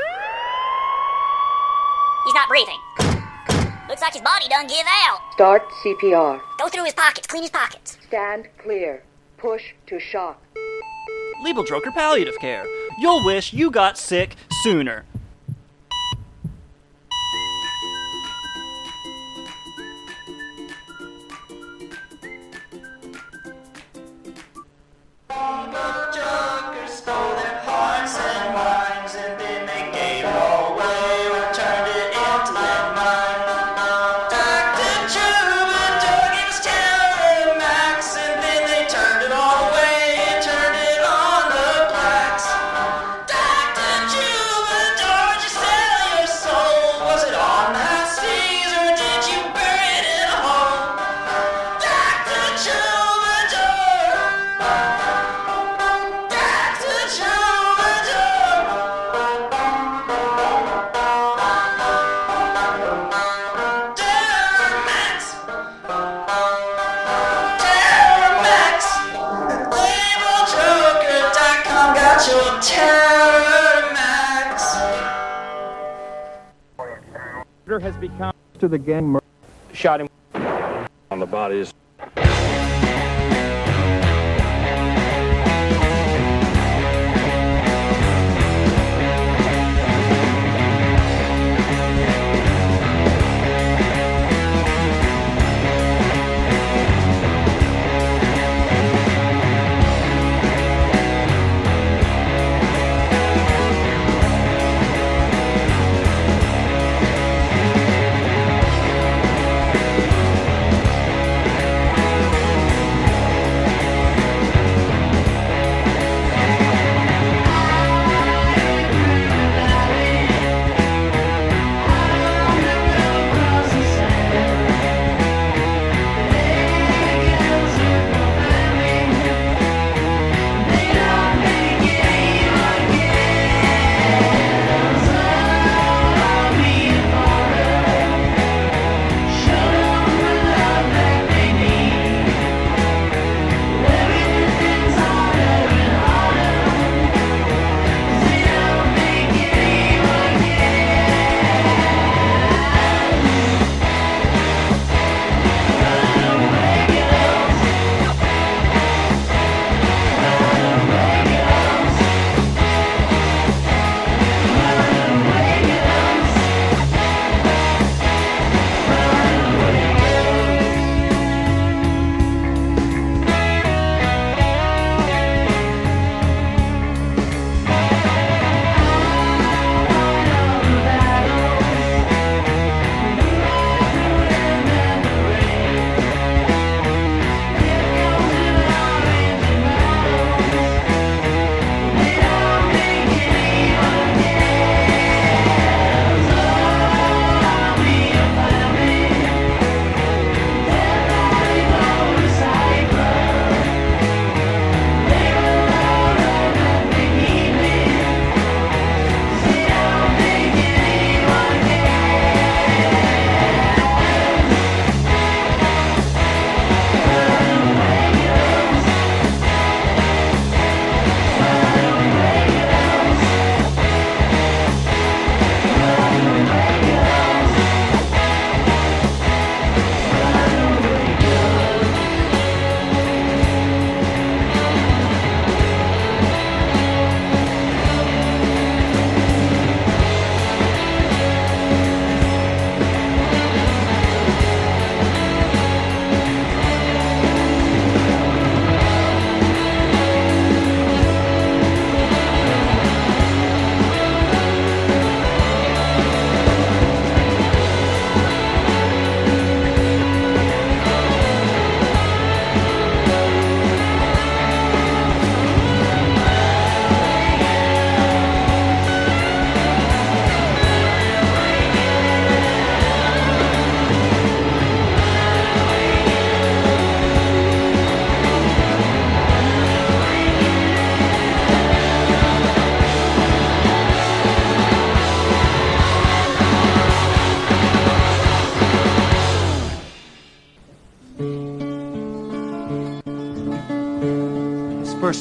[2.23, 2.77] He's not breathing.
[3.91, 5.19] Looks like his body done give out.
[5.33, 6.39] Start CPR.
[6.57, 7.97] Go through his pockets, clean his pockets.
[8.07, 9.03] Stand clear.
[9.37, 10.41] Push to shock.
[11.43, 12.65] Liebeldroker Palliative Care.
[12.99, 15.03] You'll wish you got sick sooner.
[78.61, 79.19] To the gang
[79.73, 80.07] shot him
[81.09, 81.73] on the bodies.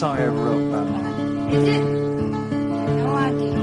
[0.00, 1.52] Song I ever wrote about.
[1.52, 1.84] Is it?
[3.04, 3.58] No idea.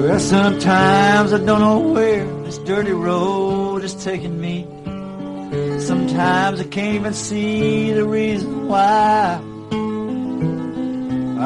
[0.00, 4.66] Well, sometimes I don't know where this dirty road is taking me.
[5.78, 9.40] Sometimes I can't even see the reason why.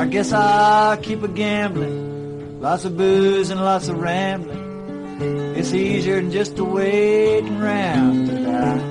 [0.00, 2.58] I guess I'll keep a gambling.
[2.62, 4.64] Lots of booze and lots of rambling.
[5.58, 8.87] It's easier than just to wait around to die.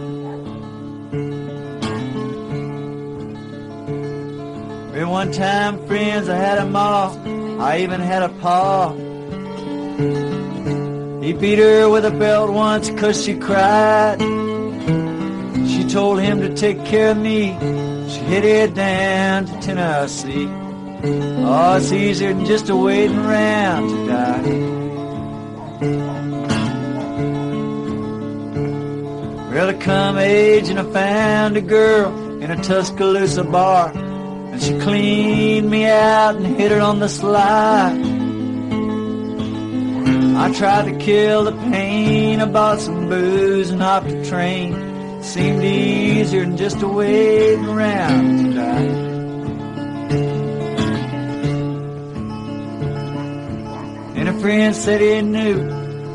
[5.33, 7.11] Time, friends, I had a ma.
[7.59, 8.91] I even had a pa.
[11.21, 14.17] He beat her with a belt once 'cause she cried.
[15.67, 17.55] She told him to take care of me.
[18.09, 20.49] She headed down to Tennessee.
[21.45, 24.43] Oh, it's easier than just a waiting around to die.
[29.51, 33.91] Well, I come age and I found a girl in a Tuscaloosa bar.
[34.67, 37.93] She cleaned me out and hit her on the sly.
[40.35, 42.41] I tried to kill the pain.
[42.41, 45.23] I bought some booze and hopped a train.
[45.23, 48.87] Seemed easier than just to wait around to die.
[54.19, 55.63] And a friend said he knew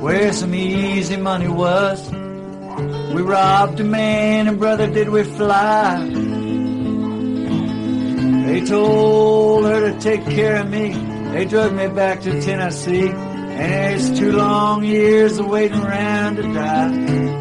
[0.00, 2.06] where some easy money was.
[3.14, 6.11] We robbed a man and brother did we fly.
[8.66, 10.92] Told her to take care of me.
[11.32, 13.08] They drug me back to Tennessee.
[13.08, 17.32] And it's two long years of waiting around to die.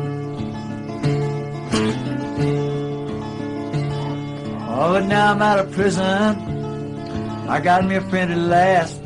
[4.74, 6.04] Oh, but now I'm out of prison.
[6.04, 8.98] I got me a friend at last.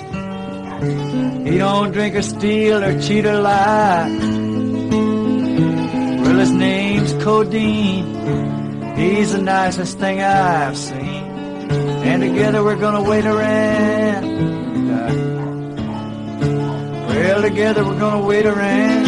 [1.45, 4.09] He don't drink or steal or cheat or lie.
[6.23, 8.95] Well, his name's Codeine.
[8.95, 11.04] He's the nicest thing I've seen.
[12.05, 14.23] And together we're gonna wait around.
[17.07, 19.05] Well, together we're gonna wait around.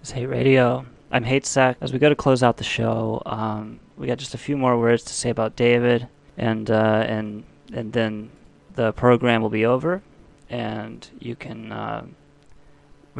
[0.00, 0.86] It's Hate Radio.
[1.12, 1.76] I'm Hate Sec.
[1.82, 4.78] As we go to close out the show, um, we got just a few more
[4.78, 6.08] words to say about David,
[6.38, 7.44] and uh, and
[7.74, 8.30] and then
[8.74, 10.02] the program will be over,
[10.48, 12.06] and you can uh,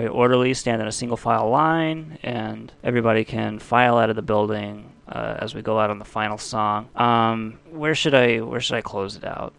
[0.00, 4.22] very orderly stand in a single file line, and everybody can file out of the
[4.22, 6.88] building uh, as we go out on the final song.
[6.96, 9.52] Um, where should I where should I close it out?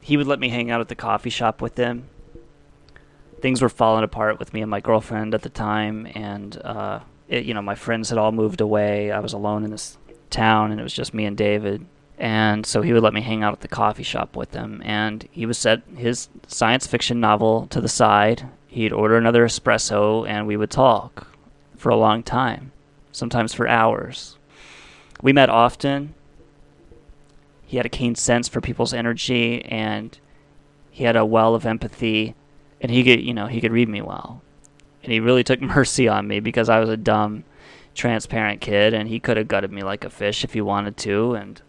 [0.00, 2.08] He would let me hang out at the coffee shop with him
[3.40, 7.44] things were falling apart with me and my girlfriend at the time, and uh, it,
[7.44, 9.10] you know my friends had all moved away.
[9.10, 9.96] I was alone in this
[10.30, 11.86] town, and it was just me and David.
[12.18, 15.26] And so he would let me hang out at the coffee shop with him, and
[15.30, 18.48] he would set his science fiction novel to the side.
[18.66, 21.28] He'd order another espresso, and we would talk
[21.76, 22.72] for a long time,
[23.12, 24.36] sometimes for hours.
[25.22, 26.14] We met often.
[27.64, 30.18] He had a keen sense for people's energy, and
[30.98, 32.34] he had a well of empathy
[32.80, 34.42] and he could you know he could read me well
[35.02, 37.44] and he really took mercy on me because i was a dumb
[37.94, 41.34] transparent kid and he could have gutted me like a fish if he wanted to
[41.34, 41.62] and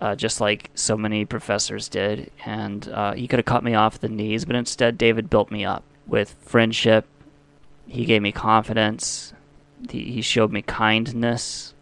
[0.00, 2.30] uh, just like so many professors did.
[2.44, 5.64] And uh, he could have cut me off the knees but instead david built me
[5.64, 7.06] up with friendship.
[7.86, 9.32] He gave me confidence.
[9.90, 11.74] He, showed me kindness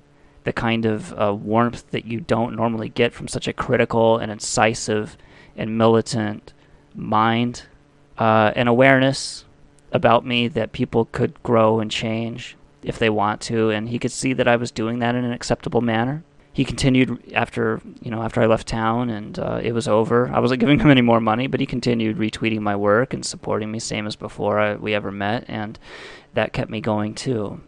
[0.45, 4.31] the kind of uh, warmth that you don't normally get from such a critical and
[4.31, 5.17] incisive
[5.57, 6.53] and militant
[6.95, 7.65] mind.
[8.17, 9.45] Uh, an awareness
[9.93, 14.13] about me that people could grow and change if they want to, and he could
[14.13, 16.23] see that I was doing that in an acceptable manner.
[16.59, 20.29] He continued after you know after I left town and uh, it was over.
[20.29, 23.71] I wasn't giving him any more money, but he continued retweeting my work and supporting
[23.71, 25.79] me, same as before I, we ever met, and
[26.35, 27.61] that kept me going too.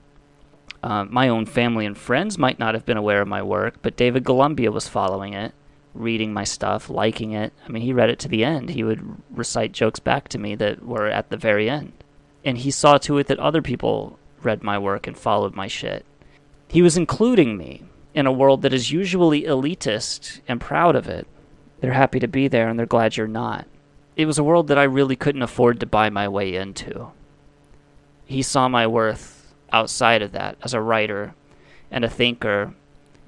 [0.83, 3.97] Uh, my own family and friends might not have been aware of my work, but
[3.97, 5.55] David Golumbia was following it,
[5.95, 7.53] reading my stuff, liking it.
[7.65, 8.71] I mean, he read it to the end.
[8.71, 11.93] He would recite jokes back to me that were at the very end.
[12.45, 16.05] And he saw to it that other people read my work and followed my shit.
[16.67, 17.85] He was including me
[18.15, 21.27] in a world that is usually elitist and proud of it.
[21.81, 23.67] They're happy to be there and they're glad you're not.
[24.17, 27.13] It was a world that I really couldn't afford to buy my way into.
[28.27, 31.35] He saw my worth outside of that as a writer
[31.91, 32.75] and a thinker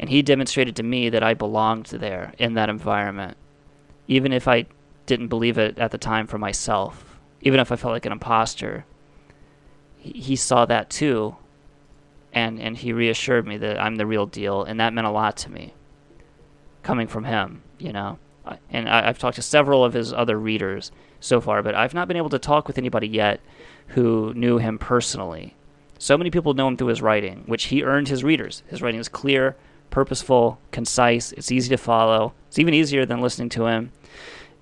[0.02, 3.36] and he demonstrated to me that I belonged there in that environment,
[4.08, 4.66] even if I
[5.06, 8.84] didn't believe it at the time for myself, even if I felt like an imposter.
[9.96, 11.36] He, saw that too,
[12.32, 15.36] and and he reassured me that I'm the real deal, and that meant a lot
[15.38, 15.74] to me.
[16.82, 18.18] Coming from him, you know,
[18.70, 20.90] And I, I've talked to several of his other readers
[21.20, 23.40] so far, but I've not been able to talk with anybody yet
[23.88, 25.54] who knew him personally.
[25.98, 28.64] So many people know him through his writing, which he earned his readers.
[28.66, 29.56] His writing is clear,
[29.90, 32.32] purposeful, concise, it's easy to follow.
[32.48, 33.92] It's even easier than listening to him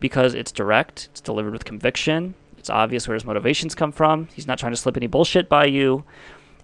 [0.00, 4.28] because it's direct, it's delivered with conviction, it's obvious where his motivations come from.
[4.34, 6.04] He's not trying to slip any bullshit by you.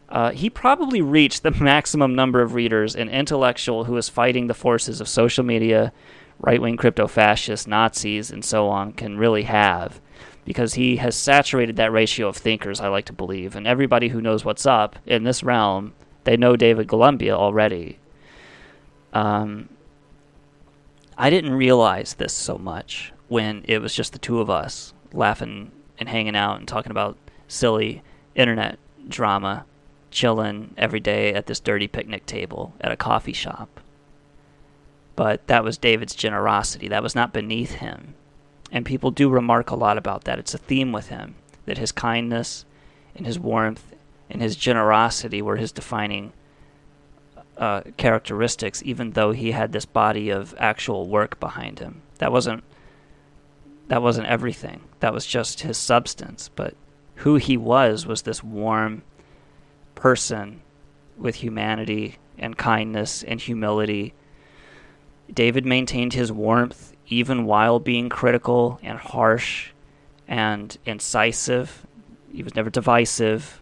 [0.08, 4.54] Uh, he probably reached the maximum number of readers an intellectual who is fighting the
[4.54, 5.92] forces of social media,
[6.38, 10.00] right wing crypto fascists, Nazis, and so on can really have.
[10.44, 13.56] Because he has saturated that ratio of thinkers, I like to believe.
[13.56, 15.92] And everybody who knows what's up in this realm,
[16.22, 17.98] they know David Golumbia already.
[19.12, 19.68] Um,
[21.18, 25.72] I didn't realize this so much when it was just the two of us laughing
[25.98, 27.16] and hanging out and talking about
[27.48, 28.02] silly
[28.34, 28.78] internet
[29.08, 29.64] drama,
[30.16, 33.68] chilling every day at this dirty picnic table at a coffee shop.
[35.14, 36.88] But that was David's generosity.
[36.88, 38.14] That was not beneath him.
[38.72, 40.38] And people do remark a lot about that.
[40.38, 41.34] It's a theme with him
[41.66, 42.64] that his kindness
[43.14, 43.94] and his warmth
[44.30, 46.32] and his generosity were his defining
[47.58, 52.00] uh, characteristics, even though he had this body of actual work behind him.
[52.18, 52.64] That wasn't
[53.88, 54.80] that wasn't everything.
[55.00, 56.48] That was just his substance.
[56.56, 56.74] But
[57.16, 59.02] who he was was this warm
[59.96, 60.62] person
[61.16, 64.14] with humanity and kindness and humility.
[65.32, 69.70] David maintained his warmth even while being critical and harsh
[70.28, 71.86] and incisive.
[72.32, 73.60] He was never divisive,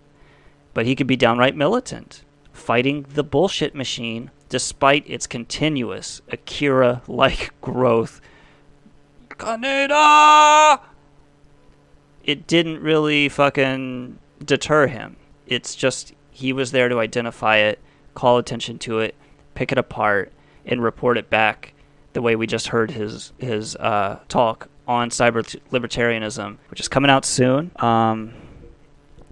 [0.75, 7.53] but he could be downright militant, fighting the bullshit machine despite its continuous Akira like
[7.61, 8.21] growth.
[9.31, 10.81] Kaneda!
[12.23, 15.17] It didn't really fucking deter him.
[15.47, 17.79] It's just he was there to identify it,
[18.15, 19.15] call attention to it,
[19.55, 20.33] pick it apart,
[20.67, 21.73] and report it back
[22.13, 27.11] the way we just heard his his uh, talk on cyber libertarianism, which is coming
[27.11, 27.71] out soon.
[27.77, 28.35] Um,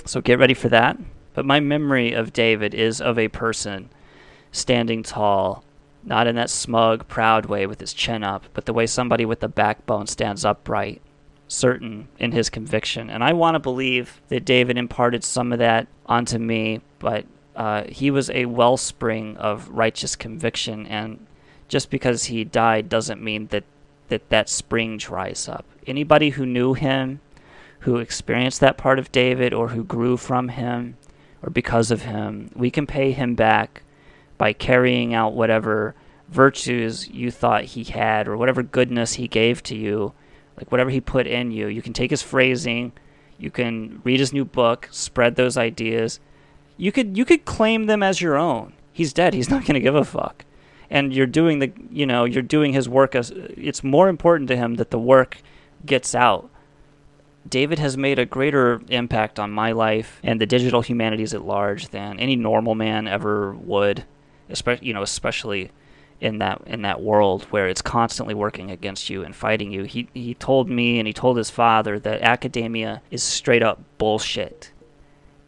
[0.06, 0.96] so get ready for that.
[1.34, 3.90] But my memory of David is of a person
[4.52, 5.64] standing tall,
[6.04, 9.42] not in that smug, proud way with his chin up, but the way somebody with
[9.42, 11.02] a backbone stands upright,
[11.52, 13.10] certain in his conviction.
[13.10, 17.84] And I want to believe that David imparted some of that onto me, but uh,
[17.88, 20.86] he was a wellspring of righteous conviction.
[20.86, 21.26] And
[21.68, 23.64] just because he died doesn't mean that
[24.08, 25.64] that, that spring dries up.
[25.86, 27.20] Anybody who knew him,
[27.80, 30.96] who experienced that part of David, or who grew from him,
[31.42, 33.82] or because of him, we can pay him back
[34.36, 35.94] by carrying out whatever
[36.28, 40.12] virtues you thought he had or whatever goodness he gave to you,
[40.62, 41.66] like whatever he put in you.
[41.66, 42.92] You can take his phrasing,
[43.36, 46.20] you can read his new book, spread those ideas.
[46.76, 48.74] You could you could claim them as your own.
[48.92, 49.34] He's dead.
[49.34, 50.44] He's not going to give a fuck.
[50.88, 54.56] And you're doing the you know, you're doing his work as it's more important to
[54.56, 55.38] him that the work
[55.84, 56.48] gets out.
[57.48, 61.88] David has made a greater impact on my life and the digital humanities at large
[61.88, 64.04] than any normal man ever would
[64.48, 65.72] especially you know especially
[66.22, 69.82] in that in that world where it's constantly working against you and fighting you.
[69.82, 74.70] He he told me and he told his father that academia is straight up bullshit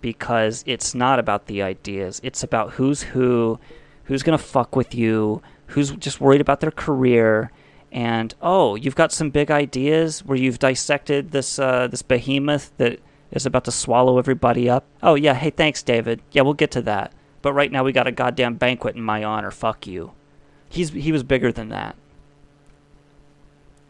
[0.00, 2.20] because it's not about the ideas.
[2.24, 3.60] It's about who's who,
[4.04, 7.52] who's going to fuck with you, who's just worried about their career
[7.92, 12.98] and oh, you've got some big ideas where you've dissected this uh, this behemoth that
[13.30, 14.84] is about to swallow everybody up.
[15.04, 16.20] Oh yeah, hey thanks David.
[16.32, 17.12] Yeah, we'll get to that.
[17.42, 19.52] But right now we got a goddamn banquet in my honor.
[19.52, 20.14] Fuck you.
[20.74, 21.94] He's he was bigger than that.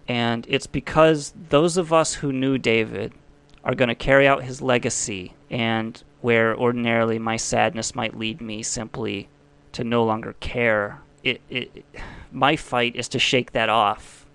[0.07, 3.15] And it's because those of us who knew David
[3.65, 8.63] are going to carry out his legacy and where ordinarily my sadness might lead me
[8.63, 9.29] simply
[9.73, 11.01] to no longer care.
[11.23, 11.87] It, it
[12.31, 14.27] my fight is to shake that off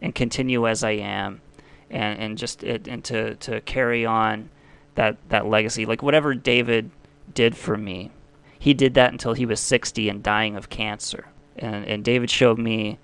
[0.00, 1.42] and continue as I am
[1.90, 4.48] and and just and to to carry on
[4.94, 6.90] that that legacy like whatever David
[7.34, 8.12] did for me
[8.58, 11.26] he did that until he was 60 and dying of cancer.
[11.58, 12.98] And, and David showed me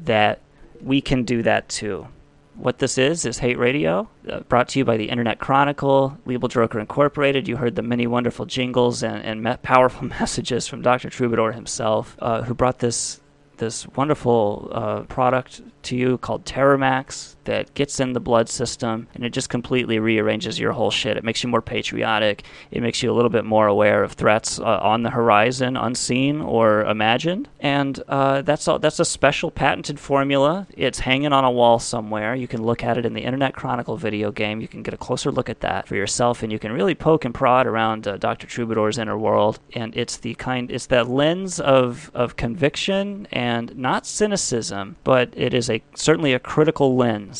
[0.00, 0.40] that
[0.80, 2.08] we can do that too.
[2.54, 6.48] What this is, is Hate Radio, uh, brought to you by the Internet Chronicle, Legal
[6.48, 7.46] Droker Incorporated.
[7.46, 11.10] You heard the many wonderful jingles and, and me- powerful messages from Dr.
[11.10, 13.20] Troubadour himself, uh, who brought this
[13.58, 17.35] this wonderful uh, product to you called Terramax.
[17.46, 21.16] That gets in the blood system and it just completely rearranges your whole shit.
[21.16, 22.44] It makes you more patriotic.
[22.70, 26.40] It makes you a little bit more aware of threats uh, on the horizon, unseen
[26.40, 27.48] or imagined.
[27.60, 30.66] And uh, that's all, that's a special patented formula.
[30.76, 32.34] It's hanging on a wall somewhere.
[32.34, 34.60] You can look at it in the Internet Chronicle video game.
[34.60, 37.24] You can get a closer look at that for yourself, and you can really poke
[37.24, 38.46] and prod around uh, Dr.
[38.46, 39.58] Troubadour's inner world.
[39.74, 45.54] And it's the kind, it's that lens of of conviction and not cynicism, but it
[45.54, 47.35] is a certainly a critical lens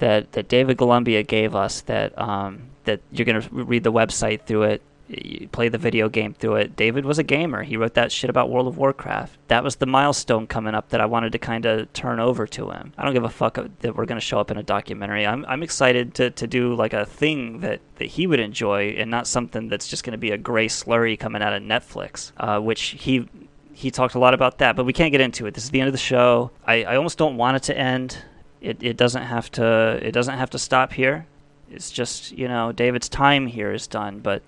[0.00, 1.80] that that David Golumbia gave us.
[1.82, 4.82] That um, that you're gonna read the website through it.
[5.50, 6.76] Play the video game through it.
[6.76, 7.64] David was a gamer.
[7.64, 9.36] He wrote that shit about World of Warcraft.
[9.48, 12.70] That was the milestone coming up that I wanted to kind of turn over to
[12.70, 12.92] him.
[12.96, 15.26] I don't give a fuck that we're to show up in a documentary.
[15.26, 19.10] I'm, I'm excited to, to do like a thing that, that he would enjoy and
[19.10, 22.80] not something that's just to be a gray slurry coming out of Netflix, uh, which
[22.82, 23.28] he
[23.72, 25.54] he talked a lot about that, but we can't get into it.
[25.54, 26.50] This is the end of the show.
[26.66, 28.18] I, I almost don't want it to end.
[28.60, 31.26] It, it doesn't have to it doesn't have to stop here.
[31.70, 34.42] It's just you know David's time here is done, but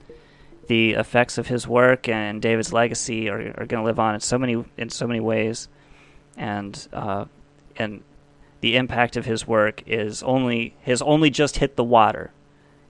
[0.67, 4.21] the effects of his work and David's legacy are, are going to live on in
[4.21, 5.69] so many in so many ways,
[6.37, 7.25] and uh,
[7.77, 8.03] and
[8.61, 12.33] the impact of his work is only has only just hit the water,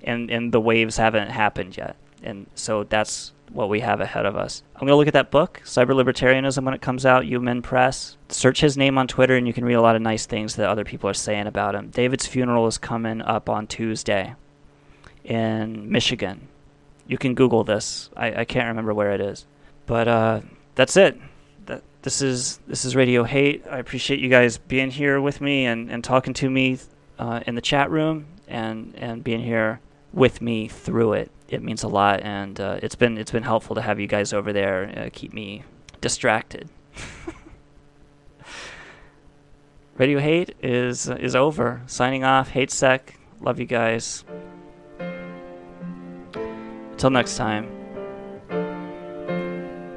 [0.02, 4.36] and and the waves haven't happened yet, and so that's what we have ahead of
[4.36, 4.62] us.
[4.74, 8.16] I'm going to look at that book, Cyberlibertarianism, when it comes out, U Minn Press.
[8.28, 10.68] Search his name on Twitter, and you can read a lot of nice things that
[10.68, 11.90] other people are saying about him.
[11.90, 14.34] David's funeral is coming up on Tuesday
[15.24, 16.48] in Michigan.
[17.06, 18.10] You can Google this.
[18.16, 19.46] I, I can't remember where it is,
[19.86, 20.40] but uh,
[20.74, 21.18] that's it.
[21.66, 23.64] That this is this is Radio Hate.
[23.70, 26.78] I appreciate you guys being here with me and, and talking to me
[27.18, 29.80] uh, in the chat room and and being here
[30.12, 31.30] with me through it.
[31.52, 34.32] It means a lot, and uh, it's been it's been helpful to have you guys
[34.32, 35.64] over there uh, keep me
[36.00, 36.70] distracted.
[39.98, 41.82] Radio Hate is is over.
[41.86, 42.48] Signing off.
[42.48, 43.18] Hate Sec.
[43.42, 44.24] Love you guys.
[46.92, 47.68] Until next time.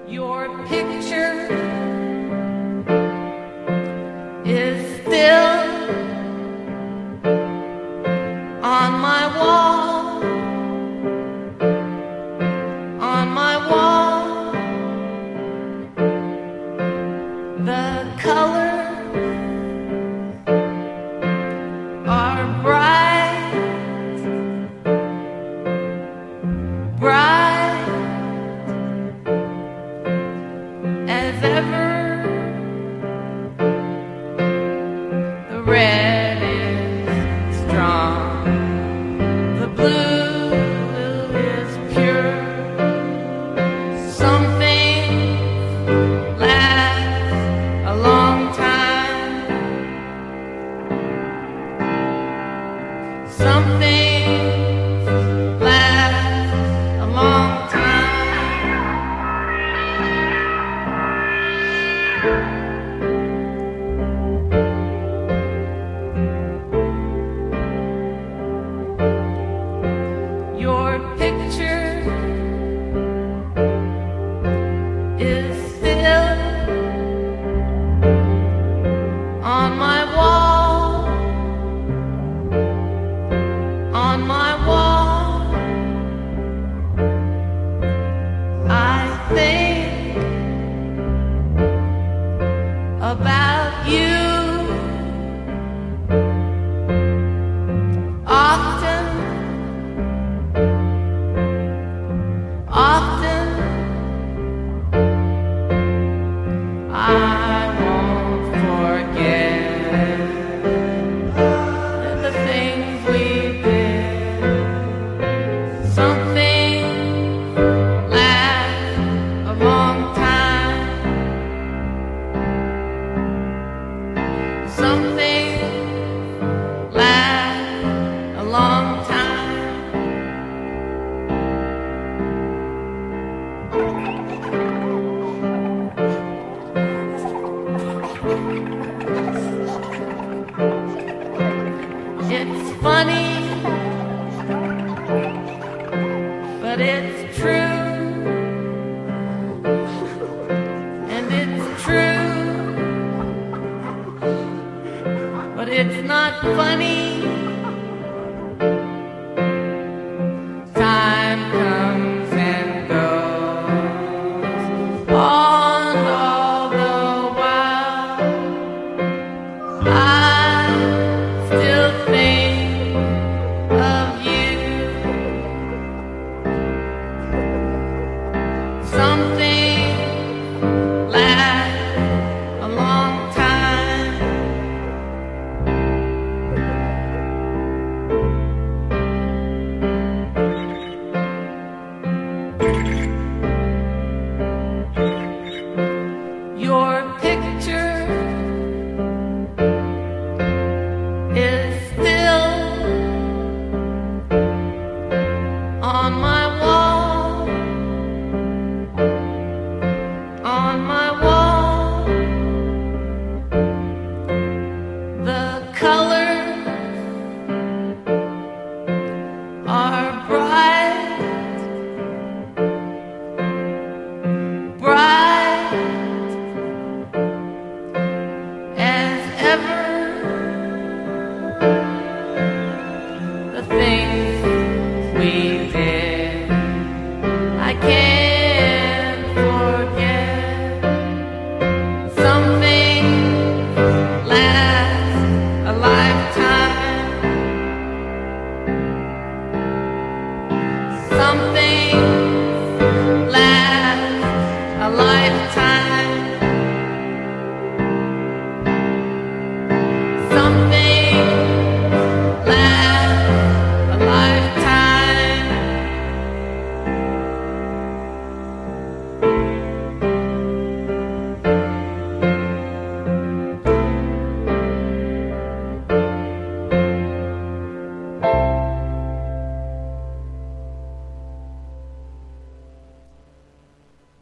[0.10, 1.48] Your picture
[4.44, 5.56] is still
[8.62, 9.85] on my wall.